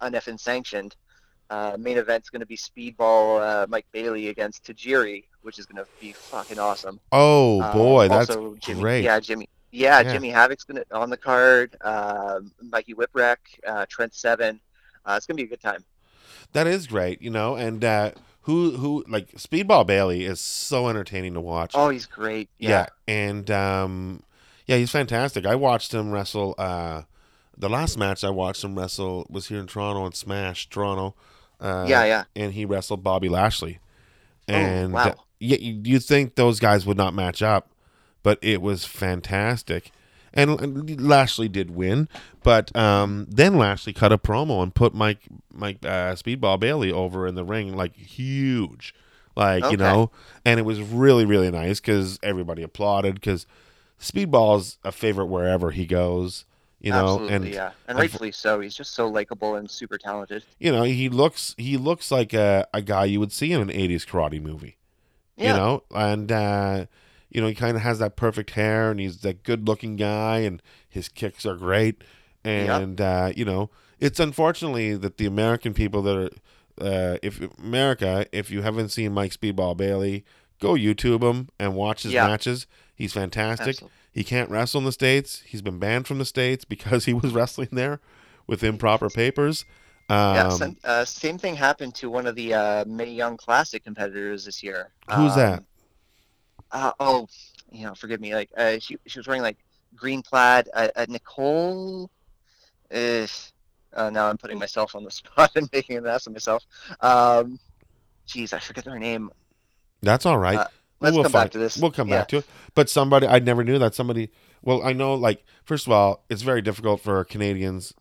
uneffing 0.00 0.40
sanctioned. 0.40 0.96
Uh, 1.50 1.76
main 1.78 1.98
event's 1.98 2.30
going 2.30 2.40
to 2.40 2.46
be 2.46 2.56
Speedball 2.56 3.40
uh, 3.40 3.66
Mike 3.68 3.86
Bailey 3.92 4.28
against 4.28 4.64
Tajiri, 4.64 5.24
which 5.42 5.58
is 5.58 5.66
going 5.66 5.84
to 5.84 5.90
be 6.00 6.12
fucking 6.12 6.58
awesome. 6.58 6.98
Oh 7.12 7.60
Um, 7.62 7.72
boy, 7.72 8.08
that's 8.08 8.34
Jimmy, 8.60 8.80
great. 8.80 9.04
Yeah, 9.04 9.20
Jimmy. 9.20 9.48
Yeah, 9.70 10.00
Yeah. 10.00 10.12
Jimmy 10.12 10.30
Havoc's 10.30 10.62
gonna 10.64 10.84
on 10.92 11.10
the 11.10 11.16
card. 11.16 11.76
Um, 11.82 12.52
Mikey 12.62 12.94
Whipwreck, 12.94 13.36
uh, 13.66 13.86
Trent 13.88 14.14
Seven. 14.14 14.60
Uh, 15.04 15.14
it's 15.16 15.26
gonna 15.26 15.36
be 15.36 15.42
a 15.42 15.46
good 15.48 15.60
time. 15.60 15.84
That 16.52 16.66
is 16.68 16.86
great, 16.86 17.20
you 17.20 17.30
know. 17.30 17.56
And 17.56 17.84
uh, 17.84 18.12
who 18.42 18.76
who 18.76 19.04
like 19.08 19.32
Speedball 19.32 19.84
Bailey 19.86 20.24
is 20.24 20.40
so 20.40 20.88
entertaining 20.88 21.34
to 21.34 21.40
watch. 21.40 21.72
Oh, 21.74 21.88
he's 21.88 22.06
great. 22.06 22.48
yeah. 22.58 22.68
Yeah. 22.68 22.86
and 23.14 23.50
um, 23.50 24.22
yeah, 24.66 24.76
he's 24.76 24.92
fantastic. 24.92 25.44
I 25.44 25.56
watched 25.56 25.92
him 25.92 26.10
wrestle. 26.12 26.54
Uh, 26.56 27.02
the 27.56 27.68
last 27.68 27.98
match 27.98 28.22
I 28.24 28.30
watched 28.30 28.62
him 28.64 28.78
wrestle 28.78 29.26
was 29.28 29.48
here 29.48 29.58
in 29.58 29.66
Toronto 29.66 30.06
and 30.06 30.14
Smash 30.14 30.68
Toronto. 30.68 31.14
Uh, 31.64 31.86
yeah, 31.88 32.04
yeah. 32.04 32.24
and 32.36 32.52
he 32.52 32.64
wrestled 32.64 33.02
Bobby 33.02 33.28
Lashley. 33.28 33.78
Oh, 34.48 34.52
And 34.52 34.92
wow. 34.92 35.08
uh, 35.08 35.14
yeah, 35.40 35.56
you 35.58 35.80
you'd 35.84 36.04
think 36.04 36.34
those 36.34 36.60
guys 36.60 36.84
would 36.86 36.96
not 36.98 37.14
match 37.14 37.42
up, 37.42 37.70
but 38.22 38.38
it 38.42 38.60
was 38.60 38.84
fantastic. 38.84 39.90
And 40.36 41.00
Lashley 41.00 41.48
did 41.48 41.70
win, 41.70 42.08
but 42.42 42.74
um, 42.76 43.26
then 43.30 43.56
Lashley 43.56 43.92
cut 43.92 44.12
a 44.12 44.18
promo 44.18 44.62
and 44.64 44.74
put 44.74 44.92
Mike 44.92 45.20
Mike 45.52 45.78
uh, 45.84 46.14
Speedball 46.16 46.58
Bailey 46.58 46.90
over 46.90 47.26
in 47.26 47.36
the 47.36 47.44
ring 47.44 47.76
like 47.76 47.94
huge, 47.96 48.94
like 49.36 49.70
you 49.70 49.76
know, 49.76 50.10
and 50.44 50.58
it 50.58 50.64
was 50.64 50.80
really 50.80 51.24
really 51.24 51.50
nice 51.52 51.78
because 51.80 52.18
everybody 52.22 52.62
applauded 52.64 53.14
because 53.14 53.46
Speedball's 54.00 54.78
a 54.84 54.90
favorite 54.92 55.26
wherever 55.26 55.70
he 55.70 55.86
goes, 55.86 56.44
you 56.84 56.92
know, 56.92 57.14
Absolutely, 57.14 57.34
and 57.34 57.48
yeah, 57.48 57.70
and 57.88 57.98
rightfully 57.98 58.30
so. 58.32 58.60
He's 58.60 58.74
just 58.74 58.94
so 58.94 59.08
likable 59.08 59.54
and 59.56 59.70
super 59.70 59.96
talented. 59.98 60.44
you 60.58 60.70
know 60.70 60.82
he 60.84 61.08
looks 61.08 61.54
he 61.58 61.76
looks 61.76 62.10
like 62.10 62.32
a, 62.34 62.66
a 62.74 62.82
guy 62.82 63.04
you 63.06 63.18
would 63.20 63.32
see 63.32 63.52
in 63.52 63.60
an 63.60 63.68
80s 63.68 64.04
karate 64.06 64.40
movie 64.40 64.76
Yeah. 65.36 65.46
you 65.48 65.52
know 65.54 65.82
and 65.94 66.30
uh 66.30 66.86
you 67.30 67.40
know 67.40 67.46
he 67.48 67.54
kind 67.54 67.76
of 67.76 67.82
has 67.82 67.98
that 68.00 68.16
perfect 68.16 68.50
hair 68.50 68.90
and 68.90 69.00
he's 69.00 69.18
that 69.22 69.42
good 69.42 69.66
looking 69.66 69.96
guy 69.96 70.38
and 70.40 70.62
his 70.88 71.08
kicks 71.08 71.44
are 71.46 71.56
great 71.56 72.04
and 72.44 73.00
uh 73.00 73.32
you 73.34 73.44
know 73.44 73.70
it's 73.98 74.20
unfortunately 74.20 74.94
that 74.96 75.16
the 75.16 75.26
american 75.26 75.72
people 75.74 76.02
that 76.02 76.16
are 76.16 76.30
uh 76.80 77.16
if 77.22 77.40
america 77.58 78.26
if 78.32 78.50
you 78.50 78.62
haven't 78.62 78.90
seen 78.90 79.12
mike 79.12 79.32
speedball 79.32 79.76
bailey 79.76 80.24
go 80.60 80.74
youtube 80.74 81.22
him 81.22 81.48
and 81.58 81.74
watch 81.74 82.02
his 82.02 82.12
Yeah. 82.12 82.26
matches 82.26 82.66
he's 82.94 83.12
fantastic 83.12 83.68
Absolutely. 83.68 83.98
He 84.14 84.24
can't 84.24 84.48
wrestle 84.48 84.78
in 84.78 84.84
the 84.84 84.92
states 84.92 85.42
he's 85.44 85.62
been 85.62 85.78
banned 85.78 86.06
from 86.06 86.18
the 86.18 86.24
states 86.24 86.64
because 86.64 87.04
he 87.04 87.12
was 87.12 87.32
wrestling 87.34 87.68
there 87.72 88.00
with 88.46 88.62
improper 88.62 89.10
papers 89.10 89.64
um, 90.10 90.34
yeah, 90.34 90.48
some, 90.50 90.76
uh, 90.84 91.04
same 91.04 91.38
thing 91.38 91.54
happened 91.54 91.94
to 91.96 92.10
one 92.10 92.26
of 92.26 92.34
the 92.34 92.52
uh, 92.52 92.84
Mae 92.86 93.10
Young 93.10 93.38
Classic 93.38 93.82
competitors 93.82 94.44
this 94.44 94.62
year. 94.62 94.90
Who's 95.10 95.34
that? 95.34 95.60
Um, 95.60 95.66
uh, 96.72 96.92
oh, 97.00 97.28
you 97.72 97.86
know, 97.86 97.94
forgive 97.94 98.20
me. 98.20 98.34
Like 98.34 98.50
uh, 98.56 98.78
she 98.80 98.98
she 99.06 99.18
was 99.18 99.26
wearing 99.26 99.40
like 99.40 99.56
green 99.96 100.20
plaid. 100.20 100.68
Uh, 100.74 100.88
uh, 100.94 101.06
Nicole. 101.08 102.10
Uh, 102.92 103.26
uh, 103.94 104.10
now 104.10 104.28
I'm 104.28 104.36
putting 104.36 104.58
myself 104.58 104.94
on 104.94 105.04
the 105.04 105.10
spot 105.10 105.52
and 105.56 105.70
making 105.72 105.96
an 105.96 106.06
ass 106.06 106.26
of 106.26 106.34
myself. 106.34 106.64
Um, 107.00 107.58
geez, 108.26 108.52
I 108.52 108.58
forget 108.58 108.84
her 108.84 108.98
name. 108.98 109.30
That's 110.02 110.26
all 110.26 110.38
right. 110.38 110.66
Let's 111.00 111.14
we'll 111.14 111.24
come 111.24 111.32
find- 111.32 111.44
back 111.46 111.50
to 111.52 111.58
this. 111.58 111.76
We'll 111.76 111.90
come 111.90 112.08
Yeah. 112.08 112.18
back 112.20 112.28
to 112.28 112.36
it. 112.38 112.46
But 112.74 112.88
somebody, 112.88 113.26
I 113.26 113.38
never 113.38 113.62
knew 113.64 113.78
that 113.78 113.94
somebody. 113.94 114.30
Well, 114.62 114.82
I 114.82 114.92
know, 114.92 115.14
like, 115.14 115.44
first 115.64 115.86
of 115.86 115.92
all, 115.92 116.24
it's 116.30 116.42
very 116.42 116.62
difficult 116.62 117.00
for 117.00 117.22
Canadians 117.24 117.92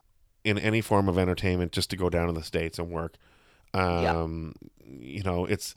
in 0.45 0.57
any 0.57 0.79
form 0.81 1.09
of 1.09 1.17
entertainment 1.17 1.71
just 1.71 1.89
to 1.89 1.97
go 1.97 2.09
down 2.09 2.27
to 2.27 2.33
the 2.33 2.43
states 2.43 2.79
and 2.79 2.89
work. 2.89 3.15
Um, 3.73 4.53
You 4.85 5.23
know, 5.23 5.45
it's 5.45 5.75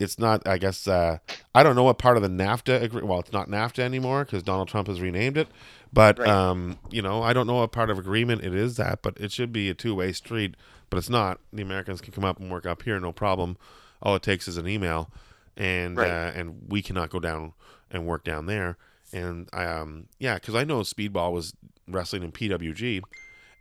it's 0.00 0.18
not. 0.18 0.46
I 0.48 0.58
guess 0.58 0.88
uh, 0.88 1.18
I 1.54 1.62
don't 1.62 1.76
know 1.76 1.82
what 1.84 1.98
part 1.98 2.16
of 2.16 2.22
the 2.22 2.28
NAFTA. 2.28 2.82
Agree- 2.82 3.02
well, 3.02 3.20
it's 3.20 3.32
not 3.32 3.48
NAFTA 3.48 3.80
anymore 3.80 4.24
because 4.24 4.42
Donald 4.42 4.68
Trump 4.68 4.88
has 4.88 5.00
renamed 5.00 5.36
it. 5.36 5.48
But 5.92 6.18
Right. 6.18 6.28
um, 6.28 6.78
you 6.90 7.02
know, 7.02 7.22
I 7.22 7.32
don't 7.32 7.46
know 7.46 7.54
what 7.56 7.70
part 7.72 7.90
of 7.90 7.98
agreement 7.98 8.42
it 8.42 8.54
is 8.54 8.76
that. 8.76 9.02
But 9.02 9.18
it 9.20 9.30
should 9.32 9.52
be 9.52 9.68
a 9.70 9.74
two 9.74 9.94
way 9.94 10.12
street. 10.12 10.56
But 10.90 10.96
it's 10.98 11.10
not. 11.10 11.40
The 11.52 11.62
Americans 11.62 12.00
can 12.00 12.12
come 12.12 12.24
up 12.24 12.40
and 12.40 12.50
work 12.50 12.64
up 12.66 12.82
here, 12.82 12.98
no 12.98 13.12
problem. 13.12 13.56
All 14.02 14.14
it 14.16 14.22
takes 14.22 14.48
is 14.48 14.56
an 14.56 14.66
email, 14.68 15.10
and 15.56 15.96
Right. 15.96 16.10
uh, 16.10 16.32
and 16.34 16.62
we 16.68 16.82
cannot 16.82 17.10
go 17.10 17.20
down 17.20 17.52
and 17.90 18.06
work 18.06 18.24
down 18.24 18.46
there. 18.46 18.76
And 19.12 19.48
um, 19.54 20.06
yeah, 20.18 20.34
because 20.34 20.54
I 20.54 20.64
know 20.64 20.80
Speedball 20.80 21.32
was 21.32 21.54
wrestling 21.86 22.22
in 22.22 22.32
PWG, 22.32 23.02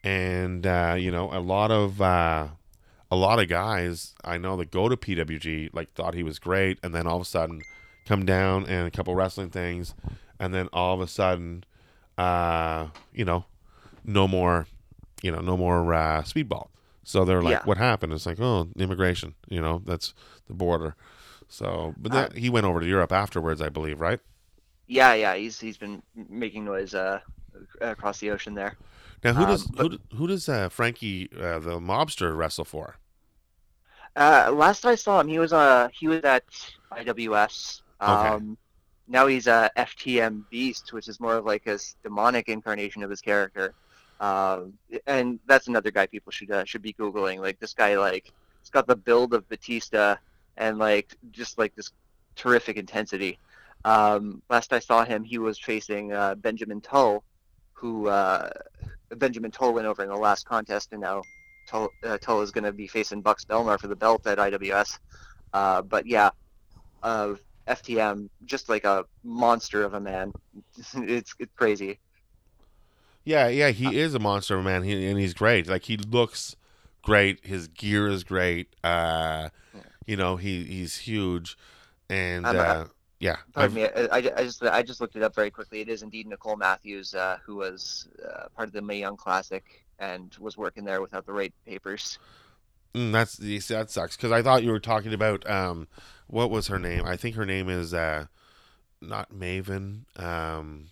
and 0.04 0.66
uh, 0.66 0.96
you 0.98 1.12
know 1.12 1.32
a 1.32 1.40
lot 1.40 1.72
of 1.72 2.02
uh, 2.02 2.48
a 3.12 3.16
lot 3.16 3.40
of 3.40 3.48
guys 3.48 4.16
I 4.24 4.38
know 4.38 4.58
that 4.58 4.72
go 4.72 4.90
to 4.90 4.98
PWG 4.98 5.70
like 5.74 5.94
thought 5.94 6.14
he 6.14 6.24
was 6.24 6.40
great, 6.40 6.80
and 6.84 6.94
then 6.94 7.06
all 7.08 7.18
of 7.18 7.22
a 7.22 7.26
sudden 7.26 7.62
come 8.06 8.26
down 8.26 8.66
and 8.66 8.88
a 8.88 8.92
couple 8.92 9.14
wrestling 9.16 9.50
things, 9.50 9.94
and 10.40 10.54
then 10.54 10.68
all 10.74 10.96
of 10.96 11.02
a 11.02 11.08
sudden, 11.08 11.64
uh, 12.18 12.88
you 13.14 13.24
know, 13.24 13.46
no 14.04 14.28
more, 14.28 14.68
you 15.22 15.32
know, 15.32 15.40
no 15.40 15.56
more 15.56 15.94
uh, 15.94 16.22
Speedball. 16.24 16.68
So 17.06 17.26
they're 17.26 17.42
like, 17.42 17.52
Yeah. 17.52 17.66
"What 17.66 17.78
happened?" 17.78 18.14
It's 18.14 18.26
like, 18.26 18.40
"Oh, 18.40 18.70
immigration." 18.78 19.36
You 19.50 19.62
know, 19.62 19.82
that's 19.86 20.14
the 20.48 20.54
border. 20.54 20.96
So, 21.54 21.94
but 21.98 22.12
Uh, 22.16 22.30
he 22.36 22.50
went 22.50 22.66
over 22.66 22.80
to 22.80 22.86
Europe 22.88 23.12
afterwards, 23.12 23.62
I 23.62 23.70
believe, 23.70 24.00
right? 24.00 24.20
Yeah, 24.88 25.14
yeah, 25.14 25.36
he's 25.36 25.60
he's 25.60 25.78
been 25.78 26.02
making 26.16 26.66
noise 26.66 26.94
uh, 26.96 27.20
across 27.80 28.20
the 28.20 28.32
ocean 28.32 28.56
there. 28.56 28.76
Now, 29.24 29.34
who 29.34 29.44
Um, 29.44 29.50
does 29.52 29.68
but- 29.68 29.92
who, 29.92 30.00
who 30.18 30.28
does 30.28 30.50
uh, 30.50 30.70
Frankie 30.70 31.30
uh, 31.32 31.60
the 31.60 31.80
mobster 31.80 32.36
wrestle 32.36 32.66
for? 32.66 32.96
Uh, 34.16 34.52
last 34.54 34.86
I 34.86 34.96
saw 34.96 35.20
him, 35.20 35.28
he 35.28 35.38
was 35.40 35.54
uh 35.54 35.90
he 35.94 36.08
was 36.08 36.24
at 36.24 36.44
IWS. 36.92 37.82
Okay. 38.02 38.30
Um, 38.30 38.58
now 39.08 39.28
he's 39.28 39.48
a 39.48 39.70
FTM 39.78 40.44
Beast, 40.50 40.92
which 40.94 41.08
is 41.08 41.20
more 41.20 41.36
of 41.36 41.46
like 41.46 41.64
his 41.66 41.96
demonic 42.04 42.50
incarnation 42.50 43.04
of 43.04 43.10
his 43.10 43.22
character. 43.22 43.74
Um, 44.20 44.74
and 45.08 45.40
that's 45.48 45.68
another 45.68 45.92
guy 45.92 46.08
people 46.08 46.32
should 46.32 46.52
uh, 46.52 46.66
should 46.66 46.82
be 46.82 46.94
googling. 46.94 47.40
Like 47.40 47.60
this 47.60 47.74
guy, 47.74 47.98
like 47.98 48.32
he's 48.62 48.70
got 48.72 48.88
the 48.88 48.96
build 48.96 49.34
of 49.34 49.48
Batista 49.50 50.16
and 50.58 50.78
like 50.78 51.16
just 51.32 51.58
like 51.58 51.76
this 51.76 51.92
terrific 52.36 52.78
intensity. 52.78 53.40
Um, 53.86 54.42
last 54.50 54.72
I 54.74 54.80
saw 54.80 55.04
him, 55.04 55.24
he 55.24 55.38
was 55.38 55.60
facing 55.60 56.14
uh, 56.14 56.36
Benjamin 56.36 56.82
Tull, 56.82 57.24
who 57.74 58.08
uh, 58.08 58.50
Benjamin 59.10 59.52
Tull 59.52 59.74
went 59.74 59.88
over 59.88 60.04
in 60.04 60.10
the 60.10 60.16
last 60.16 60.46
contest, 60.46 60.90
and 60.92 61.02
now 61.02 61.22
Tull, 61.68 61.90
uh, 62.04 62.18
Tull 62.18 62.42
is 62.42 62.52
going 62.52 62.64
to 62.64 62.72
be 62.72 62.88
facing 62.88 63.22
Bucks 63.22 63.46
Belmar 63.46 63.80
for 63.80 63.88
the 63.88 63.96
belt 63.96 64.26
at 64.26 64.38
IWS. 64.38 65.00
Uh, 65.54 65.82
but 65.82 66.08
yeah, 66.08 66.30
uh, 67.04 67.36
FTM, 67.68 68.30
just 68.46 68.70
like 68.70 68.86
a 68.86 69.06
monster 69.24 69.84
of 69.84 69.94
a 69.94 70.00
man. 70.00 70.34
it's 70.96 71.36
it's 71.40 71.54
crazy. 71.56 72.00
Yeah, 73.26 73.48
yeah, 73.48 73.72
Uh, 73.84 73.92
he 73.92 74.00
is 74.00 74.14
a 74.14 74.20
monster 74.20 74.56
of 74.56 74.62
a 74.62 74.64
man, 74.64 74.84
he, 74.84 75.08
and 75.08 75.20
he's 75.20 75.34
great. 75.34 75.68
Like 75.68 75.84
he 75.84 75.98
looks 75.98 76.56
great. 77.02 77.46
His 77.46 77.68
gear 77.68 78.08
is 78.08 78.24
great. 78.24 78.76
Uh, 78.84 79.50
you 80.06 80.16
know, 80.16 80.36
he 80.38 80.64
he's 80.64 80.98
huge, 80.98 81.58
and 82.10 82.46
I'm, 82.46 82.58
uh, 82.58 82.86
yeah, 83.20 83.38
Pardon 83.54 83.78
I've- 83.78 83.96
me, 83.96 84.08
I, 84.12 84.18
I, 84.18 84.18
I 84.18 84.44
just 84.44 84.64
I 84.64 84.84
just 84.84 85.02
looked 85.02 85.16
it 85.16 85.24
up 85.24 85.34
very 85.36 85.52
quickly. 85.52 85.82
It 85.82 85.90
is 85.90 86.04
indeed 86.04 86.28
Nicole 86.28 86.58
Matthews, 86.58 87.14
uh, 87.16 87.38
who 87.46 87.56
was 87.58 88.08
uh, 88.24 88.48
part 88.56 88.68
of 88.68 88.74
the 88.74 88.82
Mae 88.82 89.00
Young 89.00 89.18
Classic 89.18 89.64
and 90.00 90.36
was 90.40 90.58
working 90.58 90.84
there 90.84 91.02
without 91.02 91.26
the 91.26 91.34
right 91.34 91.54
papers. 91.66 92.20
Mm, 92.94 93.12
that's 93.12 93.40
you 93.40 93.60
see, 93.60 93.74
that 93.74 93.90
sucks 93.90 94.16
because 94.16 94.32
I 94.32 94.42
thought 94.42 94.64
you 94.64 94.72
were 94.72 94.80
talking 94.80 95.14
about 95.14 95.50
um, 95.50 95.88
what 96.28 96.50
was 96.52 96.68
her 96.68 96.78
name? 96.80 97.06
I 97.06 97.16
think 97.18 97.36
her 97.36 97.46
name 97.46 97.70
is 97.70 97.94
uh, 97.94 98.26
not 99.02 99.32
Maven, 99.34 100.04
um, 100.20 100.88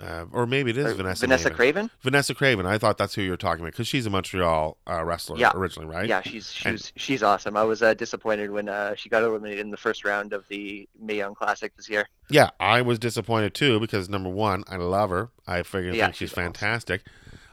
uh, 0.00 0.24
or 0.32 0.46
maybe 0.46 0.70
it 0.70 0.76
is 0.76 0.86
Or 0.86 0.94
Vanessa. 0.94 1.26
Vanessa 1.26 1.50
Maven. 1.50 1.56
Kraven. 1.56 1.90
Vanessa 2.00 2.34
Kraven. 2.34 2.66
I 2.66 2.78
thought 2.78 2.98
that's 2.98 3.14
who 3.14 3.22
you 3.22 3.30
were 3.30 3.36
talking 3.36 3.62
about 3.64 3.72
because 3.72 3.88
she's 3.88 4.06
a 4.06 4.10
Montreal 4.10 4.76
uh, 4.88 5.04
wrestler 5.04 5.36
Yeah. 5.38 5.50
originally, 5.54 5.88
right? 5.88 6.08
Yeah, 6.08 6.20
she's 6.22 6.54
And- 6.64 6.78
she's 6.78 6.92
she's 6.96 7.22
awesome. 7.22 7.56
I 7.56 7.64
was 7.64 7.82
uh, 7.82 7.94
disappointed 7.94 8.50
when 8.50 8.68
uh, 8.68 8.94
she 8.94 9.08
got 9.08 9.22
eliminated 9.22 9.60
in 9.60 9.70
the 9.70 9.76
first 9.76 10.04
round 10.04 10.32
of 10.32 10.46
the 10.48 10.88
Mae 11.00 11.16
Young 11.16 11.34
Classic 11.34 11.74
this 11.76 11.88
year. 11.88 12.08
Yeah, 12.30 12.50
I 12.60 12.82
was 12.82 12.98
disappointed 12.98 13.54
too 13.54 13.80
because 13.80 14.08
number 14.08 14.28
one, 14.30 14.62
I 14.68 14.76
love 14.76 15.10
her. 15.10 15.30
I 15.46 15.62
figure 15.62 15.92
Yeah, 15.92 16.04
think 16.06 16.14
she's, 16.16 16.28
she's 16.30 16.32
awesome. 16.38 16.44
fantastic. 16.52 17.02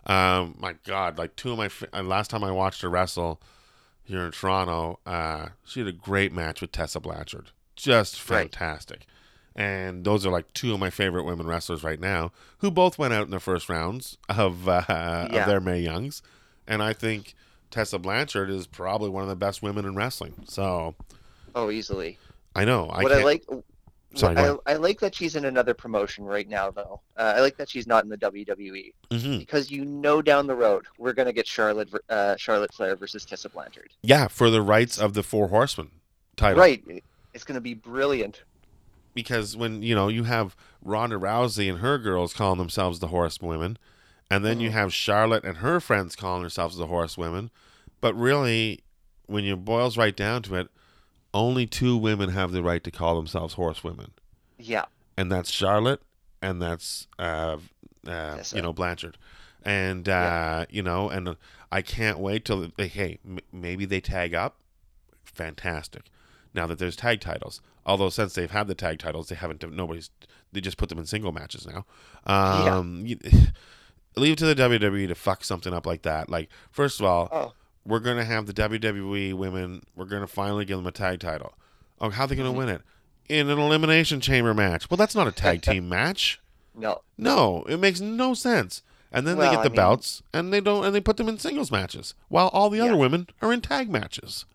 Um, 0.06 0.56
my 0.60 0.76
God, 0.86 1.18
like 1.18 1.36
two 1.36 1.52
of 1.54 1.58
my 1.58 1.70
uh, 1.98 2.04
last 2.04 2.30
time 2.30 2.44
I 2.44 2.52
watched 2.52 2.82
her 2.84 2.90
wrestle 2.90 3.42
here 4.04 4.20
in 4.24 4.32
Toronto, 4.32 5.00
uh, 5.08 5.48
she 5.66 5.80
had 5.80 5.88
a 5.88 5.92
great 5.92 6.32
match 6.32 6.62
with 6.62 6.72
Tessa 6.72 7.00
Blanchard, 7.00 7.50
just 7.76 8.30
Right. 8.30 8.52
And 9.56 10.04
those 10.04 10.26
are 10.26 10.32
like 10.32 10.52
two 10.54 10.74
of 10.74 10.80
my 10.80 10.90
favorite 10.90 11.24
women 11.24 11.48
wrestlers 11.48 11.82
right 11.84 12.00
now, 12.00 12.32
who 12.58 12.70
both 12.70 12.98
went 12.98 13.14
out 13.14 13.24
in 13.26 13.32
the 13.32 13.40
first 13.40 13.70
rounds 13.70 14.18
of 14.28 14.68
uh, 14.68 15.28
of 15.32 15.46
their 15.48 15.62
Mae 15.62 15.80
Youngs, 15.80 16.22
and 16.68 16.84
I 16.84 16.92
think 16.94 17.36
Tessa 17.72 17.98
Blanchard 17.98 18.50
is 18.50 18.68
probably 18.68 19.10
one 19.10 19.24
of 19.24 19.30
the 19.30 19.36
best 19.36 19.62
women 19.64 19.86
in 19.86 19.96
wrestling. 19.96 20.34
So 20.46 20.96
Oh, 21.56 21.72
easily. 21.72 22.18
I 22.54 22.66
know 22.66 22.90
I 22.90 23.02
what 23.04 23.14
I 23.14 23.24
like, 23.24 23.46
Sorry, 24.14 24.36
I, 24.38 24.56
I 24.66 24.74
like 24.76 25.00
that 25.02 25.14
she's 25.16 25.36
in 25.36 25.44
another 25.46 25.74
promotion 25.74 26.24
right 26.26 26.48
now, 26.48 26.72
though. 26.72 27.02
Uh, 27.18 27.34
I 27.36 27.42
like 27.42 27.58
that 27.58 27.70
she's 27.70 27.86
not 27.88 28.04
in 28.06 28.10
the 28.10 28.18
WWE 28.18 28.94
Mhm. 29.10 29.40
because 29.40 29.70
you 29.72 29.84
know 29.86 30.22
down 30.22 30.48
the 30.48 30.56
road 30.56 30.86
we're 30.98 31.12
gonna 31.14 31.34
get 31.34 31.48
Charlotte, 31.48 31.90
uh, 32.10 32.36
Charlotte 32.38 32.74
Flair 32.74 32.96
versus 32.98 33.26
Tessa 33.26 33.48
Blanchard. 33.50 33.92
Yeah, 34.04 34.28
for 34.28 34.50
the 34.50 34.62
rights 34.62 34.98
of 34.98 35.14
the 35.14 35.24
Four 35.24 35.48
Horsemen 35.50 35.92
title. 36.38 36.60
Right. 36.60 36.84
It's 37.34 37.44
gonna 37.46 37.62
be 37.62 37.74
brilliant. 37.74 38.44
Because 39.16 39.58
when, 39.58 39.82
you 39.82 39.96
know, 39.96 40.08
you 40.10 40.26
have 40.26 40.56
Ronda 40.84 41.16
Rousey 41.16 41.68
and 41.70 41.80
her 41.80 41.98
girls 41.98 42.34
calling 42.34 42.60
themselves 42.60 43.00
the 43.00 43.08
Horsewomen, 43.08 43.78
and 44.30 44.46
then 44.46 44.60
you 44.60 44.70
Mhm. 44.70 44.74
have 44.74 44.94
Charlotte 44.94 45.44
and 45.44 45.58
her 45.58 45.80
friends 45.80 46.16
calling 46.16 46.42
themselves 46.42 46.76
the 46.78 46.86
Horsewomen, 46.88 47.50
but 48.02 48.14
really, 48.14 48.84
when 49.26 49.44
you 49.44 49.56
boils 49.56 49.98
right 49.98 50.16
down 50.16 50.44
to 50.44 50.56
it, 50.56 50.68
only 51.34 51.66
two 51.66 51.96
women 51.98 52.30
have 52.30 52.52
the 52.52 52.62
right 52.62 52.84
to 52.84 52.92
call 52.92 53.16
themselves 53.16 53.56
Horsewomen, 53.56 54.12
Yeah. 54.60 54.86
and 55.18 55.32
that's 55.32 55.50
Charlotte 55.50 56.02
and 56.42 56.62
that's 56.62 57.08
uh, 57.18 57.58
uh, 58.06 58.44
you 58.54 58.62
know 58.62 58.72
Blanchard, 58.74 59.18
and 59.64 60.08
uh, 60.10 60.66
you 60.70 60.84
know, 60.84 61.10
and 61.10 61.36
I 61.72 61.82
can't 61.82 62.20
wait 62.20 62.46
till 62.46 62.70
they 62.78 62.88
hey 62.88 63.20
m- 63.26 63.40
maybe 63.52 63.86
they 63.86 64.02
tag 64.02 64.34
up, 64.36 64.58
fantastic. 65.24 66.04
Now 66.54 66.68
that 66.68 66.80
there's 66.80 66.96
tag 66.96 67.20
titles, 67.22 67.62
although 67.86 68.10
since 68.10 68.34
they've 68.34 68.52
had 68.52 68.68
the 68.68 68.76
tag 68.76 69.00
titles, 69.00 69.30
they 69.30 69.36
haven't. 69.36 69.64
Nobody's. 69.72 70.10
They 70.52 70.62
just 70.62 70.78
put 70.78 70.90
them 70.90 71.00
in 71.00 71.06
single 71.06 71.32
matches 71.32 71.68
now. 71.68 71.86
Um, 72.26 73.06
you- 73.06 73.20
leave 74.16 74.34
it 74.34 74.38
to 74.40 74.46
the 74.46 74.56
WWE 74.56 75.08
to 75.10 75.16
fuck 75.16 75.44
something 75.44 75.74
up 75.74 75.86
like 75.86 76.04
that. 76.04 76.30
Like 76.30 76.50
first 76.72 77.00
of 77.00 77.06
all, 77.06 77.28
Oh. 77.32 77.54
we're 77.86 78.00
gonna 78.00 78.24
have 78.26 78.46
the 78.46 78.54
WWE 78.54 79.34
women. 79.34 79.84
We're 79.96 80.06
gonna 80.06 80.28
finally 80.28 80.66
give 80.66 80.78
them 80.78 80.88
a 80.88 80.92
tag 80.92 81.20
title. 81.20 81.54
Oh, 82.00 82.10
how 82.10 82.24
are 82.24 82.28
they 82.28 82.36
gonna 82.36 82.50
Mm-hmm. 82.50 82.58
win 82.58 82.70
it? 82.70 82.82
In 83.28 83.50
an 83.50 83.58
elimination 83.60 84.22
chamber 84.22 84.54
match. 84.54 84.90
Well, 84.90 84.98
that's 84.98 85.16
not 85.16 85.28
a 85.28 85.32
tag 85.32 85.62
team 85.64 85.90
match. 85.90 86.40
No. 86.74 87.02
No, 87.18 87.64
it 87.68 87.78
makes 87.80 88.00
no 88.02 88.34
sense. 88.34 88.82
And 89.12 89.26
then 89.26 89.38
Well, 89.38 89.50
they 89.50 89.56
get 89.56 89.62
I 89.62 89.64
the 89.64 89.70
mean- 89.70 89.76
belts, 89.78 90.24
and 90.34 90.52
they 90.54 90.60
don't, 90.62 90.86
and 90.86 90.94
they 90.94 91.00
put 91.02 91.16
them 91.18 91.30
in 91.30 91.38
singles 91.40 91.72
matches, 91.72 92.16
while 92.28 92.50
all 92.50 92.70
the 92.70 92.82
other 92.82 92.98
women 92.98 93.28
are 93.42 93.52
in 93.54 93.62
tag 93.62 93.90
matches. 93.90 94.46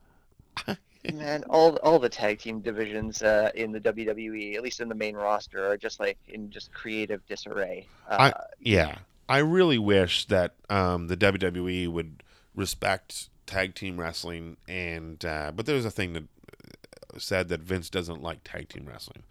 Man, 1.12 1.44
all 1.48 1.76
all 1.76 1.98
the 1.98 2.10
tag 2.10 2.40
team 2.40 2.60
divisions 2.60 3.22
uh, 3.22 3.50
in 3.54 3.72
the 3.72 3.80
WWE, 3.80 4.54
at 4.54 4.62
least 4.62 4.80
in 4.80 4.88
the 4.88 4.94
main 4.94 5.16
roster, 5.16 5.66
are 5.70 5.76
just 5.76 5.98
like 5.98 6.18
in 6.28 6.50
just 6.50 6.72
creative 6.74 7.26
disarray. 7.26 7.86
Uh, 8.08 8.32
I 8.34 8.42
yeah, 8.60 8.98
I 9.28 9.38
really 9.38 9.78
wish 9.78 10.26
that 10.26 10.54
um, 10.68 11.06
the 11.06 11.16
WWE 11.16 11.88
would 11.88 12.22
respect 12.54 13.30
tag 13.46 13.74
team 13.74 13.98
wrestling, 13.98 14.58
and 14.68 15.24
uh, 15.24 15.52
but 15.54 15.64
there's 15.64 15.86
a 15.86 15.90
thing 15.90 16.12
that 16.12 16.24
uh, 16.24 17.18
said 17.18 17.48
that 17.48 17.60
Vince 17.60 17.88
doesn't 17.88 18.22
like 18.22 18.40
tag 18.44 18.68
team 18.68 18.84
wrestling, 18.86 19.22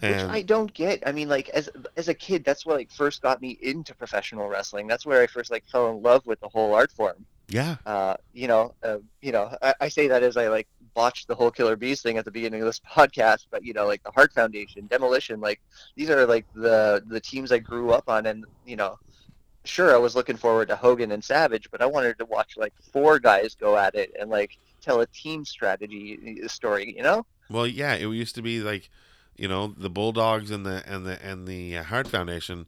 which 0.00 0.16
I 0.16 0.42
don't 0.42 0.72
get. 0.74 1.06
I 1.06 1.12
mean, 1.12 1.28
like 1.28 1.48
as 1.50 1.70
as 1.96 2.08
a 2.08 2.14
kid, 2.14 2.44
that's 2.44 2.66
what 2.66 2.76
like 2.76 2.90
first 2.90 3.22
got 3.22 3.40
me 3.40 3.56
into 3.62 3.94
professional 3.94 4.48
wrestling. 4.48 4.88
That's 4.88 5.06
where 5.06 5.22
I 5.22 5.28
first 5.28 5.52
like 5.52 5.64
fell 5.70 5.90
in 5.90 6.02
love 6.02 6.26
with 6.26 6.40
the 6.40 6.48
whole 6.48 6.74
art 6.74 6.90
form. 6.90 7.24
yeah, 7.48 7.76
Uh, 7.86 8.16
you 8.32 8.48
know, 8.48 8.74
uh, 8.82 8.98
you 9.22 9.30
know, 9.30 9.56
I, 9.62 9.74
I 9.82 9.88
say 9.88 10.08
that 10.08 10.22
as 10.22 10.36
I 10.36 10.48
like 10.48 10.66
botched 10.94 11.28
the 11.28 11.34
whole 11.34 11.50
Killer 11.50 11.76
Bees 11.76 12.02
thing 12.02 12.16
at 12.18 12.24
the 12.24 12.30
beginning 12.30 12.60
of 12.60 12.66
this 12.66 12.80
podcast, 12.90 13.46
but 13.50 13.64
you 13.64 13.72
know, 13.72 13.86
like 13.86 14.02
the 14.02 14.10
Heart 14.12 14.32
Foundation, 14.32 14.86
Demolition, 14.86 15.40
like 15.40 15.60
these 15.96 16.10
are 16.10 16.26
like 16.26 16.46
the 16.54 17.02
the 17.06 17.20
teams 17.20 17.52
I 17.52 17.58
grew 17.58 17.90
up 17.92 18.08
on, 18.08 18.26
and 18.26 18.44
you 18.66 18.76
know, 18.76 18.98
sure, 19.64 19.94
I 19.94 19.98
was 19.98 20.14
looking 20.14 20.36
forward 20.36 20.68
to 20.68 20.76
Hogan 20.76 21.12
and 21.12 21.22
Savage, 21.24 21.68
but 21.70 21.82
I 21.82 21.86
wanted 21.86 22.18
to 22.18 22.24
watch 22.26 22.54
like 22.56 22.72
four 22.92 23.18
guys 23.18 23.54
go 23.54 23.76
at 23.76 23.94
it 23.94 24.12
and 24.18 24.30
like 24.30 24.52
tell 24.82 25.00
a 25.00 25.06
team 25.06 25.44
strategy 25.44 26.40
uh, 26.44 26.48
story, 26.48 26.94
you 26.96 27.02
know? 27.02 27.24
Well, 27.50 27.66
yeah, 27.66 27.94
it 27.94 28.06
used 28.08 28.34
to 28.34 28.42
be 28.42 28.60
like, 28.60 28.90
you 29.36 29.48
know, 29.48 29.74
the 29.76 29.90
Bulldogs 29.90 30.50
and 30.50 30.64
the 30.64 30.82
and 30.86 31.06
the 31.06 31.22
and 31.24 31.46
the 31.48 31.78
uh, 31.78 31.82
Heart 31.84 32.08
Foundation, 32.08 32.66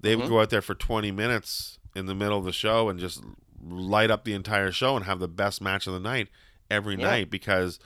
they 0.00 0.16
would 0.16 0.26
Mhm. 0.26 0.28
go 0.30 0.40
out 0.40 0.50
there 0.50 0.62
for 0.62 0.74
20 0.74 1.10
minutes 1.10 1.78
in 1.94 2.06
the 2.06 2.14
middle 2.14 2.38
of 2.38 2.44
the 2.44 2.52
show 2.52 2.88
and 2.88 2.98
just 2.98 3.22
light 3.62 4.10
up 4.10 4.24
the 4.24 4.34
entire 4.34 4.70
show 4.70 4.96
and 4.96 5.04
have 5.04 5.18
the 5.18 5.28
best 5.28 5.60
match 5.60 5.86
of 5.86 5.92
the 5.92 6.00
night 6.00 6.28
every 6.70 6.96
Yeah. 6.96 7.06
night 7.06 7.30
because 7.30 7.78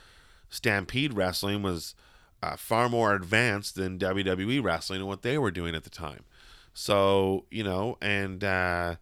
Stampede 0.49 1.13
Wrestling 1.13 1.61
was 1.63 1.95
uh, 2.41 2.57
far 2.57 2.89
more 2.89 3.15
advanced 3.15 3.75
than 3.75 3.97
WWE 3.97 4.61
Wrestling 4.61 4.99
and 4.99 5.07
what 5.07 5.21
they 5.21 5.37
were 5.37 5.51
doing 5.51 5.75
at 5.75 5.85
the 5.85 5.89
time. 5.89 6.23
So, 6.73 7.45
you 7.51 7.63
know, 7.63 7.97
and 8.01 8.43
uh 8.43 8.95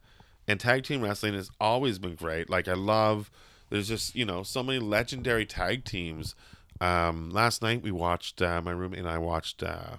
and 0.47 0.59
tag 0.59 0.83
team 0.83 1.01
wrestling 1.01 1.33
has 1.35 1.49
always 1.59 1.97
been 1.99 2.15
great. 2.15 2.49
Like 2.49 2.67
I 2.67 2.73
love 2.73 3.31
there's 3.69 3.87
just, 3.87 4.15
you 4.15 4.25
know, 4.25 4.43
so 4.43 4.61
many 4.61 4.79
legendary 4.79 5.45
tag 5.45 5.85
teams. 5.85 6.35
Um 6.81 7.29
last 7.29 7.61
night 7.61 7.81
we 7.81 7.91
watched 7.91 8.41
uh 8.41 8.61
my 8.61 8.71
roommate 8.71 8.99
and 8.99 9.07
I 9.07 9.17
watched 9.17 9.63
uh 9.63 9.97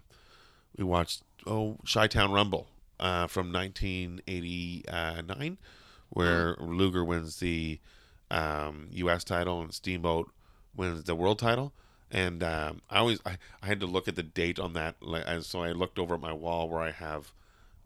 we 0.77 0.85
watched 0.85 1.23
oh 1.47 1.79
Chi-Town 1.91 2.31
Rumble 2.31 2.69
uh 3.01 3.27
from 3.27 3.51
1989 3.53 5.59
where 6.11 6.57
Luger 6.61 7.05
wins 7.05 7.39
the 7.39 7.81
um 8.33 8.89
US 8.93 9.23
title 9.23 9.61
and 9.61 9.73
Steamboat 9.73 10.31
wins 10.75 11.05
the 11.05 11.15
world 11.15 11.39
title. 11.39 11.73
And 12.11 12.43
um, 12.43 12.83
I 12.91 12.99
always 12.99 13.21
I, 13.25 13.39
I 13.63 13.67
had 13.67 13.81
to 13.81 13.87
look 13.87 14.07
at 14.07 14.17
the 14.17 14.23
date 14.23 14.59
on 14.59 14.75
that, 14.75 14.97
like, 15.01 15.25
and 15.27 15.43
so 15.43 15.63
I 15.63 15.73
looked 15.73 15.99
over 15.99 16.15
at 16.15 16.21
my 16.21 16.33
wall 16.33 16.69
where 16.69 16.83
I 16.83 16.91
have 16.91 17.33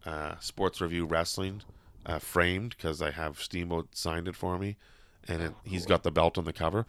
uh, 0.04 0.34
Sports 0.40 0.80
Review 0.80 1.04
Wrestling 1.04 1.62
uh, 2.04 2.18
framed 2.18 2.70
because 2.76 3.00
I 3.00 3.12
have 3.12 3.40
Steamboat 3.40 3.94
signed 3.96 4.26
it 4.26 4.34
for 4.34 4.58
me, 4.58 4.76
and 5.28 5.42
it, 5.42 5.52
he's 5.62 5.86
got 5.86 6.02
the 6.02 6.10
belt 6.10 6.38
on 6.38 6.44
the 6.44 6.52
cover. 6.52 6.86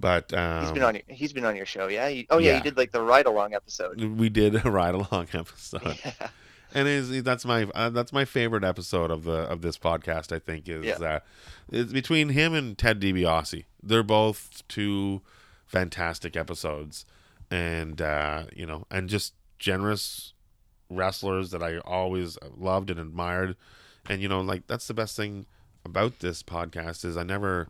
But 0.00 0.32
um, 0.34 0.62
He's 0.62 0.72
been 0.72 0.82
on 0.82 0.94
your 0.94 1.04
he's 1.08 1.32
been 1.32 1.44
on 1.44 1.54
your 1.54 1.66
show, 1.66 1.86
yeah. 1.88 2.08
You, 2.08 2.24
oh 2.30 2.38
yeah, 2.38 2.50
yeah. 2.50 2.56
you 2.56 2.62
did 2.62 2.76
like 2.76 2.90
the 2.90 3.02
ride 3.02 3.26
along 3.26 3.54
episode. 3.54 4.02
we 4.02 4.28
did 4.28 4.64
a 4.64 4.70
ride 4.70 4.94
along 4.94 5.28
episode, 5.32 5.96
Yeah. 6.04 6.28
And 6.74 6.86
is 6.88 7.22
that's 7.22 7.44
my 7.44 7.64
uh, 7.74 7.90
that's 7.90 8.12
my 8.12 8.24
favorite 8.24 8.64
episode 8.64 9.10
of 9.10 9.24
the 9.24 9.32
of 9.32 9.62
this 9.62 9.78
podcast. 9.78 10.34
I 10.34 10.38
think 10.38 10.68
is 10.68 10.84
Yeah. 10.84 10.94
uh, 10.98 11.20
it's 11.70 11.92
between 11.92 12.30
him 12.30 12.54
and 12.54 12.76
Ted 12.76 13.00
DiBiase. 13.00 13.64
They're 13.82 14.02
both 14.02 14.62
two 14.68 15.22
fantastic 15.66 16.36
episodes, 16.36 17.04
and 17.50 18.00
uh, 18.00 18.44
you 18.54 18.66
know, 18.66 18.86
and 18.90 19.08
just 19.08 19.34
generous 19.58 20.32
wrestlers 20.88 21.50
that 21.52 21.62
I 21.62 21.78
always 21.78 22.36
loved 22.56 22.90
and 22.90 22.98
admired. 22.98 23.56
And 24.08 24.20
you 24.22 24.28
know, 24.28 24.40
like 24.40 24.66
that's 24.66 24.88
the 24.88 24.94
best 24.94 25.16
thing 25.16 25.46
about 25.84 26.18
this 26.20 26.42
podcast 26.42 27.04
is 27.04 27.16
I 27.16 27.22
never 27.22 27.68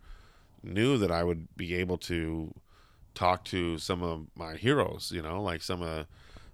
knew 0.63 0.97
that 0.97 1.11
I 1.11 1.23
would 1.23 1.55
be 1.55 1.75
able 1.75 1.97
to 1.99 2.53
talk 3.13 3.43
to 3.45 3.77
some 3.77 4.01
of 4.01 4.27
my 4.35 4.55
heroes. 4.55 5.11
You 5.13 5.21
know, 5.21 5.41
like 5.41 5.61
some 5.61 5.81
of 5.81 6.07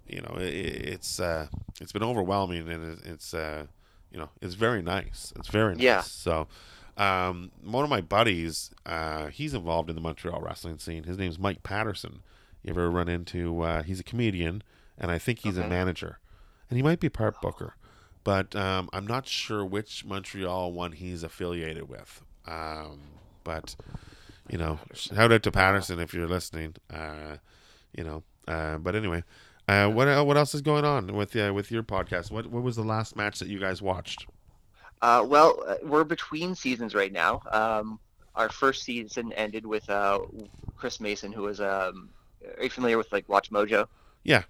you 0.08 0.20
know, 0.20 0.36
it, 0.38 0.54
it's 0.54 1.20
uh, 1.20 1.46
it's 1.80 1.92
been 1.92 2.02
overwhelming 2.02 2.68
and 2.68 2.92
it, 2.92 2.98
it's 3.04 3.34
uh, 3.34 3.66
you 4.10 4.18
know, 4.18 4.30
it's 4.40 4.54
very 4.54 4.82
nice. 4.82 5.32
It's 5.36 5.48
very 5.48 5.74
nice. 5.74 5.82
Yeah. 5.82 6.00
So. 6.02 6.48
Um, 6.96 7.52
one 7.62 7.84
of 7.84 7.90
my 7.90 8.00
buddies, 8.00 8.72
uh, 8.84 9.28
he's 9.28 9.54
involved 9.54 9.88
in 9.88 9.94
the 9.94 10.02
Montreal 10.02 10.40
wrestling 10.40 10.80
scene. 10.80 11.04
His 11.04 11.16
name's 11.16 11.38
Mike 11.38 11.62
Patterson. 11.62 12.22
You 12.64 12.70
ever 12.70 12.90
run 12.90 13.08
into? 13.08 13.62
Uh, 13.62 13.84
he's 13.84 14.00
a 14.00 14.02
comedian, 14.02 14.64
and 14.98 15.08
I 15.10 15.18
think 15.18 15.38
he's 15.38 15.56
a 15.56 15.68
manager, 15.68 16.18
and 16.68 16.76
he 16.76 16.82
might 16.82 16.98
be 16.98 17.08
part 17.08 17.40
booker, 17.40 17.76
but 18.24 18.56
um, 18.56 18.90
I'm 18.92 19.06
not 19.06 19.28
sure 19.28 19.64
which 19.64 20.04
Montreal 20.04 20.72
one 20.72 20.90
he's 20.90 21.22
affiliated 21.22 21.88
with. 21.88 22.22
Um, 22.46 23.00
but 23.44 23.76
you 24.50 24.58
know, 24.58 24.80
shout 24.92 25.30
out 25.30 25.42
to 25.44 25.52
Patterson 25.52 26.00
if 26.00 26.12
you're 26.12 26.26
listening. 26.26 26.74
Uh, 26.92 27.36
you 27.96 28.02
know, 28.02 28.22
uh, 28.48 28.78
but 28.78 28.96
anyway, 28.96 29.22
uh, 29.68 29.88
what 29.88 30.08
el- 30.08 30.26
what 30.26 30.36
else 30.36 30.54
is 30.54 30.62
going 30.62 30.84
on 30.84 31.14
with 31.14 31.36
uh, 31.36 31.52
with 31.54 31.70
your 31.70 31.82
podcast? 31.82 32.30
What 32.30 32.46
what 32.46 32.62
was 32.62 32.76
the 32.76 32.84
last 32.84 33.16
match 33.16 33.38
that 33.38 33.48
you 33.48 33.58
guys 33.58 33.82
watched? 33.82 34.26
Uh, 35.00 35.24
well, 35.26 35.62
uh, 35.66 35.76
we're 35.82 36.04
between 36.04 36.54
seasons 36.54 36.94
right 36.94 37.12
now. 37.12 37.42
Um, 37.52 38.00
our 38.34 38.48
first 38.48 38.82
season 38.82 39.32
ended 39.34 39.66
with 39.66 39.88
uh, 39.90 40.20
Chris 40.76 41.00
Mason, 41.00 41.32
who 41.32 41.42
was 41.42 41.60
um, 41.60 42.08
are 42.56 42.64
you 42.64 42.70
familiar 42.70 42.96
with 42.96 43.12
like 43.12 43.28
Watch 43.28 43.50
Mojo? 43.50 43.86
Yeah. 44.24 44.42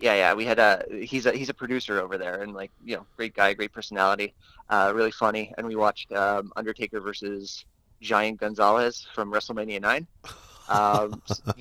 Yeah, 0.00 0.14
yeah. 0.14 0.34
We 0.34 0.44
had 0.44 0.58
a 0.58 0.84
he's 1.02 1.26
a 1.26 1.32
he's 1.32 1.48
a 1.48 1.54
producer 1.54 2.00
over 2.00 2.18
there, 2.18 2.42
and 2.42 2.54
like 2.54 2.70
you 2.84 2.96
know, 2.96 3.06
great 3.16 3.34
guy, 3.34 3.54
great 3.54 3.72
personality, 3.72 4.34
uh, 4.68 4.92
really 4.94 5.12
funny. 5.12 5.52
And 5.56 5.66
we 5.66 5.76
watched 5.76 6.12
um, 6.12 6.52
Undertaker 6.56 7.00
versus 7.00 7.64
Giant 8.00 8.40
Gonzalez 8.40 9.06
from 9.14 9.32
WrestleMania 9.32 9.80
nine. 9.80 10.06
Um, 10.68 11.20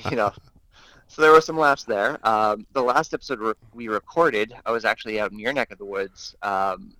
you 0.10 0.16
know, 0.16 0.32
so 1.12 1.22
there 1.22 1.32
were 1.32 1.42
some 1.42 1.58
laughs 1.58 1.84
there. 1.84 2.26
Um, 2.26 2.66
the 2.72 2.82
last 2.82 3.14
episode 3.14 3.40
re- 3.40 3.54
we 3.74 3.90
recorded, 3.90 4.54
I 4.66 4.72
was 4.72 4.86
actually 4.86 5.20
out 5.20 5.32
in 5.34 5.40
your 5.40 5.52
neck 5.52 5.72
of 5.72 5.78
the 5.78 5.86
woods. 5.86 6.36
Um, 6.42 6.94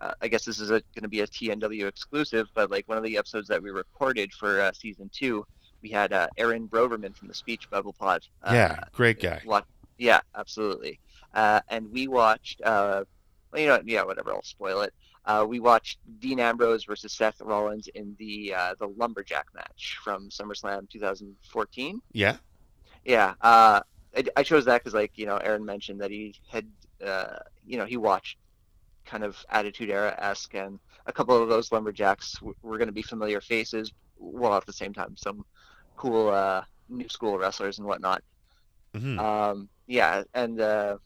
uh, 0.00 0.14
I 0.20 0.26
guess 0.26 0.44
this 0.44 0.58
is 0.58 0.70
going 0.70 0.82
to 1.02 1.08
be 1.08 1.20
a 1.20 1.26
TNW 1.28 1.86
exclusive, 1.86 2.48
but 2.54 2.72
like 2.72 2.88
one 2.88 2.98
of 2.98 3.04
the 3.04 3.16
episodes 3.16 3.46
that 3.48 3.62
we 3.62 3.70
recorded 3.70 4.32
for 4.32 4.60
uh, 4.60 4.72
season 4.72 5.08
two, 5.12 5.46
we 5.80 5.90
had 5.90 6.12
uh, 6.12 6.26
Aaron 6.38 6.66
Broverman 6.66 7.14
from 7.14 7.28
the 7.28 7.34
Speech 7.34 7.70
Bubble 7.70 7.92
Pod. 7.92 8.26
Uh, 8.42 8.50
yeah, 8.52 8.80
great 8.92 9.20
guy. 9.20 9.40
Wa- 9.44 9.62
yeah, 9.96 10.20
absolutely. 10.34 10.98
Uh, 11.32 11.60
and 11.68 11.90
we 11.92 12.08
watched, 12.08 12.60
uh, 12.62 13.04
well, 13.52 13.62
you 13.62 13.68
know, 13.68 13.80
yeah, 13.84 14.02
whatever. 14.02 14.32
I'll 14.32 14.42
spoil 14.42 14.80
it. 14.80 14.92
Uh, 15.24 15.46
we 15.48 15.60
watched 15.60 15.98
Dean 16.18 16.40
Ambrose 16.40 16.84
versus 16.84 17.12
Seth 17.12 17.40
Rollins 17.40 17.86
in 17.94 18.16
the 18.18 18.52
uh, 18.56 18.74
the 18.80 18.88
lumberjack 18.88 19.46
match 19.54 19.98
from 20.02 20.28
SummerSlam 20.30 20.90
2014. 20.90 22.02
Yeah, 22.10 22.38
Yeah, 23.04 23.34
uh, 23.40 23.80
I, 24.16 24.24
I 24.36 24.42
chose 24.42 24.64
that 24.66 24.80
because, 24.82 24.94
like, 24.94 25.12
you 25.16 25.26
know, 25.26 25.36
Aaron 25.38 25.64
mentioned 25.64 26.00
that 26.00 26.10
he 26.10 26.34
had, 26.48 26.66
uh, 27.04 27.38
you 27.64 27.78
know, 27.78 27.84
he 27.86 27.96
watched 27.96 28.38
kind 29.06 29.24
of 29.24 29.36
Attitude 29.50 29.90
Era 29.90 30.14
esque, 30.18 30.54
and 30.54 30.78
a 31.06 31.12
couple 31.12 31.40
of 31.40 31.48
those 31.48 31.72
lumberjacks 31.72 32.34
w- 32.40 32.54
were 32.62 32.78
going 32.78 32.88
to 32.88 32.92
be 32.94 33.02
familiar 33.02 33.40
faces, 33.40 33.92
while 34.16 34.54
at 34.56 34.66
the 34.66 34.72
same 34.72 34.92
time 34.92 35.16
some 35.16 35.44
cool 35.96 36.30
uh, 36.30 36.62
new 36.88 37.08
school 37.08 37.38
wrestlers 37.38 37.78
and 37.78 37.86
whatnot. 37.86 38.22
hmm 38.94 39.18
Um, 39.18 39.68
yeah, 39.86 40.22
and 40.34 40.60
uh, 40.60 40.96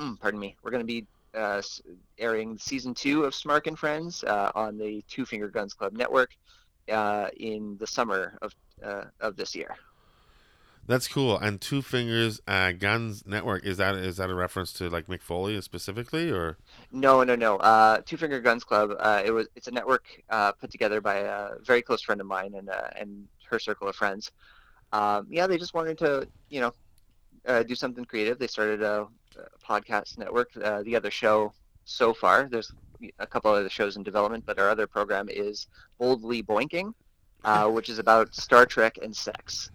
mm, 0.00 0.18
pardon 0.20 0.40
me, 0.40 0.56
we're 0.62 0.70
going 0.70 0.82
to 0.82 0.86
be 0.86 1.06
uh, 1.36 1.62
airing 2.18 2.58
season 2.58 2.94
two 2.94 3.24
of 3.24 3.34
Smark 3.34 3.66
and 3.66 3.78
Friends 3.78 4.24
uh, 4.24 4.52
on 4.54 4.78
the 4.78 5.04
Two 5.08 5.26
Finger 5.26 5.48
Guns 5.48 5.74
Club 5.74 5.92
network 5.94 6.30
uh, 6.90 7.28
in 7.38 7.76
the 7.78 7.86
summer 7.86 8.38
of 8.42 8.52
uh, 8.84 9.04
of 9.20 9.36
this 9.36 9.54
year. 9.54 9.76
That's 10.88 11.06
cool. 11.06 11.38
And 11.38 11.60
Two 11.60 11.82
Fingers 11.82 12.40
uh, 12.48 12.72
Guns 12.72 13.24
Network 13.26 13.64
is 13.64 13.76
that 13.76 13.94
is 13.94 14.16
that 14.16 14.30
a 14.30 14.34
reference 14.34 14.72
to 14.74 14.88
like 14.88 15.06
Mick 15.06 15.20
Foley 15.20 15.60
specifically, 15.60 16.30
or 16.30 16.56
No, 16.90 17.22
no, 17.22 17.36
no. 17.36 17.58
Uh, 17.58 18.00
Two 18.04 18.16
Finger 18.16 18.40
Guns 18.40 18.64
Club. 18.64 18.92
Uh, 18.98 19.22
it 19.24 19.30
was 19.30 19.46
it's 19.54 19.68
a 19.68 19.70
network 19.70 20.06
uh, 20.30 20.52
put 20.52 20.70
together 20.70 21.02
by 21.02 21.16
a 21.18 21.50
very 21.62 21.82
close 21.82 22.02
friend 22.02 22.20
of 22.22 22.26
mine 22.26 22.54
and 22.54 22.70
uh, 22.70 22.88
and 22.96 23.28
her 23.50 23.58
circle 23.58 23.86
of 23.86 23.94
friends. 23.94 24.32
Um, 24.92 25.26
yeah, 25.30 25.46
they 25.46 25.58
just 25.58 25.74
wanted 25.74 25.98
to 25.98 26.26
you 26.48 26.60
know 26.62 26.72
uh, 27.46 27.62
do 27.62 27.74
something 27.74 28.06
creative. 28.06 28.38
They 28.38 28.46
started 28.46 28.82
a, 28.82 29.06
a 29.36 29.64
podcast 29.64 30.16
network. 30.16 30.48
Uh, 30.56 30.82
the 30.82 30.96
other 30.96 31.10
show 31.10 31.52
so 31.84 32.14
far, 32.14 32.48
there's 32.50 32.72
a 33.18 33.26
couple 33.26 33.50
other 33.52 33.68
shows 33.68 33.96
in 33.96 34.02
development, 34.02 34.44
but 34.46 34.58
our 34.58 34.70
other 34.70 34.86
program 34.86 35.28
is 35.28 35.66
Boldly 35.98 36.42
Boinking, 36.42 36.94
uh, 37.44 37.68
which 37.70 37.90
is 37.90 37.98
about 37.98 38.34
Star 38.34 38.64
Trek 38.64 38.98
and 39.02 39.14
sex. 39.14 39.70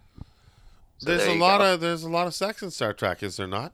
So 1.04 1.10
there's 1.10 1.24
there 1.26 1.36
a 1.36 1.38
lot 1.38 1.58
go. 1.58 1.74
of 1.74 1.80
there's 1.80 2.02
a 2.02 2.08
lot 2.10 2.26
of 2.26 2.34
sex 2.34 2.62
in 2.62 2.70
Star 2.70 2.92
Trek, 2.92 3.22
is 3.22 3.36
there 3.36 3.46
not? 3.46 3.72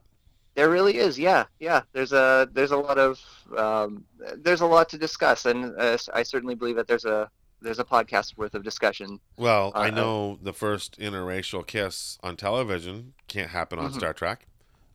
There 0.55 0.69
really 0.69 0.97
is, 0.97 1.17
yeah, 1.17 1.45
yeah. 1.59 1.81
There's 1.93 2.11
a 2.13 2.47
there's 2.51 2.71
a 2.71 2.77
lot 2.77 2.97
of 2.97 3.19
um, 3.57 4.03
there's 4.37 4.61
a 4.61 4.65
lot 4.65 4.89
to 4.89 4.97
discuss, 4.97 5.45
and 5.45 5.73
uh, 5.79 5.97
I 6.13 6.23
certainly 6.23 6.55
believe 6.55 6.75
that 6.75 6.87
there's 6.87 7.05
a 7.05 7.29
there's 7.61 7.79
a 7.79 7.83
podcast 7.85 8.37
worth 8.37 8.53
of 8.55 8.63
discussion. 8.63 9.19
Well, 9.37 9.71
I 9.75 9.87
Uh, 9.87 9.91
know 9.91 10.39
the 10.41 10.51
first 10.53 10.99
interracial 10.99 11.65
kiss 11.65 12.17
on 12.23 12.35
television 12.35 13.13
can't 13.27 13.51
happen 13.51 13.79
on 13.79 13.91
Mhm. 13.91 13.95
Star 13.95 14.13
Trek. 14.13 14.47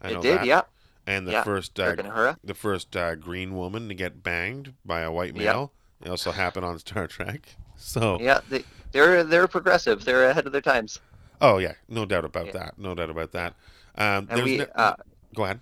I 0.03 0.11
know 0.13 0.19
it 0.19 0.23
did, 0.23 0.39
that. 0.41 0.47
yeah. 0.47 0.63
And 1.07 1.27
the 1.27 1.33
yeah. 1.33 1.43
first 1.45 1.79
uh, 1.79 1.85
Kirk 1.87 2.01
and 2.01 2.09
Uhura. 2.09 2.37
the 2.43 2.55
first 2.55 2.97
uh, 2.97 3.15
green 3.15 3.55
woman 3.55 3.89
to 3.89 3.95
get 3.95 4.23
banged 4.25 4.75
by 4.85 5.01
a 5.03 5.13
white 5.13 5.35
male. 5.37 5.73
It 6.05 6.11
also 6.11 6.33
happened 6.33 6.67
on 6.67 6.79
Star 6.79 7.07
Trek. 7.07 7.57
So, 7.79 8.19
Yeah, 8.21 8.41
they, 8.49 8.65
they're 8.93 9.23
they're 9.23 9.47
progressive. 9.47 10.03
They're 10.05 10.31
ahead 10.31 10.47
of 10.47 10.53
their 10.53 10.63
times. 10.63 10.99
Oh 11.41 11.59
yeah, 11.59 11.75
no 11.89 12.05
doubt 12.05 12.25
about 12.25 12.47
Yeah. 12.47 12.53
that. 12.53 12.79
No 12.79 12.95
doubt 12.95 13.11
about 13.11 13.33
that. 13.33 13.55
Um, 13.97 14.27
And 14.31 14.43
we, 14.45 14.57
no- 14.59 14.67
uh, 14.75 14.95
go 15.35 15.45
ahead. 15.45 15.61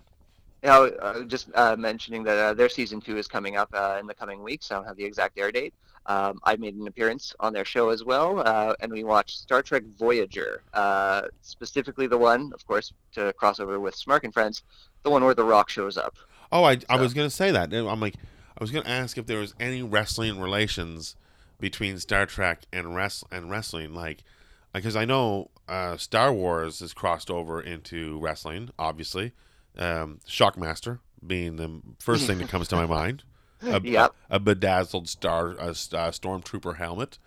Yeah, 0.63 0.79
uh, 0.79 1.25
just 1.25 1.49
uh, 1.55 1.77
mentioning 1.77 2.23
that 2.25 2.39
uh, 2.39 2.55
their 2.55 2.71
season 2.71 3.01
two 3.01 3.19
is 3.19 3.29
coming 3.29 3.57
up 3.57 3.69
uh, 3.75 3.99
in 4.01 4.07
the 4.07 4.15
coming 4.15 4.43
weeks. 4.43 4.71
I 4.71 4.77
don't 4.77 4.87
have 4.87 4.97
the 4.97 5.05
exact 5.05 5.39
air 5.39 5.53
date, 5.53 5.75
um, 6.07 6.39
I 6.45 6.57
made 6.57 6.75
an 6.75 6.87
appearance 6.87 7.35
on 7.41 7.53
their 7.53 7.65
show 7.65 7.89
as 7.89 8.05
well, 8.05 8.43
uh, 8.45 8.75
and 8.81 8.93
we 8.93 9.05
watched 9.05 9.39
Star 9.39 9.63
Trek 9.63 9.85
Voyager, 9.99 10.63
uh, 10.75 11.23
specifically 11.41 12.07
the 12.07 12.19
one, 12.19 12.53
of 12.55 12.67
course, 12.67 12.93
to 13.13 13.33
cross 13.35 13.59
over 13.59 13.81
with 13.81 13.95
Smark 13.97 14.25
and 14.25 14.33
Friends, 14.33 14.63
the 15.03 15.11
one 15.11 15.25
where 15.25 15.35
The 15.35 15.45
Rock 15.45 15.71
shows 15.71 15.97
up. 15.97 16.17
Oh, 16.53 16.65
I, 16.65 16.79
I 16.89 16.97
was 16.97 17.15
going 17.15 17.27
to 17.27 17.35
say 17.35 17.51
that. 17.51 17.73
I'm 17.73 18.01
like, 18.01 18.17
I 18.59 18.63
was 18.63 18.71
going 18.71 18.85
to 18.85 18.91
ask 18.91 19.17
if 19.17 19.27
there 19.27 19.39
was 19.39 19.55
any 19.59 19.83
wrestling 19.83 20.39
relations 20.41 21.17
between 21.59 21.99
Star 21.99 22.27
Trek 22.27 22.65
and 22.73 22.95
wrest 22.95 23.25
and 23.31 23.51
wrestling, 23.51 23.95
like, 23.95 24.23
because 24.75 24.97
I 24.97 25.07
know 25.07 25.51
uh, 25.69 25.97
Star 25.97 26.33
Wars 26.33 26.81
has 26.81 26.93
crossed 26.93 27.31
over 27.31 27.61
into 27.61 28.19
wrestling. 28.19 28.71
Obviously, 28.79 29.33
um, 29.79 30.21
Shockmaster 30.29 30.99
being 31.27 31.57
the 31.57 31.81
first 31.99 32.27
thing 32.27 32.39
that 32.39 32.49
comes 32.49 32.69
to 32.69 32.77
my 32.77 32.87
mind. 33.01 33.23
A, 33.63 33.81
Yep. 33.81 34.15
a, 34.31 34.37
a 34.37 34.39
bedazzled 34.41 35.09
star, 35.09 35.53
a, 35.53 35.69
a 35.69 35.73
stormtrooper 36.13 36.77
helmet. 36.77 37.19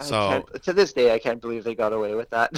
So, 0.00 0.44
to 0.62 0.72
this 0.74 0.92
day, 0.92 1.14
I 1.14 1.18
can't 1.18 1.40
believe 1.40 1.64
they 1.64 1.74
got 1.74 1.92
away 1.94 2.14
with 2.14 2.28
that. 2.30 2.52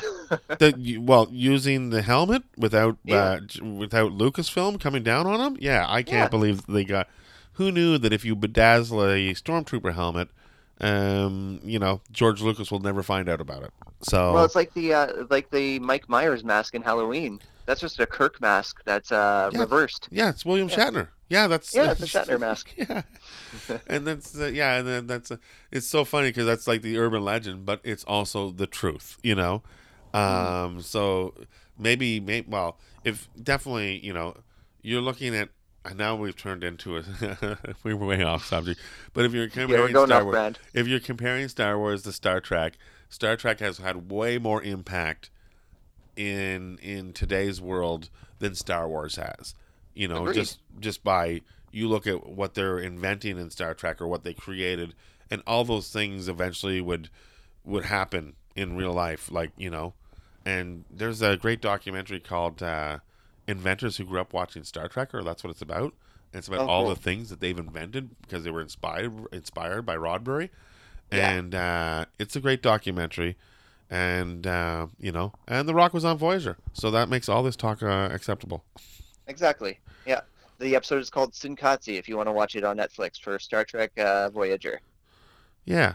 the, 0.58 0.98
well, 1.00 1.28
using 1.30 1.90
the 1.90 2.02
helmet 2.02 2.42
without 2.56 2.96
Yeah. 3.04 3.38
uh, 3.60 3.64
without 3.64 4.10
Lucasfilm 4.12 4.80
coming 4.80 5.02
down 5.04 5.26
on 5.26 5.38
them, 5.38 5.56
yeah, 5.60 5.84
I 5.88 6.02
can't 6.02 6.24
Yeah. 6.26 6.28
believe 6.28 6.66
they 6.66 6.84
got. 6.84 7.08
Who 7.52 7.70
knew 7.70 7.96
that 7.98 8.12
if 8.12 8.24
you 8.24 8.34
bedazzle 8.34 9.02
a 9.04 9.34
stormtrooper 9.34 9.94
helmet, 9.94 10.30
um, 10.80 11.60
you 11.64 11.78
know 11.78 12.00
George 12.12 12.40
Lucas 12.40 12.70
will 12.70 12.80
never 12.80 13.02
find 13.02 13.28
out 13.28 13.40
about 13.40 13.62
it. 13.62 13.72
So 14.02 14.32
well, 14.34 14.44
it's 14.44 14.54
like 14.54 14.72
the 14.74 14.94
uh, 14.94 15.24
like 15.30 15.50
the 15.50 15.78
Mike 15.80 16.08
Myers 16.08 16.44
mask 16.44 16.74
in 16.74 16.82
Halloween. 16.82 17.40
That's 17.66 17.80
just 17.80 18.00
a 18.00 18.06
Kirk 18.06 18.40
mask 18.40 18.80
that's 18.86 19.12
uh, 19.12 19.50
Yeah. 19.52 19.60
reversed. 19.60 20.08
yeah, 20.10 20.30
it's 20.30 20.44
William 20.44 20.68
Yeah. 20.68 20.76
Shatner. 20.76 21.08
Yeah, 21.28 21.46
that's 21.46 21.74
Yeah, 21.74 21.90
it's 21.90 22.02
a 22.02 22.06
Shatner 22.06 22.40
mask. 22.46 22.70
Yeah, 22.76 23.02
and 23.86 24.06
that's 24.06 24.38
uh, 24.38 24.46
yeah, 24.46 24.76
and 24.78 24.88
then 24.88 25.06
that's 25.06 25.30
uh, 25.30 25.36
it's 25.70 25.86
so 25.86 26.04
funny 26.04 26.28
because 26.28 26.46
that's 26.46 26.66
like 26.66 26.82
the 26.82 26.96
urban 26.98 27.24
legend, 27.24 27.66
but 27.66 27.80
it's 27.84 28.04
also 28.04 28.50
the 28.50 28.66
truth, 28.66 29.18
you 29.22 29.34
know. 29.34 29.62
Um, 30.14 30.80
so 30.80 31.34
maybe, 31.78 32.20
maybe, 32.20 32.46
well, 32.48 32.78
if 33.04 33.28
definitely, 33.42 33.98
you 34.04 34.12
know, 34.12 34.34
you're 34.82 35.02
looking 35.02 35.34
at. 35.34 35.50
And 35.90 35.98
Now 35.98 36.16
we've 36.16 36.36
turned 36.36 36.64
into 36.64 36.98
a 36.98 37.58
we 37.82 37.94
were 37.94 38.06
way 38.06 38.22
off 38.22 38.44
subject, 38.44 38.80
but 39.12 39.24
if 39.24 39.32
you're 39.32 39.48
comparing 39.48 39.94
Yeah, 39.94 40.04
Star 40.06 40.24
Wars, 40.24 40.56
if 40.74 40.86
you're 40.86 41.00
comparing 41.00 41.48
Star 41.48 41.78
Wars 41.78 42.02
to 42.02 42.12
Star 42.12 42.40
Trek, 42.40 42.78
Star 43.08 43.36
Trek 43.36 43.60
has 43.60 43.78
had 43.78 44.10
way 44.10 44.38
more 44.38 44.62
impact 44.62 45.30
in 46.16 46.78
in 46.82 47.12
today's 47.12 47.60
world 47.60 48.10
than 48.38 48.54
Star 48.54 48.88
Wars 48.88 49.16
has. 49.16 49.54
You 49.94 50.08
know, 50.08 50.22
Agreed. 50.22 50.34
just 50.34 50.58
just 50.80 51.02
by 51.04 51.40
you 51.70 51.88
look 51.88 52.06
at 52.06 52.26
what 52.26 52.54
they're 52.54 52.78
inventing 52.78 53.38
in 53.38 53.50
Star 53.50 53.74
Trek 53.74 54.00
or 54.00 54.08
what 54.08 54.24
they 54.24 54.34
created, 54.34 54.94
and 55.30 55.42
all 55.46 55.64
those 55.64 55.90
things 55.90 56.28
eventually 56.28 56.80
would 56.80 57.08
would 57.64 57.84
happen 57.84 58.34
in 58.56 58.76
real 58.76 58.92
life. 58.92 59.30
Like 59.30 59.52
you 59.56 59.70
know, 59.70 59.94
and 60.44 60.84
there's 60.90 61.22
a 61.22 61.36
great 61.36 61.60
documentary 61.60 62.20
called 62.20 62.62
uh, 62.62 62.98
"Inventors 63.48 63.96
Who 63.96 64.04
Grew 64.04 64.20
Up 64.20 64.32
Watching 64.32 64.62
Star 64.62 64.86
Trek," 64.86 65.12
or 65.12 65.24
that's 65.24 65.42
what 65.42 65.50
it's 65.50 65.62
about. 65.62 65.94
And 66.32 66.38
it's 66.38 66.46
about 66.48 66.60
Oh, 66.60 66.66
all 66.68 66.84
cool. 66.84 66.94
the 66.94 67.00
things 67.00 67.30
that 67.30 67.40
they've 67.40 67.58
invented 67.58 68.10
because 68.22 68.44
they 68.44 68.50
were 68.50 68.60
inspired 68.60 69.12
inspired 69.32 69.84
by 69.86 69.96
Roddenberry, 69.96 70.50
Yeah. 71.10 71.30
and 71.30 71.54
uh, 71.54 72.04
it's 72.18 72.36
a 72.36 72.40
great 72.40 72.62
documentary. 72.62 73.36
And 73.90 74.46
uh, 74.46 74.88
you 75.00 75.10
know, 75.10 75.32
and 75.48 75.66
The 75.68 75.74
Rock 75.74 75.94
was 75.94 76.04
on 76.04 76.18
Voyager, 76.18 76.58
so 76.74 76.90
that 76.90 77.08
makes 77.08 77.28
all 77.28 77.42
this 77.42 77.56
talk 77.56 77.82
uh, 77.82 78.10
acceptable. 78.12 78.62
Exactly. 79.26 79.78
Yeah. 80.06 80.20
The 80.58 80.74
episode 80.76 81.00
is 81.00 81.08
called 81.08 81.32
Tsunkatse 81.32 81.96
if 81.98 82.08
you 82.08 82.16
want 82.16 82.26
to 82.28 82.32
watch 82.32 82.56
it 82.56 82.64
on 82.64 82.76
Netflix 82.76 83.18
for 83.20 83.38
Star 83.38 83.64
Trek 83.64 83.92
uh, 83.98 84.28
Voyager. 84.30 84.80
Yeah. 85.64 85.94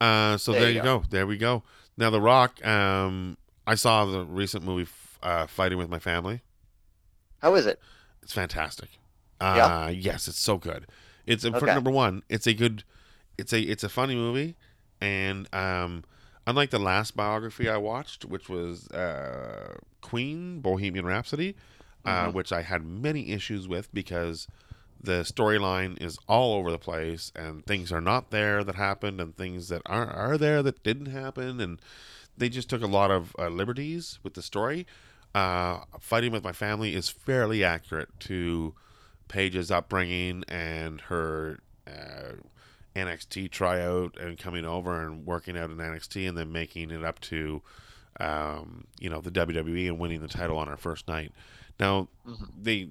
Uh, 0.00 0.36
so 0.36 0.52
there, 0.52 0.60
There 0.62 0.70
you 0.70 0.76
you 0.76 0.82
go. 0.82 1.02
There 1.10 1.26
we 1.26 1.36
go. 1.36 1.62
Now 1.98 2.10
The 2.10 2.20
Rock. 2.20 2.64
Um, 2.66 3.36
I 3.66 3.74
saw 3.74 4.04
the 4.04 4.24
recent 4.24 4.64
movie 4.64 4.88
uh, 5.22 5.46
Fighting 5.46 5.76
with 5.78 5.88
My 5.90 5.98
Family. 5.98 6.40
How 7.40 7.54
is 7.54 7.66
it? 7.66 7.80
It's 8.22 8.32
fantastic. 8.32 8.88
Uh, 9.40 9.54
Yeah? 9.56 9.88
Yes, 9.90 10.28
it's 10.28 10.38
so 10.38 10.56
good. 10.56 10.86
It's 11.26 11.44
a, 11.44 11.50
for 11.58 11.66
number 11.74 11.90
one. 11.90 12.22
It's 12.28 12.46
a 12.46 12.54
good. 12.54 12.84
It's 13.38 13.52
a 13.52 13.60
it's 13.60 13.84
a 13.84 13.88
funny 13.88 14.14
movie, 14.14 14.56
and 15.00 15.46
um, 15.54 16.04
unlike 16.46 16.70
the 16.70 16.78
last 16.78 17.14
biography 17.16 17.68
I 17.68 17.76
watched, 17.76 18.24
which 18.24 18.48
was 18.48 18.88
uh, 18.88 19.76
Queen 20.00 20.60
Bohemian 20.60 21.04
Rhapsody, 21.04 21.54
uh, 22.04 22.30
which 22.30 22.50
I 22.52 22.62
had 22.62 22.84
many 22.84 23.30
issues 23.32 23.68
with 23.68 23.92
because 23.92 24.46
the 24.98 25.20
storyline 25.22 26.00
is 26.00 26.18
all 26.26 26.54
over 26.54 26.70
the 26.70 26.78
place, 26.78 27.30
and 27.36 27.66
things 27.66 27.92
are 27.92 28.00
not 28.00 28.30
there 28.30 28.64
that 28.64 28.76
happened, 28.76 29.20
and 29.20 29.36
things 29.36 29.68
that 29.68 29.82
are 29.84 30.06
are 30.08 30.38
there 30.38 30.62
that 30.62 30.82
didn't 30.82 31.06
happen, 31.06 31.60
and 31.60 31.78
they 32.38 32.48
just 32.48 32.70
took 32.70 32.82
a 32.82 32.86
lot 32.86 33.10
of 33.10 33.34
uh, 33.38 33.48
liberties 33.48 34.18
with 34.22 34.32
the 34.34 34.42
story. 34.42 34.86
Uh, 35.36 35.80
Fighting 36.00 36.32
with 36.32 36.42
my 36.44 36.52
family 36.52 36.94
is 36.94 37.08
fairly 37.10 37.62
accurate 37.62 38.08
to 38.20 38.74
Paige's 39.28 39.70
upbringing 39.70 40.44
and 40.48 41.00
her 41.02 41.58
uh, 41.86 42.36
NXT 42.94 43.50
tryout 43.50 44.16
and 44.18 44.38
coming 44.38 44.64
over 44.64 45.02
and 45.04 45.26
working 45.26 45.58
out 45.58 45.70
in 45.70 45.76
NXT 45.76 46.26
and 46.28 46.38
then 46.38 46.50
making 46.52 46.90
it 46.90 47.04
up 47.04 47.20
to 47.20 47.60
um, 48.18 48.86
you 48.98 49.10
know 49.10 49.20
the 49.20 49.30
WWE 49.30 49.88
and 49.88 49.98
winning 49.98 50.20
the 50.22 50.28
title 50.28 50.56
on 50.56 50.68
her 50.68 50.76
first 50.78 51.06
night. 51.06 51.32
Now, 51.78 52.08
the 52.58 52.88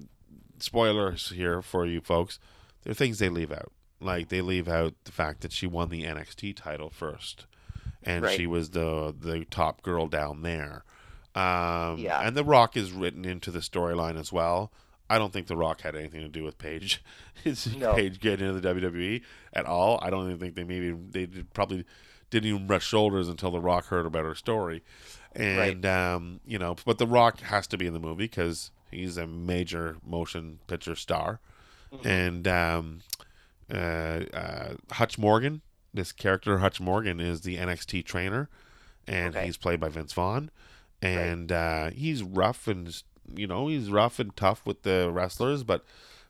spoilers 0.60 1.30
here 1.30 1.62
for 1.62 1.84
you 1.84 2.00
folks. 2.00 2.38
There 2.84 2.92
are 2.92 2.94
things 2.94 3.18
they 3.18 3.28
leave 3.28 3.50
out, 3.50 3.72
like 4.00 4.28
they 4.28 4.40
leave 4.40 4.68
out 4.68 4.94
the 5.04 5.10
fact 5.10 5.40
that 5.40 5.50
she 5.50 5.66
won 5.66 5.88
the 5.88 6.04
NXT 6.04 6.54
title 6.54 6.90
first, 6.90 7.46
and 8.04 8.22
Right. 8.24 8.36
she 8.36 8.46
was 8.46 8.70
the 8.70 9.12
the 9.18 9.44
top 9.46 9.82
girl 9.82 10.06
down 10.06 10.42
there. 10.42 10.84
Um, 11.36 11.98
Yeah. 11.98 12.20
and 12.20 12.36
The 12.36 12.44
Rock 12.44 12.76
is 12.76 12.92
written 12.92 13.24
into 13.24 13.50
the 13.50 13.58
storyline 13.60 14.18
as 14.18 14.32
well. 14.32 14.72
I 15.08 15.18
don't 15.18 15.32
think 15.32 15.46
The 15.46 15.56
Rock 15.56 15.82
had 15.82 15.94
anything 15.94 16.20
to 16.22 16.28
do 16.28 16.42
with 16.42 16.58
Paige. 16.58 17.00
Is 17.44 17.76
No. 17.76 17.94
Paige 17.94 18.18
getting 18.18 18.48
into 18.48 18.60
the 18.60 18.68
WWE 18.74 19.22
at 19.52 19.64
all? 19.66 20.00
I 20.02 20.10
don't 20.10 20.26
even 20.26 20.38
think 20.40 20.56
they 20.56 20.64
maybe 20.64 20.90
they 20.90 21.26
did, 21.26 21.52
probably 21.54 21.84
didn't 22.30 22.48
even 22.48 22.66
brush 22.66 22.84
shoulders 22.86 23.28
until 23.28 23.52
The 23.52 23.60
Rock 23.60 23.86
heard 23.86 24.04
about 24.06 24.24
her 24.24 24.34
story. 24.34 24.82
And 25.32 25.86
um, 25.86 26.40
you 26.44 26.58
know, 26.58 26.74
but 26.84 26.98
The 26.98 27.06
Rock 27.06 27.38
has 27.40 27.66
to 27.68 27.78
be 27.78 27.86
in 27.86 27.92
the 27.92 28.00
movie 28.00 28.24
because 28.24 28.72
he's 28.90 29.16
a 29.16 29.26
major 29.28 29.96
motion 30.04 30.58
picture 30.66 30.96
star. 30.96 31.38
Mm-hmm. 31.92 32.08
And 32.08 32.48
um, 32.48 33.00
uh, 33.72 33.76
uh, 34.34 34.74
Hutch 34.92 35.18
Morgan, 35.18 35.60
this 35.94 36.10
character 36.10 36.58
Hutch 36.58 36.80
Morgan 36.80 37.20
is 37.20 37.42
the 37.42 37.58
NXT 37.58 38.04
trainer, 38.04 38.48
and 39.06 39.36
Okay. 39.36 39.46
he's 39.46 39.56
played 39.56 39.78
by 39.78 39.88
Vince 39.88 40.12
Vaughn, 40.14 40.50
and 41.02 41.50
uh, 41.52 41.90
he's 41.90 42.22
rough 42.22 42.66
and 42.68 43.02
you 43.34 43.46
know 43.46 43.68
he's 43.68 43.90
rough 43.90 44.18
and 44.18 44.34
tough 44.36 44.64
with 44.66 44.82
the 44.82 45.10
wrestlers, 45.12 45.62
but 45.64 45.84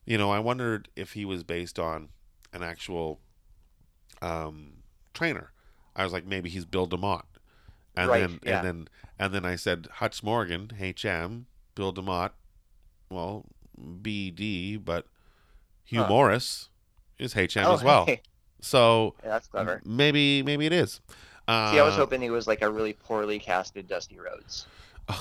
you 0.05 0.17
know 0.19 0.31
I 0.31 0.39
wondered 0.39 0.89
if 0.97 1.13
he 1.13 1.25
was 1.25 1.43
based 1.45 1.79
on 1.79 2.09
an 2.53 2.63
actual 2.63 3.21
um, 4.23 4.83
trainer. 5.15 5.53
I 5.95 6.05
was 6.05 6.13
like 6.13 6.27
maybe 6.27 6.49
he's 6.49 6.65
Bill 6.65 6.87
DeMott, 6.89 7.25
and 7.97 8.09
Right, 8.09 8.21
then 8.21 8.41
yeah. 8.45 8.59
and 8.59 8.67
then 8.67 8.89
and 9.19 9.35
then 9.35 9.45
I 9.45 9.57
said 9.57 9.89
Hutch 9.95 10.23
Morgan, 10.23 10.71
HM, 10.79 11.47
Bill 11.75 11.93
DeMott, 11.93 12.31
well 13.11 13.47
BD, 13.81 14.83
but 14.83 15.07
Hugh 15.85 16.03
Huh. 16.03 16.09
Morris 16.09 16.69
is 17.19 17.35
HM 17.35 17.65
Oh, 17.67 17.75
as 17.75 17.83
well. 17.85 18.07
hey. 18.07 18.21
So 18.61 19.15
Yeah, 19.23 19.31
that's 19.31 19.49
clever. 19.49 19.81
maybe 19.85 20.43
maybe 20.43 20.67
it 20.67 20.73
is. 20.73 21.01
Uh, 21.49 21.73
See, 21.73 21.79
I 21.79 21.85
was 21.85 21.95
hoping 21.95 22.21
he 22.21 22.31
was 22.31 22.47
like 22.47 22.63
a 22.63 22.71
really 22.71 22.93
poorly 22.93 23.39
casted 23.39 23.87
Dusty 23.89 24.19
Rhodes. 24.19 24.67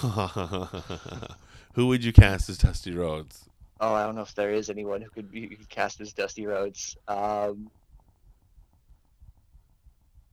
Who 1.73 1.87
would 1.87 2.03
you 2.03 2.13
cast 2.13 2.49
as 2.49 2.57
Dusty 2.57 2.93
Rhodes? 2.93 3.45
Oh, 3.79 3.93
I 3.93 4.05
don't 4.05 4.15
know 4.15 4.21
if 4.21 4.33
there 4.33 4.51
is 4.51 4.69
anyone 4.69 5.01
who 5.01 5.09
could 5.09 5.31
be 5.31 5.57
cast 5.69 5.99
as 6.01 6.13
Dusty 6.13 6.45
Rhodes. 6.47 6.95
Um, 7.07 7.69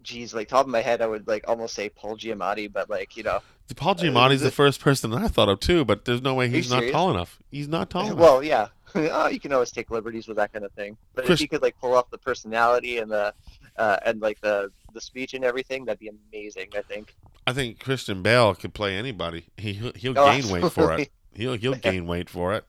geez, 0.03 0.33
like 0.35 0.49
top 0.49 0.67
of 0.67 0.71
my 0.71 0.81
head, 0.81 1.03
I 1.03 1.07
would 1.07 1.27
like 1.27 1.45
almost 1.49 1.75
say 1.75 1.89
Paul 1.89 2.17
Giamatti, 2.17 2.73
but 2.73 2.89
like 2.89 3.17
you 3.17 3.23
know, 3.25 3.41
Paul 3.77 3.95
Giamatti's 3.97 4.41
the 4.41 4.47
the- 4.47 4.51
first 4.53 4.81
person 4.81 5.11
that 5.11 5.23
I 5.23 5.29
thought 5.29 5.49
of 5.49 5.61
too, 5.61 5.85
but 5.85 6.05
there's 6.05 6.23
no 6.23 6.35
way 6.35 6.49
he's 6.49 6.71
not 6.71 6.79
serious? 6.79 6.93
tall 6.93 7.11
enough. 7.11 7.39
He's 7.51 7.69
not 7.69 7.91
tall 7.91 8.07
enough. 8.07 8.19
well, 8.19 8.43
yeah, 8.43 8.69
oh, 8.95 9.27
you 9.29 9.41
can 9.41 9.53
always 9.53 9.71
take 9.73 9.91
liberties 9.91 10.29
with 10.29 10.37
that 10.37 10.53
kind 10.53 10.65
of 10.65 10.73
thing. 10.73 10.97
But 11.15 11.25
Chris- 11.27 11.39
if 11.39 11.41
he 11.41 11.49
could 11.49 11.63
like 11.63 11.77
pull 11.81 11.95
off 11.95 12.11
the 12.11 12.19
personality 12.19 12.99
and 12.99 13.11
the 13.11 13.35
uh, 13.77 13.97
and 14.05 14.21
like 14.21 14.41
the 14.41 14.71
the 14.95 15.01
speech 15.01 15.35
and 15.35 15.45
everything, 15.45 15.85
that'd 15.85 15.99
be 15.99 16.11
amazing. 16.33 16.69
I 16.77 16.83
think. 16.83 17.15
I 17.47 17.53
think 17.53 17.81
Christian 17.81 18.23
Bale 18.23 18.55
could 18.55 18.73
play 18.75 18.97
anybody. 18.97 19.47
He 19.57 19.73
he'll, 19.75 19.93
he'll 19.95 20.19
Oh, 20.19 20.27
gain 20.41 20.49
weight 20.53 20.71
for 20.73 20.93
it. 20.99 21.11
He'll 21.35 21.55
he'll 21.55 21.75
gain 21.91 22.07
weight 22.07 22.31
for 22.31 22.53
it. 22.55 22.65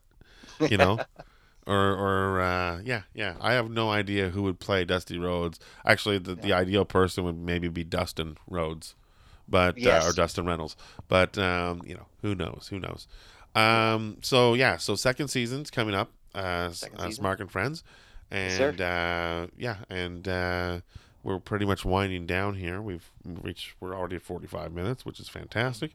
You 0.70 0.78
know, 0.78 1.00
or 1.68 1.76
or 1.94 2.42
uh, 2.42 2.82
yeah 2.84 3.04
yeah. 3.14 3.36
I 3.42 3.54
have 3.54 3.70
no 3.70 3.92
idea 3.92 4.30
who 4.30 4.44
would 4.44 4.60
play 4.60 4.84
Dusty 4.86 5.18
Rhodes. 5.20 5.60
Actually, 5.86 6.18
the, 6.20 6.36
the 6.36 6.54
ideal 6.54 6.86
person 6.86 7.24
would 7.26 7.38
maybe 7.38 7.68
be 7.68 7.84
Dustin 7.84 8.38
Rhodes, 8.50 8.96
but 9.48 9.76
uh, 9.86 10.02
or 10.06 10.14
Dustin 10.14 10.46
Reynolds. 10.46 10.76
But 11.08 11.38
um, 11.38 11.82
you 11.86 11.94
know, 11.96 12.08
who 12.22 12.34
knows? 12.34 12.68
Who 12.70 12.80
knows? 12.80 13.08
Um, 13.56 14.18
so 14.22 14.54
yeah, 14.56 14.78
so 14.78 14.96
second 14.96 15.28
season's 15.28 15.70
coming 15.70 15.94
up. 15.94 16.10
Uh, 16.34 16.72
Second 16.72 17.00
season. 17.00 17.24
Smark 17.24 17.40
and 17.42 17.52
Friends, 17.52 17.84
Yes. 17.86 17.94
And 18.34 18.82
uh, 18.82 19.48
yeah, 19.58 19.78
and 19.90 20.28
uh, 20.28 20.80
we're 21.24 21.40
pretty 21.40 21.66
much 21.66 21.86
winding 21.86 22.26
down 22.26 22.56
here. 22.56 22.82
We've 22.82 23.10
reached. 23.24 23.76
We're 23.80 23.96
already 23.96 24.16
at 24.16 24.24
45 24.24 24.74
minutes, 24.74 25.06
which 25.06 25.20
is 25.20 25.30
fantastic. 25.30 25.92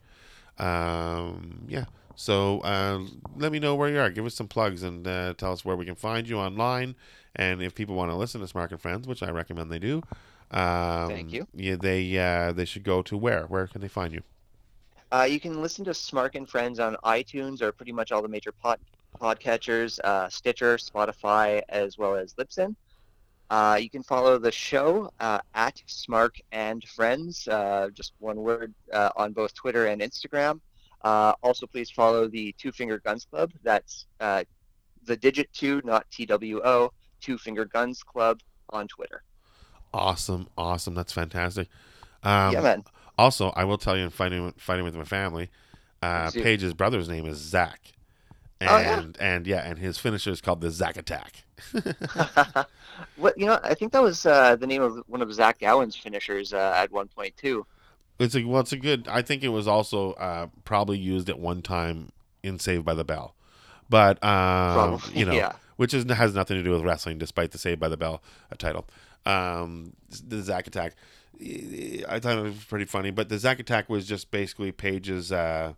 Um, 0.57 1.65
yeah. 1.69 1.87
So 2.15 2.61
uh, 2.61 3.01
let 3.37 3.53
me 3.53 3.59
know 3.59 3.75
where 3.75 3.89
you 3.89 3.99
are. 3.99 4.11
Give 4.11 4.27
us 4.27 4.35
some 4.35 4.49
plugs 4.49 4.83
and 4.83 5.07
uh, 5.07 5.35
tell 5.37 5.53
us 5.53 5.65
where 5.65 5.77
we 5.77 5.85
can 5.85 5.95
find 5.95 6.29
you 6.29 6.39
online. 6.39 6.95
And 7.37 7.63
if 7.63 7.75
people 7.75 7.95
want 7.95 8.11
to 8.11 8.17
listen 8.17 8.41
to 8.41 8.47
Smark 8.53 8.71
and 8.71 8.81
Friends, 8.81 9.07
which 9.07 9.23
I 9.23 9.31
recommend 9.31 9.71
they 9.71 9.79
do, 9.79 10.03
um, 10.51 11.09
Thank 11.09 11.33
you. 11.33 11.47
Yeah, 11.55 11.77
they 11.77 12.19
uh, 12.19 12.53
they 12.53 12.65
should 12.65 12.85
go 12.85 13.03
to 13.03 13.17
where? 13.17 13.45
Where 13.47 13.67
can 13.67 13.81
they 13.81 13.89
find 13.89 14.13
you? 14.13 14.23
Uh, 15.11 15.27
you 15.29 15.41
can 15.41 15.63
listen 15.63 15.85
to 15.85 15.93
Smark 15.93 16.35
and 16.35 16.49
Friends 16.49 16.79
on 16.79 16.97
iTunes 17.05 17.63
or 17.63 17.73
pretty 17.73 17.93
much 17.93 18.13
all 18.13 18.23
the 18.23 18.29
major 18.29 18.53
pod 18.53 18.79
podcatchers, 19.21 19.99
uh, 20.01 20.29
Stitcher, 20.29 20.77
Spotify, 20.77 21.63
as 21.69 21.99
well 21.99 22.15
as 22.15 22.35
Libsyn. 22.35 22.75
Uh, 23.51 23.79
you 23.81 23.89
can 23.89 24.03
follow 24.03 24.39
the 24.39 24.53
show 24.53 25.11
uh, 25.21 25.39
at 25.55 25.83
Smark 25.87 26.41
and 26.53 26.85
Friends, 26.85 27.49
uh, 27.49 27.89
just 27.95 28.13
one 28.19 28.37
word, 28.37 28.75
uh, 28.93 29.11
on 29.17 29.33
both 29.33 29.55
Twitter 29.55 29.87
and 29.87 30.03
Instagram. 30.03 30.61
Uh, 31.03 31.33
also, 31.43 31.67
please 31.67 31.91
follow 31.91 32.29
the 32.29 32.55
Two 32.59 32.73
Finger 32.73 32.99
Guns 32.99 33.25
Club. 33.25 33.53
That's 33.63 34.07
uh, 34.21 34.45
the 35.05 35.17
digit 35.17 35.51
two, 35.53 35.81
not 35.85 36.05
T 36.11 36.27
W 36.27 36.61
O, 36.63 36.93
Two 37.21 37.39
Finger 37.39 37.65
Guns 37.65 38.03
Club 38.03 38.41
on 38.71 38.87
Twitter. 38.89 39.23
Awesome, 39.95 40.49
awesome. 40.59 40.95
That's 40.95 41.13
fantastic. 41.13 41.69
Um, 42.23 42.53
yeah, 42.53 42.61
man. 42.61 42.85
Also, 43.17 43.51
I 43.57 43.65
will 43.65 43.79
tell 43.79 43.97
you 43.97 44.05
in 44.05 44.11
fighting 44.11 44.53
fighting 44.59 44.85
with 44.85 44.95
my 44.95 45.05
family, 45.05 45.51
uh, 46.03 46.25
Let's. 46.25 46.35
Paige's 46.35 46.75
brother's 46.75 47.09
name 47.09 47.27
is 47.27 47.39
Zach, 47.39 47.81
and 48.61 48.71
Oh, 48.71 48.79
yeah. 48.79 49.03
and 49.21 49.47
yeah, 49.47 49.61
and 49.69 49.79
his 49.79 49.99
finisher 49.99 50.31
is 50.31 50.41
called 50.41 50.61
the 50.61 50.71
Zack 50.71 50.97
Attack. 50.97 51.45
what 53.17 53.39
you 53.39 53.47
know? 53.47 53.59
I 53.63 53.75
think 53.75 53.93
that 53.93 54.03
was 54.03 54.27
uh, 54.27 54.57
the 54.57 54.67
name 54.67 54.83
of 54.83 55.03
one 55.07 55.23
of 55.23 55.33
Zach 55.33 55.61
Gowen's 55.61 55.97
finishers 55.97 56.53
uh, 56.53 56.75
at 56.77 56.91
one 56.91 57.09
point 57.09 57.37
too. 57.37 57.67
It's 58.19 58.35
a 58.35 58.45
well, 58.45 58.61
it's 58.61 58.73
a 58.73 58.77
good. 58.77 59.07
I 59.09 59.23
think 59.23 59.45
it 59.45 59.49
was 59.49 59.69
also 59.69 60.13
uh, 60.13 60.49
probably 60.65 60.99
used 60.99 61.29
at 61.29 61.39
one 61.39 61.63
time 61.63 62.11
in 62.43 62.59
Saved 62.59 62.85
by 62.85 62.95
the 62.95 63.05
Bell, 63.05 63.35
but 63.89 64.23
um, 64.25 65.01
you 65.13 65.25
know, 65.25 65.33
yeah. 65.33 65.53
which 65.77 65.95
is 65.95 66.11
has 66.11 66.35
nothing 66.35 66.57
to 66.57 66.63
do 66.63 66.71
with 66.71 66.83
wrestling, 66.83 67.19
despite 67.19 67.53
the 67.53 67.59
Saved 67.59 67.79
by 67.81 67.89
the 67.89 67.97
Bell 67.97 68.23
uh, 68.51 68.57
title. 68.57 68.87
Um, 69.25 69.93
the 70.27 70.43
Zack 70.43 70.67
Attack, 70.67 70.95
I 71.41 72.19
thought 72.19 72.39
it 72.39 72.43
was 72.43 72.65
pretty 72.65 72.87
funny, 72.87 73.11
but 73.11 73.29
the 73.29 73.39
Zack 73.39 73.61
Attack 73.61 73.89
was 73.89 74.07
just 74.07 74.31
basically 74.31 74.73
Paige's 74.73 75.31
uh, 75.31 75.75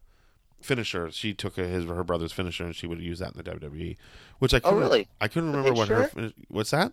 finisher. 0.60 1.10
She 1.10 1.34
took 1.34 1.58
a, 1.58 1.64
his 1.66 1.84
her 1.86 2.04
brother's 2.04 2.32
finisher 2.32 2.64
and 2.64 2.74
she 2.76 2.86
would 2.86 3.00
use 3.00 3.18
that 3.20 3.34
in 3.34 3.42
the 3.42 3.42
WWE, 3.42 3.96
which 4.38 4.54
I 4.54 4.58
Oh, 4.58 4.60
couldn't, 4.60 4.78
really? 4.80 5.08
I 5.20 5.28
couldn't 5.28 5.52
The 5.52 5.58
remember 5.58 5.78
what 5.78 5.88
her 5.88 6.32
what's 6.48 6.70
that? 6.70 6.92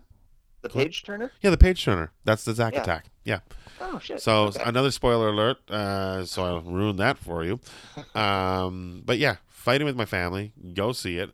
The 0.62 0.68
Page 0.68 1.04
Turner. 1.04 1.30
Yeah, 1.40 1.50
the 1.50 1.56
Page 1.56 1.84
Turner. 1.84 2.10
That's 2.24 2.44
the 2.44 2.52
Zack 2.52 2.74
Yeah. 2.74 2.82
Attack. 2.82 3.06
Yeah. 3.24 3.40
Oh 3.80 3.98
shit. 4.00 4.20
So 4.20 4.46
Okay. 4.46 4.62
another 4.64 4.90
spoiler 4.90 5.28
alert. 5.28 5.58
Uh, 5.70 6.24
so 6.24 6.44
I'll 6.44 6.60
ruin 6.62 6.96
that 6.96 7.16
for 7.18 7.44
you. 7.44 7.60
Um, 8.14 9.02
but 9.04 9.18
yeah, 9.18 9.36
fighting 9.48 9.84
with 9.86 9.96
my 9.96 10.04
family. 10.04 10.52
Go 10.74 10.92
see 10.92 11.18
it. 11.18 11.30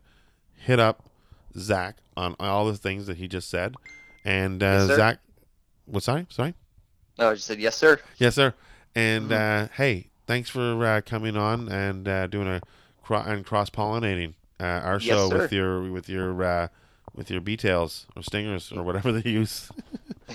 Hit 0.55 0.79
up 0.79 1.05
Zach 1.57 1.97
on 2.17 2.35
all 2.39 2.65
the 2.65 2.77
things 2.77 3.07
that 3.07 3.17
he 3.17 3.27
just 3.27 3.49
said, 3.49 3.75
and 4.23 4.61
uh, 4.61 4.85
Yes. 4.87 4.95
Zach. 4.97 5.19
what's 5.85 6.05
Sorry, 6.05 6.25
sorry. 6.29 6.53
No, 7.17 7.29
I 7.31 7.33
just 7.35 7.47
said 7.47 7.59
yes, 7.59 7.75
sir. 7.75 7.99
Yes, 8.17 8.35
sir. 8.35 8.53
And 8.93 9.29
Mm-hmm. 9.31 9.65
uh, 9.65 9.67
hey, 9.75 10.09
thanks 10.27 10.49
for 10.49 10.85
uh, 10.85 11.01
coming 11.05 11.35
on 11.37 11.69
and 11.69 12.07
uh, 12.07 12.27
doing 12.27 12.47
a 12.47 12.61
cro- 13.03 13.21
and 13.23 13.45
cross 13.45 13.69
pollinating 13.69 14.33
uh, 14.59 14.63
our 14.63 14.93
Yes, 14.93 15.03
show 15.03 15.29
sir. 15.29 15.37
with 15.37 15.51
your 15.51 15.91
with 15.91 16.09
your 16.09 16.43
uh, 16.43 16.67
with 17.13 17.29
your 17.31 17.41
B 17.41 17.55
tails 17.57 18.05
or 18.15 18.23
stingers 18.23 18.71
or 18.71 18.83
whatever 18.83 19.11
they 19.11 19.29
use. 19.29 19.69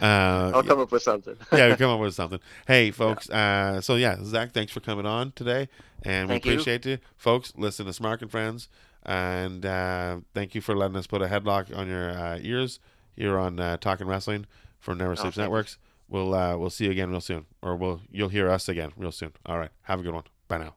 uh, 0.00 0.50
I'll 0.54 0.62
come 0.62 0.80
up 0.80 0.92
with 0.92 1.02
something. 1.02 1.36
yeah, 1.52 1.68
we 1.68 1.76
come 1.76 1.90
up 1.90 2.00
with 2.00 2.14
something. 2.14 2.40
Hey, 2.66 2.90
folks. 2.90 3.28
Uh, 3.30 3.80
so 3.80 3.94
yeah, 3.96 4.16
Zach, 4.22 4.52
thanks 4.52 4.72
for 4.72 4.80
coming 4.80 5.06
on 5.06 5.32
today, 5.32 5.68
and 6.02 6.28
Thank 6.28 6.44
we 6.44 6.52
appreciate 6.52 6.84
you, 6.86 6.98
folks. 7.16 7.52
Listen 7.56 7.86
to 7.86 7.92
Smark 7.92 8.22
and 8.22 8.30
Friends, 8.30 8.68
and 9.04 9.64
uh, 9.66 10.18
thank 10.34 10.54
you 10.54 10.60
for 10.60 10.76
letting 10.76 10.96
us 10.96 11.06
put 11.06 11.22
a 11.22 11.26
headlock 11.26 11.76
on 11.76 11.88
your 11.88 12.10
uh, 12.10 12.38
ears 12.42 12.80
here 13.16 13.38
on 13.38 13.58
uh, 13.58 13.76
Talking 13.78 14.06
Wrestling 14.06 14.46
for 14.78 14.94
Never 14.94 15.16
Sleeps 15.16 15.36
Oh, 15.38 15.40
you. 15.40 15.44
Networks. 15.46 15.78
We'll 16.08 16.34
uh, 16.34 16.56
we'll 16.56 16.70
see 16.70 16.86
you 16.86 16.90
again 16.90 17.10
real 17.10 17.20
soon, 17.20 17.46
or 17.62 17.76
we'll 17.76 18.00
you'll 18.10 18.30
hear 18.30 18.50
us 18.50 18.68
again 18.68 18.92
real 18.96 19.12
soon. 19.12 19.32
All 19.44 19.58
right, 19.58 19.70
have 19.82 20.00
a 20.00 20.02
good 20.02 20.14
one. 20.14 20.24
Bye 20.48 20.58
now. 20.58 20.74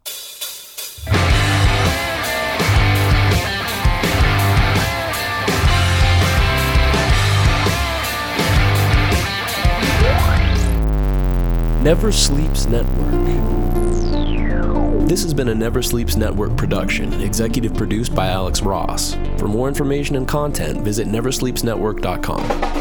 Never 11.82 12.12
Sleeps 12.12 12.68
Network. 12.68 13.10
This 15.08 15.24
has 15.24 15.34
been 15.34 15.50
a 15.50 15.56
Never 15.56 15.82
Sleeps 15.82 16.16
Network 16.16 16.56
production, 16.56 17.12
executive 17.22 17.74
produced 17.74 18.14
by 18.14 18.28
Alex 18.28 18.62
Ross. 18.62 19.16
For 19.38 19.48
more 19.48 19.68
information 19.68 20.16
and 20.16 20.28
content, 20.28 20.82
visit 20.82 21.08
neversleepsnetwork.com. 21.08 22.81